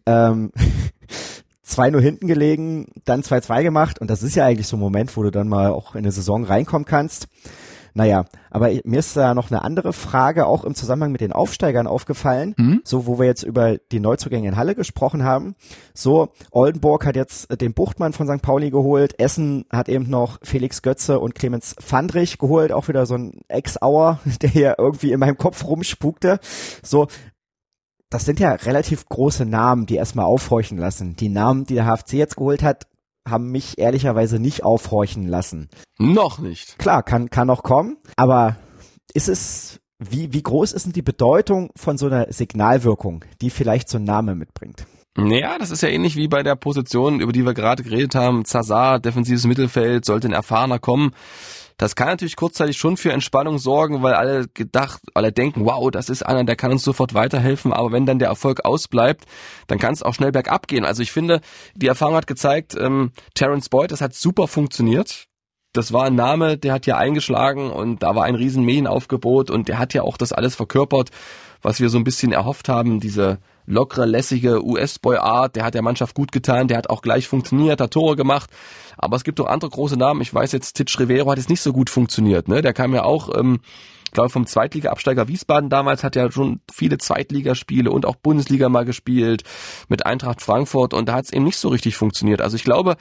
ähm, 0.05 0.51
2-0 1.67 1.99
hinten 1.99 2.27
gelegen, 2.27 2.87
dann 3.05 3.21
2-2 3.21 3.63
gemacht 3.63 3.99
und 3.99 4.09
das 4.09 4.23
ist 4.23 4.35
ja 4.35 4.45
eigentlich 4.45 4.67
so 4.67 4.77
ein 4.77 4.81
Moment, 4.81 5.15
wo 5.17 5.23
du 5.23 5.31
dann 5.31 5.47
mal 5.47 5.71
auch 5.71 5.95
in 5.95 5.99
eine 5.99 6.11
Saison 6.11 6.43
reinkommen 6.43 6.85
kannst. 6.85 7.27
Naja, 7.97 8.25
aber 8.51 8.71
mir 8.83 8.99
ist 8.99 9.15
da 9.15 9.33
noch 9.33 9.49
eine 9.49 9.63
andere 9.63 9.93
Frage 9.93 10.47
auch 10.47 10.65
im 10.65 10.75
Zusammenhang 10.75 11.13
mit 11.13 11.21
den 11.21 11.31
Aufsteigern 11.31 11.87
aufgefallen, 11.87 12.53
mhm. 12.57 12.81
so 12.83 13.07
wo 13.07 13.19
wir 13.19 13.25
jetzt 13.25 13.43
über 13.43 13.77
die 13.77 14.01
Neuzugänge 14.01 14.49
in 14.49 14.57
Halle 14.57 14.75
gesprochen 14.75 15.23
haben. 15.23 15.55
So, 15.93 16.27
Oldenburg 16.51 17.05
hat 17.05 17.15
jetzt 17.15 17.61
den 17.61 17.73
Buchtmann 17.73 18.11
von 18.11 18.27
St. 18.27 18.41
Pauli 18.41 18.69
geholt, 18.69 19.17
Essen 19.17 19.63
hat 19.71 19.87
eben 19.87 20.09
noch 20.09 20.39
Felix 20.43 20.81
Götze 20.81 21.21
und 21.21 21.35
Clemens 21.35 21.73
Fandrich 21.79 22.37
geholt, 22.37 22.73
auch 22.73 22.89
wieder 22.89 23.05
so 23.05 23.15
ein 23.15 23.39
Ex-Auer, 23.47 24.19
der 24.41 24.49
hier 24.49 24.75
irgendwie 24.77 25.13
in 25.13 25.19
meinem 25.21 25.37
Kopf 25.37 25.63
rumspukte. 25.63 26.41
So, 26.83 27.07
das 28.09 28.25
sind 28.25 28.41
ja 28.41 28.51
relativ 28.51 29.05
große 29.07 29.45
Namen, 29.45 29.85
die 29.85 29.95
erstmal 29.95 30.25
aufhorchen 30.25 30.77
lassen. 30.77 31.15
Die 31.15 31.29
Namen, 31.29 31.65
die 31.65 31.75
der 31.75 31.85
HFC 31.85 32.13
jetzt 32.13 32.35
geholt 32.35 32.61
hat, 32.61 32.87
haben 33.27 33.51
mich 33.51 33.77
ehrlicherweise 33.77 34.39
nicht 34.39 34.63
aufhorchen 34.63 35.27
lassen. 35.27 35.69
Noch 35.97 36.39
nicht. 36.39 36.77
Klar, 36.77 37.03
kann, 37.03 37.29
kann 37.29 37.47
noch 37.47 37.63
kommen, 37.63 37.97
aber 38.15 38.57
ist 39.13 39.29
es, 39.29 39.79
wie, 39.99 40.33
wie 40.33 40.43
groß 40.43 40.73
ist 40.73 40.85
denn 40.85 40.93
die 40.93 41.01
Bedeutung 41.01 41.71
von 41.75 41.97
so 41.97 42.07
einer 42.07 42.31
Signalwirkung, 42.31 43.25
die 43.41 43.49
vielleicht 43.49 43.89
so 43.89 43.97
ein 43.97 44.03
Name 44.03 44.35
mitbringt? 44.35 44.85
Naja, 45.17 45.57
das 45.57 45.71
ist 45.71 45.81
ja 45.81 45.87
ähnlich 45.87 46.17
wie 46.17 46.27
bei 46.27 46.43
der 46.43 46.55
Position, 46.55 47.21
über 47.21 47.31
die 47.31 47.45
wir 47.45 47.53
gerade 47.53 47.83
geredet 47.83 48.15
haben. 48.15 48.43
Zazar, 48.43 48.99
defensives 48.99 49.45
Mittelfeld, 49.45 50.03
sollte 50.03 50.27
ein 50.27 50.33
Erfahrener 50.33 50.77
kommen. 50.77 51.11
Das 51.77 51.95
kann 51.95 52.07
natürlich 52.07 52.37
kurzzeitig 52.37 52.77
schon 52.77 52.95
für 52.95 53.11
Entspannung 53.11 53.57
sorgen, 53.57 54.01
weil 54.01 54.13
alle 54.13 54.47
gedacht, 54.53 55.01
alle 55.13 55.31
denken, 55.31 55.65
wow, 55.65 55.91
das 55.91 56.09
ist 56.09 56.23
einer, 56.23 56.43
der 56.45 56.55
kann 56.55 56.71
uns 56.71 56.83
sofort 56.83 57.13
weiterhelfen. 57.13 57.73
Aber 57.73 57.91
wenn 57.91 58.05
dann 58.05 58.19
der 58.19 58.29
Erfolg 58.29 58.63
ausbleibt, 58.63 59.25
dann 59.67 59.77
kann 59.77 59.93
es 59.93 60.01
auch 60.01 60.13
schnell 60.13 60.31
bergab 60.31 60.67
gehen. 60.67 60.85
Also 60.85 61.03
ich 61.03 61.11
finde, 61.11 61.41
die 61.75 61.87
Erfahrung 61.87 62.15
hat 62.15 62.27
gezeigt, 62.27 62.75
ähm, 62.79 63.11
Terence 63.33 63.69
Boyd, 63.69 63.91
das 63.91 64.01
hat 64.01 64.13
super 64.13 64.47
funktioniert. 64.47 65.27
Das 65.73 65.91
war 65.91 66.05
ein 66.05 66.15
Name, 66.15 66.57
der 66.57 66.71
hat 66.71 66.85
ja 66.85 66.97
eingeschlagen 66.97 67.69
und 67.69 68.01
da 68.01 68.15
war 68.15 68.23
ein 68.23 68.35
riesen 68.35 68.63
Medienaufgebot 68.63 69.49
und 69.49 69.67
der 69.67 69.77
hat 69.77 69.93
ja 69.93 70.03
auch 70.03 70.15
das 70.15 70.31
alles 70.31 70.55
verkörpert, 70.55 71.09
was 71.61 71.81
wir 71.81 71.89
so 71.89 71.97
ein 71.97 72.05
bisschen 72.05 72.31
erhofft 72.31 72.69
haben, 72.69 73.01
diese 73.01 73.39
lockere, 73.65 74.05
lässige 74.05 74.65
US-Boy-Art, 74.65 75.55
der 75.55 75.65
hat 75.65 75.73
der 75.73 75.81
Mannschaft 75.81 76.15
gut 76.15 76.31
getan, 76.31 76.67
der 76.67 76.77
hat 76.77 76.89
auch 76.89 77.01
gleich 77.01 77.27
funktioniert, 77.27 77.81
hat 77.81 77.91
Tore 77.91 78.15
gemacht. 78.15 78.49
Aber 78.97 79.17
es 79.17 79.23
gibt 79.23 79.39
auch 79.39 79.47
andere 79.47 79.71
große 79.71 79.97
Namen. 79.97 80.21
Ich 80.21 80.33
weiß 80.33 80.51
jetzt, 80.51 80.73
Titch 80.73 80.99
Rivero 80.99 81.31
hat 81.31 81.37
jetzt 81.37 81.49
nicht 81.49 81.61
so 81.61 81.73
gut 81.73 81.89
funktioniert. 81.89 82.47
Ne? 82.47 82.61
Der 82.61 82.73
kam 82.73 82.93
ja 82.93 83.03
auch, 83.03 83.29
ähm, 83.37 83.59
glaube 84.11 84.29
vom 84.29 84.47
Zweitliga-Absteiger 84.47 85.27
Wiesbaden 85.27 85.69
damals, 85.69 86.03
hat 86.03 86.15
ja 86.15 86.31
schon 86.31 86.61
viele 86.71 86.97
Zweitligaspiele 86.97 87.91
und 87.91 88.05
auch 88.05 88.15
Bundesliga 88.15 88.69
mal 88.69 88.85
gespielt 88.85 89.43
mit 89.89 90.05
Eintracht 90.05 90.41
Frankfurt 90.41 90.93
und 90.93 91.09
da 91.09 91.13
hat 91.13 91.25
es 91.25 91.33
eben 91.33 91.43
nicht 91.43 91.57
so 91.57 91.69
richtig 91.69 91.97
funktioniert. 91.97 92.41
Also 92.41 92.55
ich 92.55 92.63
glaube, 92.63 92.95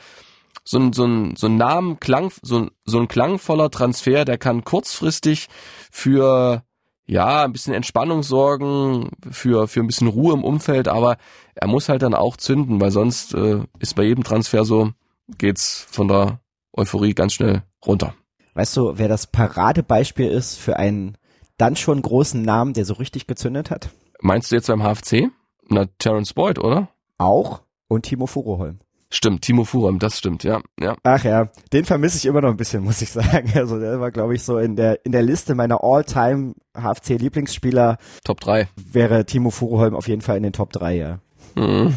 so 0.65 0.79
ein, 0.79 0.93
so 0.93 1.05
ein, 1.05 1.37
so 1.37 1.47
ein 1.47 1.57
Namen, 1.57 2.01
Klang, 2.01 2.33
so, 2.43 2.69
so 2.85 2.99
ein 2.99 3.09
klangvoller 3.09 3.71
Transfer, 3.71 4.25
der 4.25 4.39
kann 4.39 4.65
kurzfristig 4.65 5.49
für 5.91 6.63
ja, 7.07 7.45
ein 7.45 7.53
bisschen 7.53 7.75
Entspannung 7.75 8.23
sorgen, 8.23 9.11
für, 9.31 9.69
für 9.69 9.81
ein 9.81 9.87
bisschen 9.87 10.09
Ruhe 10.09 10.35
im 10.35 10.45
Umfeld, 10.45 10.89
aber 10.89 11.17
er 11.55 11.69
muss 11.69 11.89
halt 11.89 12.03
dann 12.03 12.15
auch 12.15 12.37
zünden, 12.37 12.81
weil 12.81 12.91
sonst 12.91 13.35
äh, 13.35 13.61
ist 13.79 13.95
bei 13.95 14.05
jedem 14.05 14.25
Transfer 14.25 14.65
so, 14.65 14.91
geht's 15.39 15.87
von 15.91 16.09
der 16.09 16.41
Euphorie 16.73 17.15
ganz 17.15 17.35
schnell 17.35 17.63
runter. 17.87 18.15
Weißt 18.55 18.77
du, 18.77 18.97
wer 18.97 19.09
das 19.09 19.27
Paradebeispiel 19.27 20.29
ist 20.29 20.57
für 20.57 20.77
einen 20.77 21.19
dann 21.59 21.77
schon 21.77 22.01
großen 22.03 22.43
Namen, 22.43 22.73
der 22.73 22.85
so 22.85 22.95
richtig 22.95 23.27
gezündet 23.27 23.71
hat? 23.71 23.91
Meinst 24.21 24.51
du 24.51 24.57
jetzt 24.57 24.69
beim 24.69 24.83
HFC? 24.83 25.31
Na, 25.69 25.87
Terence 25.99 26.33
Boyd, 26.33 26.59
oder? 26.59 26.89
Auch 27.19 27.63
und 27.89 28.03
Timo 28.03 28.27
Furuholm. 28.27 28.81
Stimmt, 29.15 29.43
Timo 29.43 29.63
Furam, 29.63 30.01
das 30.01 30.19
stimmt, 30.19 30.43
ja, 30.43 30.61
ja. 30.81 30.97
Ach 31.05 31.23
ja, 31.23 31.49
den 31.73 31.85
vermisse 31.85 32.17
ich 32.17 32.27
immer 32.27 32.41
noch 32.41 32.51
ein 32.51 32.57
bisschen, 32.57 32.83
muss 32.85 33.01
ich 33.01 33.13
sagen. 33.13 33.53
Also 33.55 33.79
der 33.79 34.01
war, 34.01 34.11
glaube 34.11 34.35
ich, 34.35 34.43
so 34.43 34.59
in 34.59 34.75
der 34.75 35.07
in 35.07 35.13
der 35.13 35.23
Liste 35.23 35.55
meiner 35.55 35.85
All-Time 35.85 36.55
HFC-Lieblingsspieler. 36.77 37.99
Top 38.25 38.41
3. 38.41 38.69
Wäre 38.75 39.25
Timo 39.25 39.51
Furuholm 39.51 39.95
auf 39.95 40.09
jeden 40.09 40.21
Fall 40.21 40.37
in 40.37 40.43
den 40.43 40.53
Top 40.53 40.73
3, 40.73 40.97
ja. 40.97 41.19
Mhm. 41.55 41.95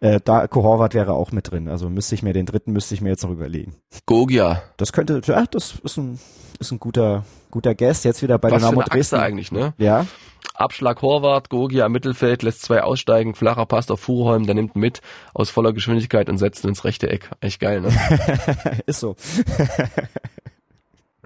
Äh, 0.00 0.20
Darko 0.20 0.62
Horvath 0.62 0.94
wäre 0.94 1.12
auch 1.12 1.32
mit 1.32 1.50
drin. 1.50 1.68
Also 1.68 1.88
müsste 1.88 2.14
ich 2.14 2.22
mir 2.22 2.32
den 2.32 2.46
dritten 2.46 2.72
müsste 2.72 2.94
ich 2.94 3.00
mir 3.00 3.10
jetzt 3.10 3.22
noch 3.22 3.30
überlegen. 3.30 3.74
Gogia. 4.06 4.62
Das 4.76 4.92
könnte, 4.92 5.20
ja, 5.24 5.44
das 5.50 5.74
ist 5.82 5.96
ein 5.96 6.18
ist 6.60 6.70
ein 6.70 6.78
guter 6.78 7.24
guter 7.50 7.74
Guest. 7.74 8.04
Jetzt 8.04 8.22
wieder 8.22 8.38
bei 8.38 8.50
Was 8.50 8.62
Dynamo 8.62 8.80
für 8.80 8.86
eine 8.86 8.90
Dresden. 8.90 9.16
Achse 9.16 9.24
eigentlich, 9.24 9.52
ne? 9.52 9.74
Ja, 9.78 10.06
Abschlag 10.54 11.02
Horvath, 11.02 11.50
Gogia 11.50 11.86
im 11.86 11.92
Mittelfeld, 11.92 12.42
lässt 12.42 12.62
zwei 12.62 12.82
aussteigen, 12.82 13.34
flacher 13.34 13.66
Pass 13.66 13.90
auf 13.90 14.00
Fuhrholm, 14.00 14.46
der 14.46 14.54
nimmt 14.54 14.76
mit 14.76 15.00
aus 15.32 15.50
voller 15.50 15.72
Geschwindigkeit 15.72 16.28
und 16.28 16.38
setzt 16.38 16.64
ins 16.64 16.84
rechte 16.84 17.10
Eck. 17.10 17.30
Echt 17.40 17.60
geil, 17.60 17.80
ne? 17.80 17.92
ist 18.86 19.00
so. 19.00 19.16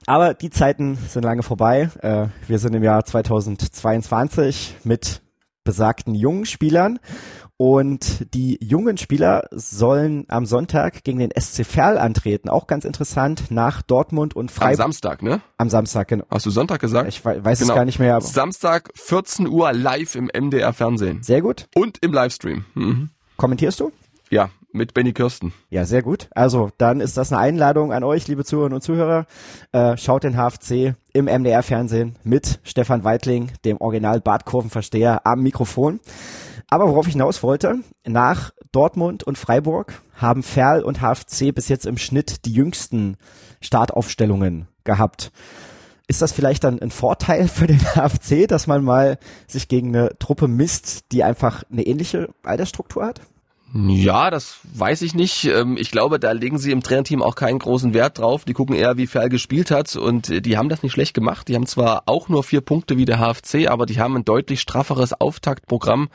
Aber 0.07 0.33
die 0.33 0.49
Zeiten 0.49 0.97
sind 0.97 1.25
lange 1.25 1.43
vorbei. 1.43 1.91
Äh, 2.01 2.29
wir 2.47 2.59
sind 2.59 2.75
im 2.75 2.83
Jahr 2.83 3.05
2022 3.05 4.77
mit 4.85 5.21
besagten 5.63 6.15
jungen 6.15 6.47
Spielern. 6.47 6.99
Und 7.61 8.33
die 8.35 8.57
jungen 8.63 8.99
Spieler 8.99 9.49
sollen 9.51 10.25
am 10.29 10.47
Sonntag 10.47 11.03
gegen 11.03 11.19
den 11.19 11.31
SC 11.37 11.65
Verl 11.67 11.99
antreten. 11.99 12.49
Auch 12.49 12.69
ganz 12.69 12.85
interessant 12.85 13.51
nach 13.51 13.83
Dortmund 13.83 14.37
und 14.37 14.45
Am 14.51 14.55
Freiburg. 14.55 14.77
Samstag, 14.77 15.23
ne? 15.25 15.41
Am 15.57 15.69
Samstag, 15.69 16.07
genau. 16.07 16.25
Hast 16.31 16.47
du 16.47 16.51
Sonntag 16.51 16.81
gesagt? 16.81 17.09
Ich 17.09 17.25
wei- 17.25 17.45
weiß 17.45 17.59
Genau. 17.59 17.73
es 17.73 17.77
gar 17.77 17.85
nicht 17.85 17.99
mehr, 17.99 18.15
aber 18.15 18.25
Samstag, 18.25 18.91
14 18.95 19.49
Uhr 19.49 19.73
live 19.73 20.15
im 20.15 20.31
MDR 20.33 20.73
Fernsehen. 20.73 21.25
sehr 21.25 21.43
gut. 21.43 21.67
Und 21.75 21.99
im 22.01 22.13
Livestream. 22.13 22.65
Mhm. 22.75 23.11
Kommentierst 23.37 23.81
du? 23.81 23.91
Ja, 24.31 24.51
mit 24.71 24.95
Benny 24.95 25.13
Kirsten. 25.13 25.53
Ja, 25.69 25.85
sehr 25.85 26.03
gut. 26.03 26.29
Also, 26.37 26.71
dann 26.79 27.01
ist 27.01 27.17
das 27.17 27.33
eine 27.33 27.41
Einladung 27.41 27.93
an 27.93 28.05
euch, 28.05 28.29
liebe 28.29 28.45
Zuhörerinnen 28.45 28.77
und 28.77 28.83
Zuhörer. 28.83 29.27
Äh, 29.73 29.97
schaut 29.97 30.23
den 30.23 30.37
HFC 30.37 30.95
im 31.13 31.25
MDR-Fernsehen 31.27 32.15
mit 32.23 32.61
Stefan 32.63 33.03
Weitling, 33.03 33.51
dem 33.65 33.81
Original 33.81 34.21
Bartkurvenversteher, 34.21 35.27
am 35.27 35.43
Mikrofon. 35.43 35.99
Aber 36.71 36.89
worauf 36.89 37.07
ich 37.07 37.15
hinaus 37.15 37.43
wollte, 37.43 37.81
nach 38.07 38.51
Dortmund 38.73 39.25
und 39.25 39.39
Freiburg 39.39 40.03
haben 40.15 40.43
Ferl 40.43 40.83
und 40.83 41.01
HFC 41.01 41.55
bis 41.55 41.69
jetzt 41.69 41.87
im 41.87 41.97
Schnitt 41.97 42.45
die 42.45 42.53
jüngsten 42.53 43.17
Startaufstellungen 43.63 44.69
gehabt. 44.85 45.33
Ist 46.09 46.23
das 46.23 46.33
vielleicht 46.33 46.65
dann 46.65 46.81
ein 46.81 46.91
Vorteil 46.91 47.49
für 47.49 47.67
den 47.67 47.81
HFC, 47.95 48.47
dass 48.47 48.67
man 48.67 48.85
mal 48.85 49.19
sich 49.47 49.69
gegen 49.69 49.95
eine 49.95 50.19
Truppe 50.19 50.49
misst, 50.49 51.13
die 51.13 51.25
einfach 51.25 51.65
eine 51.71 51.83
ähnliche 51.87 52.29
Altersstruktur 52.43 53.05
hat? 53.07 53.21
Ja, 53.75 54.31
das 54.31 54.61
weiß 54.75 55.03
ich 55.03 55.15
nicht. 55.15 55.45
Ähm, 55.45 55.77
Ich 55.79 55.91
glaube, 55.91 56.19
da 56.19 56.33
legen 56.33 56.59
sie 56.59 56.73
im 56.73 56.83
Trainerteam 56.83 57.23
auch 57.23 57.35
keinen 57.35 57.59
großen 57.59 57.93
Wert 57.93 58.19
drauf. 58.19 58.47
Die 58.47 58.55
gucken 58.55 58.75
eher, 58.75 58.97
wie 58.97 59.07
Ferl 59.07 59.29
gespielt 59.29 59.71
hat 59.71 59.95
und 59.97 60.31
äh, 60.31 60.41
die 60.41 60.57
haben 60.57 60.71
das 60.71 60.83
nicht 60.83 60.93
schlecht 60.93 61.13
gemacht. 61.13 61.49
Die 61.49 61.55
haben 61.55 61.67
zwar 61.67 62.05
auch 62.07 62.31
nur 62.31 62.43
vier 62.43 62.63
Punkte 62.63 62.97
wie 62.97 63.05
der 63.05 63.19
HFC, 63.19 63.69
aber 63.69 63.85
die 63.85 64.01
haben 64.01 64.17
ein 64.17 64.25
deutlich 64.25 64.61
strafferes 64.63 65.13
Auftaktprogramm 65.13 66.09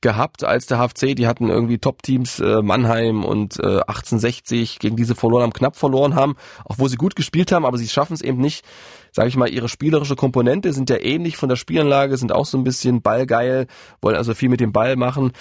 gehabt 0.00 0.44
als 0.44 0.66
der 0.66 0.78
HFC. 0.78 1.14
Die 1.14 1.26
hatten 1.26 1.48
irgendwie 1.48 1.78
Top-Teams 1.78 2.40
äh, 2.40 2.62
Mannheim 2.62 3.24
und 3.24 3.58
äh, 3.58 3.80
1860 3.80 4.78
gegen 4.78 4.96
diese 4.96 5.14
verloren 5.14 5.42
haben, 5.42 5.52
knapp 5.52 5.76
verloren 5.76 6.14
haben, 6.14 6.36
auch 6.64 6.78
wo 6.78 6.88
sie 6.88 6.96
gut 6.96 7.16
gespielt 7.16 7.52
haben, 7.52 7.64
aber 7.64 7.78
sie 7.78 7.88
schaffen 7.88 8.14
es 8.14 8.22
eben 8.22 8.38
nicht, 8.38 8.64
sage 9.12 9.28
ich 9.28 9.36
mal, 9.36 9.48
ihre 9.48 9.68
spielerische 9.68 10.16
Komponente 10.16 10.72
sind 10.72 10.88
ja 10.88 11.00
ähnlich 11.00 11.36
von 11.36 11.48
der 11.48 11.56
Spielanlage, 11.56 12.16
sind 12.16 12.32
auch 12.32 12.46
so 12.46 12.56
ein 12.56 12.64
bisschen 12.64 13.02
ballgeil, 13.02 13.66
wollen 14.00 14.16
also 14.16 14.34
viel 14.34 14.48
mit 14.48 14.60
dem 14.60 14.72
Ball 14.72 14.96
machen, 14.96 15.32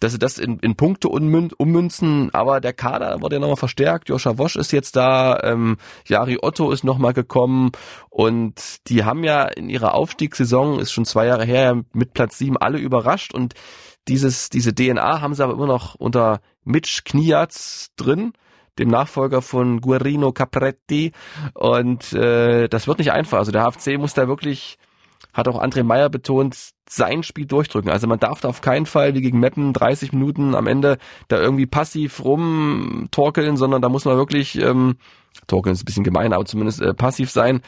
dass 0.00 0.12
sie 0.12 0.18
das 0.18 0.38
in, 0.38 0.58
in 0.60 0.76
Punkte 0.76 1.08
ummün- 1.08 1.54
ummünzen, 1.56 2.30
aber 2.32 2.60
der 2.60 2.72
Kader 2.72 3.20
wurde 3.20 3.36
ja 3.36 3.40
nochmal 3.40 3.56
verstärkt, 3.56 4.08
Joscha 4.08 4.38
Wosch 4.38 4.56
ist 4.56 4.72
jetzt 4.72 4.96
da, 4.96 5.40
ähm, 5.42 5.76
Jari 6.06 6.38
Otto 6.40 6.70
ist 6.70 6.84
nochmal 6.84 7.12
gekommen 7.12 7.72
und 8.10 8.88
die 8.88 9.04
haben 9.04 9.24
ja 9.24 9.44
in 9.44 9.68
ihrer 9.68 9.94
Aufstiegssaison, 9.94 10.78
ist 10.78 10.92
schon 10.92 11.04
zwei 11.04 11.26
Jahre 11.26 11.44
her, 11.44 11.82
mit 11.92 12.12
Platz 12.12 12.38
sieben 12.38 12.56
alle 12.56 12.78
überrascht 12.78 13.34
und 13.34 13.54
dieses, 14.08 14.50
diese 14.50 14.74
DNA 14.74 15.20
haben 15.20 15.34
sie 15.34 15.42
aber 15.42 15.54
immer 15.54 15.66
noch 15.66 15.94
unter 15.94 16.40
Mitch 16.64 17.02
Kniatz 17.04 17.90
drin, 17.96 18.32
dem 18.78 18.88
Nachfolger 18.88 19.42
von 19.42 19.80
Guerrino 19.80 20.32
Capretti. 20.32 21.12
Und 21.54 22.12
äh, 22.12 22.68
das 22.68 22.86
wird 22.86 22.98
nicht 22.98 23.12
einfach. 23.12 23.38
Also 23.38 23.52
der 23.52 23.64
HFC 23.64 23.98
muss 23.98 24.14
da 24.14 24.28
wirklich, 24.28 24.78
hat 25.32 25.48
auch 25.48 25.62
André 25.62 25.82
Meyer 25.82 26.08
betont, 26.10 26.72
sein 26.88 27.22
Spiel 27.22 27.46
durchdrücken. 27.46 27.90
Also 27.90 28.06
man 28.06 28.20
darf 28.20 28.40
da 28.40 28.48
auf 28.48 28.60
keinen 28.60 28.86
Fall 28.86 29.14
wie 29.14 29.22
gegen 29.22 29.40
Meppen 29.40 29.72
30 29.72 30.12
Minuten 30.12 30.54
am 30.54 30.66
Ende 30.66 30.98
da 31.28 31.40
irgendwie 31.40 31.66
passiv 31.66 32.22
rumtorkeln, 32.24 33.56
sondern 33.56 33.82
da 33.82 33.88
muss 33.88 34.04
man 34.04 34.16
wirklich 34.16 34.60
ähm, 34.60 34.96
Torkeln 35.46 35.74
ist 35.74 35.82
ein 35.82 35.84
bisschen 35.84 36.04
gemein, 36.04 36.32
aber 36.32 36.44
zumindest 36.44 36.80
äh, 36.80 36.94
passiv 36.94 37.30
sein. 37.30 37.60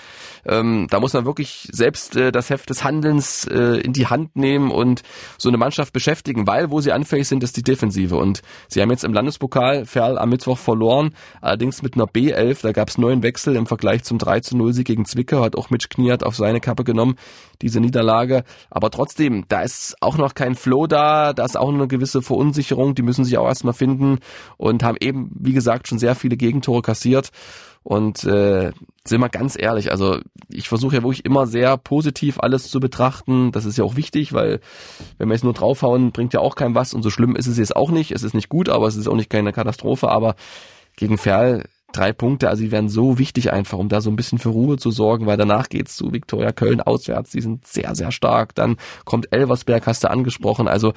Ähm, 0.44 0.86
da 0.90 1.00
muss 1.00 1.12
man 1.12 1.26
wirklich 1.26 1.68
selbst 1.72 2.16
äh, 2.16 2.32
das 2.32 2.50
Heft 2.50 2.70
des 2.70 2.84
Handelns 2.84 3.46
äh, 3.46 3.80
in 3.80 3.92
die 3.92 4.06
Hand 4.06 4.36
nehmen 4.36 4.70
und 4.70 5.02
so 5.36 5.48
eine 5.48 5.58
Mannschaft 5.58 5.92
beschäftigen, 5.92 6.46
weil 6.46 6.70
wo 6.70 6.80
sie 6.80 6.92
anfällig 6.92 7.28
sind, 7.28 7.42
ist 7.42 7.56
die 7.56 7.62
Defensive. 7.62 8.16
Und 8.16 8.42
sie 8.68 8.80
haben 8.80 8.90
jetzt 8.90 9.04
im 9.04 9.12
Landespokal 9.12 9.86
Ferl 9.86 10.18
am 10.18 10.30
Mittwoch 10.30 10.58
verloren, 10.58 11.14
allerdings 11.40 11.82
mit 11.82 11.94
einer 11.94 12.06
B11. 12.06 12.62
Da 12.62 12.72
gab 12.72 12.88
es 12.88 12.98
neun 12.98 13.22
Wechsel 13.22 13.56
im 13.56 13.66
Vergleich 13.66 14.04
zum 14.04 14.18
3 14.18 14.40
zu 14.40 14.56
0 14.56 14.72
Sieg 14.72 14.86
gegen 14.86 15.04
Zwickau, 15.04 15.42
hat 15.42 15.56
auch 15.56 15.70
Mitch 15.70 15.88
Kniat 15.88 16.24
auf 16.24 16.36
seine 16.36 16.60
Kappe 16.60 16.84
genommen, 16.84 17.16
diese 17.62 17.80
Niederlage. 17.80 18.44
Aber 18.70 18.90
trotzdem, 18.90 19.44
da 19.48 19.62
ist 19.62 19.96
auch 20.00 20.16
noch 20.16 20.34
kein 20.34 20.54
Flow 20.54 20.86
da, 20.86 21.32
da 21.32 21.44
ist 21.44 21.56
auch 21.56 21.68
eine 21.68 21.88
gewisse 21.88 22.22
Verunsicherung, 22.22 22.94
die 22.94 23.02
müssen 23.02 23.24
sich 23.24 23.38
auch 23.38 23.46
erstmal 23.46 23.74
finden 23.74 24.18
und 24.56 24.82
haben 24.82 24.96
eben, 25.00 25.30
wie 25.34 25.52
gesagt, 25.52 25.88
schon 25.88 25.98
sehr 25.98 26.14
viele 26.14 26.36
Gegentore 26.36 26.82
kassiert. 26.82 27.30
Und 27.82 28.24
äh, 28.24 28.72
sind 29.04 29.20
wir 29.20 29.28
ganz 29.28 29.56
ehrlich, 29.58 29.90
also 29.90 30.18
ich 30.50 30.68
versuche 30.68 30.96
ja 30.96 31.02
wirklich 31.02 31.24
immer 31.24 31.46
sehr 31.46 31.76
positiv 31.76 32.38
alles 32.40 32.70
zu 32.70 32.80
betrachten. 32.80 33.52
Das 33.52 33.64
ist 33.64 33.78
ja 33.78 33.84
auch 33.84 33.96
wichtig, 33.96 34.32
weil 34.32 34.60
wenn 35.16 35.28
wir 35.28 35.34
jetzt 35.34 35.44
nur 35.44 35.54
draufhauen, 35.54 36.12
bringt 36.12 36.34
ja 36.34 36.40
auch 36.40 36.54
kein 36.54 36.74
was. 36.74 36.94
Und 36.94 37.02
so 37.02 37.10
schlimm 37.10 37.36
ist 37.36 37.46
es 37.46 37.58
jetzt 37.58 37.76
auch 37.76 37.90
nicht. 37.90 38.12
Es 38.12 38.22
ist 38.22 38.34
nicht 38.34 38.48
gut, 38.48 38.68
aber 38.68 38.86
es 38.86 38.96
ist 38.96 39.08
auch 39.08 39.16
nicht 39.16 39.30
keine 39.30 39.52
Katastrophe. 39.52 40.08
Aber 40.08 40.36
gegen 40.96 41.18
Ferl 41.18 41.64
drei 41.92 42.12
Punkte, 42.12 42.50
also 42.50 42.62
die 42.62 42.70
werden 42.70 42.90
so 42.90 43.18
wichtig 43.18 43.52
einfach, 43.52 43.78
um 43.78 43.88
da 43.88 44.00
so 44.00 44.10
ein 44.10 44.16
bisschen 44.16 44.38
für 44.38 44.50
Ruhe 44.50 44.76
zu 44.76 44.90
sorgen, 44.90 45.26
weil 45.26 45.38
danach 45.38 45.68
geht's 45.68 45.96
zu 45.96 46.12
Viktoria 46.12 46.52
Köln 46.52 46.80
auswärts. 46.80 47.30
Die 47.30 47.40
sind 47.40 47.66
sehr, 47.66 47.94
sehr 47.94 48.12
stark. 48.12 48.54
Dann 48.54 48.76
kommt 49.04 49.32
Elversberg, 49.32 49.86
hast 49.86 50.04
du 50.04 50.10
angesprochen. 50.10 50.68
Also 50.68 50.92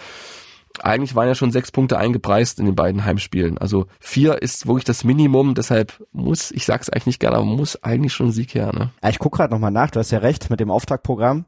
eigentlich 0.82 1.15
waren 1.15 1.28
ja 1.28 1.36
schon 1.36 1.51
sechs 1.51 1.72
Punkte 1.72 1.97
eingepreist 1.97 2.59
in 2.59 2.65
den 2.65 2.76
beiden 2.76 3.05
Heimspielen. 3.05 3.57
Also 3.57 3.88
vier 3.99 4.41
ist 4.41 4.67
wirklich 4.67 4.86
das 4.86 5.03
Minimum, 5.03 5.55
deshalb 5.55 6.03
muss, 6.11 6.51
ich 6.51 6.65
sag's 6.65 6.89
eigentlich 6.89 7.05
nicht 7.07 7.19
gerne, 7.19 7.38
aber 7.38 7.45
muss 7.45 7.82
eigentlich 7.84 8.13
schon 8.13 8.28
ein 8.28 8.32
Sieg 8.32 8.55
her. 8.55 8.72
Ne? 8.74 8.91
Ich 9.07 9.19
guck 9.19 9.34
gerade 9.34 9.53
nochmal 9.53 9.72
nach, 9.72 9.91
du 9.91 9.99
hast 9.99 10.11
ja 10.11 10.19
recht 10.19 10.49
mit 10.49 10.59
dem 10.59 10.72
Auftaktprogramm. 10.72 11.45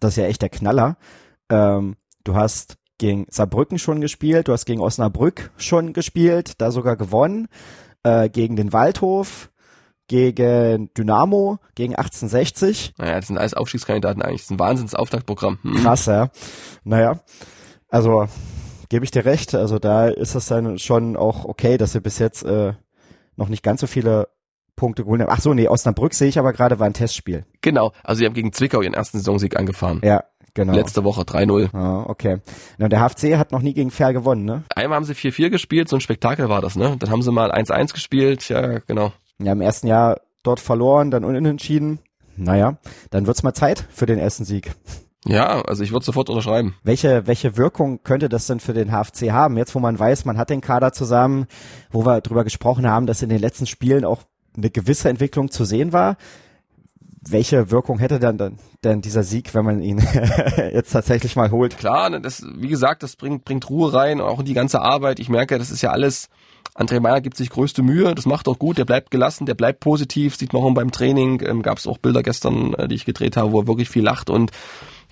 Das 0.00 0.12
ist 0.12 0.16
ja 0.16 0.26
echt 0.26 0.42
der 0.42 0.48
Knaller. 0.48 0.96
Ähm, 1.48 1.96
du 2.24 2.34
hast 2.34 2.76
gegen 2.98 3.26
Saarbrücken 3.30 3.78
schon 3.78 4.00
gespielt, 4.00 4.48
du 4.48 4.52
hast 4.52 4.64
gegen 4.64 4.80
Osnabrück 4.80 5.50
schon 5.56 5.92
gespielt, 5.92 6.54
da 6.58 6.70
sogar 6.70 6.96
gewonnen, 6.96 7.48
äh, 8.04 8.28
gegen 8.28 8.56
den 8.56 8.72
Waldhof, 8.72 9.50
gegen 10.08 10.92
Dynamo, 10.94 11.58
gegen 11.74 11.94
1860. 11.94 12.94
Naja, 12.98 13.16
das 13.16 13.28
sind 13.28 13.38
alles 13.38 13.54
Aufstiegskandidaten 13.54 14.22
eigentlich. 14.22 14.42
Das 14.42 14.46
ist 14.46 14.50
ein 14.52 14.58
Wahnsinns-Auftaktprogramm. 14.58 15.58
Hm. 15.62 15.74
Krass, 15.76 16.06
ja. 16.06 16.30
Naja, 16.84 17.20
also 17.92 18.26
gebe 18.88 19.04
ich 19.04 19.10
dir 19.10 19.24
recht. 19.24 19.54
Also 19.54 19.78
da 19.78 20.08
ist 20.08 20.34
es 20.34 20.46
dann 20.46 20.78
schon 20.78 21.16
auch 21.16 21.44
okay, 21.44 21.76
dass 21.76 21.94
wir 21.94 22.00
bis 22.00 22.18
jetzt 22.18 22.42
äh, 22.42 22.72
noch 23.36 23.48
nicht 23.48 23.62
ganz 23.62 23.80
so 23.80 23.86
viele 23.86 24.28
Punkte 24.74 25.04
geholt 25.04 25.20
haben. 25.20 25.30
Ach 25.30 25.40
so, 25.40 25.54
nee, 25.54 25.68
Osnabrück 25.68 26.14
sehe 26.14 26.28
ich 26.28 26.38
aber 26.38 26.52
gerade, 26.52 26.80
war 26.80 26.86
ein 26.86 26.94
Testspiel. 26.94 27.44
Genau, 27.60 27.92
also 28.02 28.18
sie 28.20 28.26
haben 28.26 28.34
gegen 28.34 28.52
Zwickau 28.52 28.80
ihren 28.80 28.94
ersten 28.94 29.18
Saisonsieg 29.18 29.56
angefahren. 29.56 30.00
Ja, 30.02 30.24
genau. 30.54 30.72
Letzte 30.72 31.04
Woche 31.04 31.22
3-0. 31.22 31.74
Ah, 31.74 32.04
okay. 32.08 32.38
Na, 32.78 32.88
der 32.88 33.00
HFC 33.00 33.36
hat 33.36 33.52
noch 33.52 33.62
nie 33.62 33.74
gegen 33.74 33.90
Fair 33.90 34.12
gewonnen, 34.12 34.44
ne? 34.44 34.64
Einmal 34.74 34.96
haben 34.96 35.04
sie 35.04 35.14
4-4 35.14 35.50
gespielt, 35.50 35.88
so 35.88 35.96
ein 35.96 36.00
Spektakel 36.00 36.48
war 36.48 36.62
das, 36.62 36.74
ne? 36.74 36.96
Dann 36.98 37.10
haben 37.10 37.22
sie 37.22 37.30
mal 37.30 37.52
1-1 37.52 37.92
gespielt, 37.92 38.48
ja, 38.48 38.78
genau. 38.80 39.12
Ja, 39.38 39.52
im 39.52 39.60
ersten 39.60 39.86
Jahr 39.86 40.20
dort 40.42 40.60
verloren, 40.60 41.10
dann 41.10 41.24
unentschieden. 41.24 41.98
Naja, 42.36 42.78
dann 43.10 43.26
wird's 43.26 43.42
mal 43.42 43.52
Zeit 43.52 43.86
für 43.90 44.06
den 44.06 44.18
ersten 44.18 44.44
Sieg. 44.44 44.72
Ja, 45.24 45.62
also 45.62 45.84
ich 45.84 45.92
würde 45.92 46.04
sofort 46.04 46.28
unterschreiben. 46.28 46.74
Welche, 46.82 47.26
welche 47.26 47.56
Wirkung 47.56 48.02
könnte 48.02 48.28
das 48.28 48.46
denn 48.46 48.58
für 48.58 48.72
den 48.72 48.90
HFC 48.90 49.30
haben? 49.30 49.56
Jetzt, 49.56 49.74
wo 49.74 49.78
man 49.78 49.98
weiß, 49.98 50.24
man 50.24 50.36
hat 50.36 50.50
den 50.50 50.60
Kader 50.60 50.92
zusammen, 50.92 51.46
wo 51.90 52.04
wir 52.04 52.20
drüber 52.20 52.42
gesprochen 52.42 52.88
haben, 52.88 53.06
dass 53.06 53.22
in 53.22 53.28
den 53.28 53.38
letzten 53.38 53.66
Spielen 53.66 54.04
auch 54.04 54.22
eine 54.56 54.70
gewisse 54.70 55.08
Entwicklung 55.08 55.50
zu 55.50 55.64
sehen 55.64 55.92
war. 55.92 56.16
Welche 57.24 57.70
Wirkung 57.70 58.00
hätte 58.00 58.18
dann 58.18 58.58
denn 58.82 59.00
dieser 59.00 59.22
Sieg, 59.22 59.54
wenn 59.54 59.64
man 59.64 59.80
ihn 59.80 59.98
jetzt 60.72 60.90
tatsächlich 60.90 61.36
mal 61.36 61.52
holt? 61.52 61.78
Klar, 61.78 62.10
ne, 62.10 62.20
das, 62.20 62.44
wie 62.56 62.66
gesagt, 62.66 63.04
das 63.04 63.14
bringt, 63.14 63.44
bringt 63.44 63.70
Ruhe 63.70 63.94
rein, 63.94 64.20
auch 64.20 64.40
in 64.40 64.44
die 64.44 64.54
ganze 64.54 64.80
Arbeit. 64.80 65.20
Ich 65.20 65.28
merke, 65.28 65.56
das 65.56 65.70
ist 65.70 65.82
ja 65.82 65.90
alles, 65.90 66.30
André 66.74 66.98
Meyer 66.98 67.20
gibt 67.20 67.36
sich 67.36 67.50
größte 67.50 67.82
Mühe, 67.82 68.12
das 68.16 68.26
macht 68.26 68.48
auch 68.48 68.58
gut, 68.58 68.76
der 68.76 68.84
bleibt 68.84 69.12
gelassen, 69.12 69.46
der 69.46 69.54
bleibt 69.54 69.78
positiv, 69.78 70.34
sieht 70.34 70.52
man 70.52 70.62
auch 70.62 70.74
beim 70.74 70.90
Training, 70.90 71.40
ähm, 71.46 71.62
gab 71.62 71.78
es 71.78 71.86
auch 71.86 71.98
Bilder 71.98 72.24
gestern, 72.24 72.74
äh, 72.74 72.88
die 72.88 72.96
ich 72.96 73.04
gedreht 73.04 73.36
habe, 73.36 73.52
wo 73.52 73.60
er 73.60 73.66
wirklich 73.68 73.88
viel 73.88 74.02
lacht 74.02 74.28
und 74.28 74.50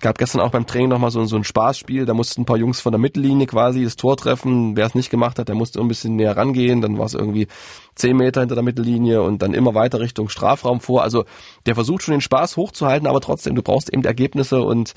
Gab 0.01 0.17
gestern 0.17 0.41
auch 0.41 0.49
beim 0.49 0.65
Training 0.65 0.89
nochmal 0.89 1.11
so, 1.11 1.23
so 1.25 1.35
ein 1.35 1.43
Spaßspiel, 1.43 2.05
da 2.05 2.13
mussten 2.13 2.41
ein 2.41 2.45
paar 2.45 2.57
Jungs 2.57 2.81
von 2.81 2.91
der 2.91 2.99
Mittellinie 2.99 3.45
quasi 3.45 3.83
das 3.83 3.95
Tor 3.95 4.17
treffen. 4.17 4.75
Wer 4.75 4.87
es 4.87 4.95
nicht 4.95 5.11
gemacht 5.11 5.37
hat, 5.37 5.47
der 5.47 5.55
musste 5.55 5.79
ein 5.79 5.87
bisschen 5.87 6.15
näher 6.15 6.35
rangehen. 6.35 6.81
Dann 6.81 6.97
war 6.97 7.05
es 7.05 7.13
irgendwie 7.13 7.47
zehn 7.93 8.17
Meter 8.17 8.41
hinter 8.41 8.55
der 8.55 8.63
Mittellinie 8.63 9.21
und 9.21 9.41
dann 9.43 9.53
immer 9.53 9.75
weiter 9.75 9.99
Richtung 9.99 10.27
Strafraum 10.29 10.79
vor. 10.79 11.03
Also 11.03 11.25
der 11.67 11.75
versucht 11.75 12.03
schon 12.03 12.13
den 12.13 12.21
Spaß 12.21 12.57
hochzuhalten, 12.57 13.07
aber 13.07 13.21
trotzdem, 13.21 13.55
du 13.55 13.61
brauchst 13.61 13.93
eben 13.93 14.03
Ergebnisse 14.03 14.61
und 14.61 14.93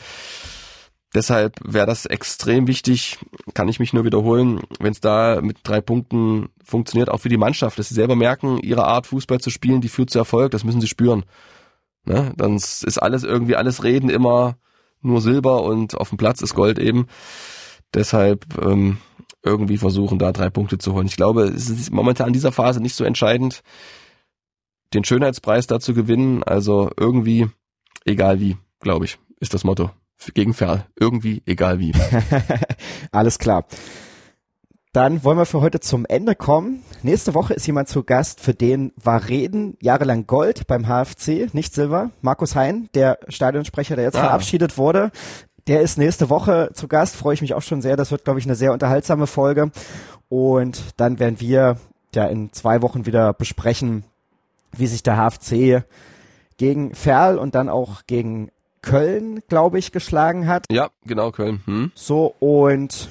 Deshalb 1.15 1.61
wäre 1.65 1.87
das 1.87 2.07
extrem 2.07 2.67
wichtig, 2.67 3.19
kann 3.55 3.69
ich 3.69 3.79
mich 3.79 3.93
nur 3.93 4.05
wiederholen, 4.05 4.63
wenn 4.81 4.91
es 4.91 5.01
da 5.01 5.41
mit 5.41 5.59
drei 5.63 5.81
Punkten 5.81 6.49
funktioniert, 6.65 7.09
auch 7.09 7.19
für 7.19 7.29
die 7.29 7.37
Mannschaft, 7.37 7.79
dass 7.79 7.89
sie 7.89 7.95
selber 7.95 8.17
merken, 8.17 8.59
ihre 8.59 8.85
Art 8.85 9.07
Fußball 9.07 9.41
zu 9.41 9.51
spielen, 9.51 9.81
die 9.81 9.89
führt 9.89 10.11
zu 10.11 10.19
Erfolg, 10.19 10.51
das 10.51 10.65
müssen 10.65 10.81
sie 10.81 10.89
spüren. 10.89 11.25
Ne? 12.05 12.33
Dann 12.37 12.57
ist 12.57 13.01
alles 13.01 13.23
irgendwie, 13.23 13.55
alles 13.55 13.85
Reden 13.85 14.11
immer 14.11 14.57
nur 15.05 15.21
Silber 15.21 15.63
und 15.63 15.97
auf 15.97 16.09
dem 16.09 16.19
Platz 16.19 16.41
ist 16.41 16.55
Gold 16.55 16.79
eben. 16.79 17.07
Deshalb 17.93 18.45
ähm, 18.63 18.99
irgendwie 19.43 19.77
versuchen, 19.77 20.19
da 20.19 20.33
drei 20.33 20.51
Punkte 20.51 20.79
zu 20.79 20.95
holen. 20.95 21.07
Ich 21.07 21.17
glaube, 21.17 21.45
es 21.45 21.69
ist 21.69 21.93
momentan 21.93 22.29
in 22.29 22.33
dieser 22.33 22.53
Phase 22.53 22.81
nicht 22.81 22.95
so 22.95 23.05
entscheidend, 23.05 23.63
den 24.95 25.05
Schönheitspreis 25.05 25.67
da 25.67 25.81
zu 25.81 25.95
gewinnen. 25.95 26.43
Also 26.43 26.91
irgendwie, 26.97 27.49
egal 28.05 28.41
wie, 28.41 28.57
glaube 28.81 29.05
ich, 29.05 29.19
ist 29.41 29.55
das 29.55 29.65
Motto. 29.65 29.91
Gegen 30.33 30.55
Ferl. 30.55 30.87
Irgendwie, 30.99 31.43
egal 31.45 31.79
wie. 31.79 31.93
Alles 33.13 33.39
klar. 33.39 33.67
Dann 34.95 35.25
wollen 35.25 35.37
wir 35.37 35.45
für 35.45 35.61
heute 35.61 35.81
zum 35.81 36.07
Ende 36.07 36.37
kommen. 36.37 36.85
Nächste 37.03 37.35
Woche 37.35 37.53
ist 37.53 37.67
jemand 37.67 37.89
zu 37.89 38.05
Gast, 38.05 38.39
für 38.39 38.55
den 38.55 38.93
war 38.95 39.29
Reden 39.29 39.77
jahrelang 39.81 40.29
Gold 40.29 40.69
beim 40.69 40.87
HFC, 40.87 41.53
nicht 41.53 41.75
Silber. 41.75 42.13
Markus 42.21 42.55
Hein, 42.55 42.89
der 42.95 43.19
Stadionsprecher, 43.27 43.97
der 43.97 44.05
jetzt 44.05 44.17
ah. 44.17 44.21
verabschiedet 44.21 44.79
wurde. 44.79 45.11
Der 45.67 45.81
ist 45.81 45.99
nächste 45.99 46.31
Woche 46.31 46.71
zu 46.75 46.87
Gast, 46.87 47.17
freue 47.17 47.35
ich 47.35 47.41
mich 47.41 47.55
auch 47.55 47.63
schon 47.63 47.83
sehr. 47.83 47.97
Das 47.97 48.13
wird, 48.13 48.23
glaube 48.23 48.39
ich, 48.39 48.47
eine 48.47 48.55
sehr 48.55 48.73
unterhaltsame 48.73 49.27
Folge. 49.27 49.73
Und 50.29 50.81
dann 50.97 51.19
werden 51.19 51.41
wir 51.41 51.77
ja 52.15 52.27
in 52.27 52.53
zwei 52.53 52.81
Wochen 52.81 53.05
wieder 53.05 53.33
besprechen, 53.33 54.05
wie 54.71 54.87
sich 54.87 55.03
der 55.03 55.17
HFC 55.17 55.83
gegen 56.57 56.95
Ferl 56.95 57.39
und 57.39 57.57
dann 57.57 57.69
auch 57.69 58.03
gegen 58.07 58.53
Köln, 58.81 59.41
glaube 59.49 59.81
ich, 59.81 59.91
geschlagen 59.91 60.47
hat. 60.47 60.67
Ja, 60.71 60.91
genau, 61.05 61.33
Köln. 61.33 61.63
Hm. 61.65 61.91
So, 61.97 62.33
und 62.39 63.09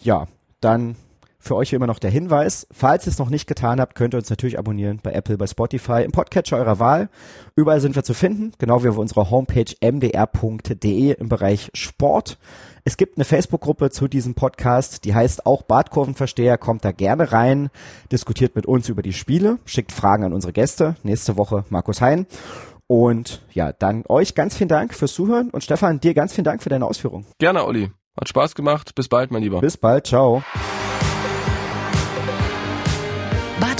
ja, 0.00 0.26
dann 0.62 0.96
für 1.40 1.54
euch 1.54 1.72
wie 1.72 1.76
immer 1.76 1.86
noch 1.86 1.98
der 1.98 2.10
Hinweis, 2.10 2.66
falls 2.72 3.06
ihr 3.06 3.10
es 3.10 3.18
noch 3.18 3.30
nicht 3.30 3.46
getan 3.46 3.80
habt, 3.80 3.94
könnt 3.94 4.14
ihr 4.14 4.18
uns 4.18 4.30
natürlich 4.30 4.58
abonnieren 4.58 5.00
bei 5.02 5.12
Apple, 5.12 5.38
bei 5.38 5.46
Spotify, 5.46 6.02
im 6.02 6.12
Podcatcher 6.12 6.56
eurer 6.56 6.78
Wahl. 6.78 7.08
Überall 7.54 7.80
sind 7.80 7.94
wir 7.94 8.02
zu 8.02 8.14
finden, 8.14 8.52
genau 8.58 8.82
wie 8.82 8.88
auf 8.88 8.98
unserer 8.98 9.30
Homepage 9.30 9.72
mdr.de 9.80 11.12
im 11.12 11.28
Bereich 11.28 11.70
Sport. 11.74 12.38
Es 12.84 12.96
gibt 12.96 13.16
eine 13.16 13.24
Facebook-Gruppe 13.24 13.90
zu 13.90 14.08
diesem 14.08 14.34
Podcast, 14.34 15.04
die 15.04 15.14
heißt 15.14 15.46
auch 15.46 15.62
Badkurvenversteher. 15.62 16.58
Kommt 16.58 16.84
da 16.84 16.92
gerne 16.92 17.32
rein, 17.32 17.70
diskutiert 18.10 18.56
mit 18.56 18.66
uns 18.66 18.88
über 18.88 19.02
die 19.02 19.12
Spiele, 19.12 19.58
schickt 19.64 19.92
Fragen 19.92 20.24
an 20.24 20.32
unsere 20.32 20.52
Gäste. 20.52 20.96
Nächste 21.02 21.36
Woche 21.36 21.64
Markus 21.68 22.00
Hein. 22.00 22.26
Und 22.86 23.42
ja, 23.52 23.72
dann 23.72 24.04
euch 24.08 24.34
ganz 24.34 24.56
vielen 24.56 24.68
Dank 24.68 24.94
fürs 24.94 25.12
Zuhören 25.12 25.50
und 25.50 25.62
Stefan, 25.62 26.00
dir 26.00 26.14
ganz 26.14 26.32
vielen 26.32 26.44
Dank 26.44 26.62
für 26.62 26.70
deine 26.70 26.86
Ausführung. 26.86 27.26
Gerne, 27.38 27.64
Olli. 27.64 27.90
Hat 28.18 28.28
Spaß 28.28 28.54
gemacht. 28.54 28.94
Bis 28.94 29.08
bald, 29.08 29.30
mein 29.30 29.42
Lieber. 29.42 29.60
Bis 29.60 29.76
bald. 29.76 30.06
Ciao. 30.06 30.42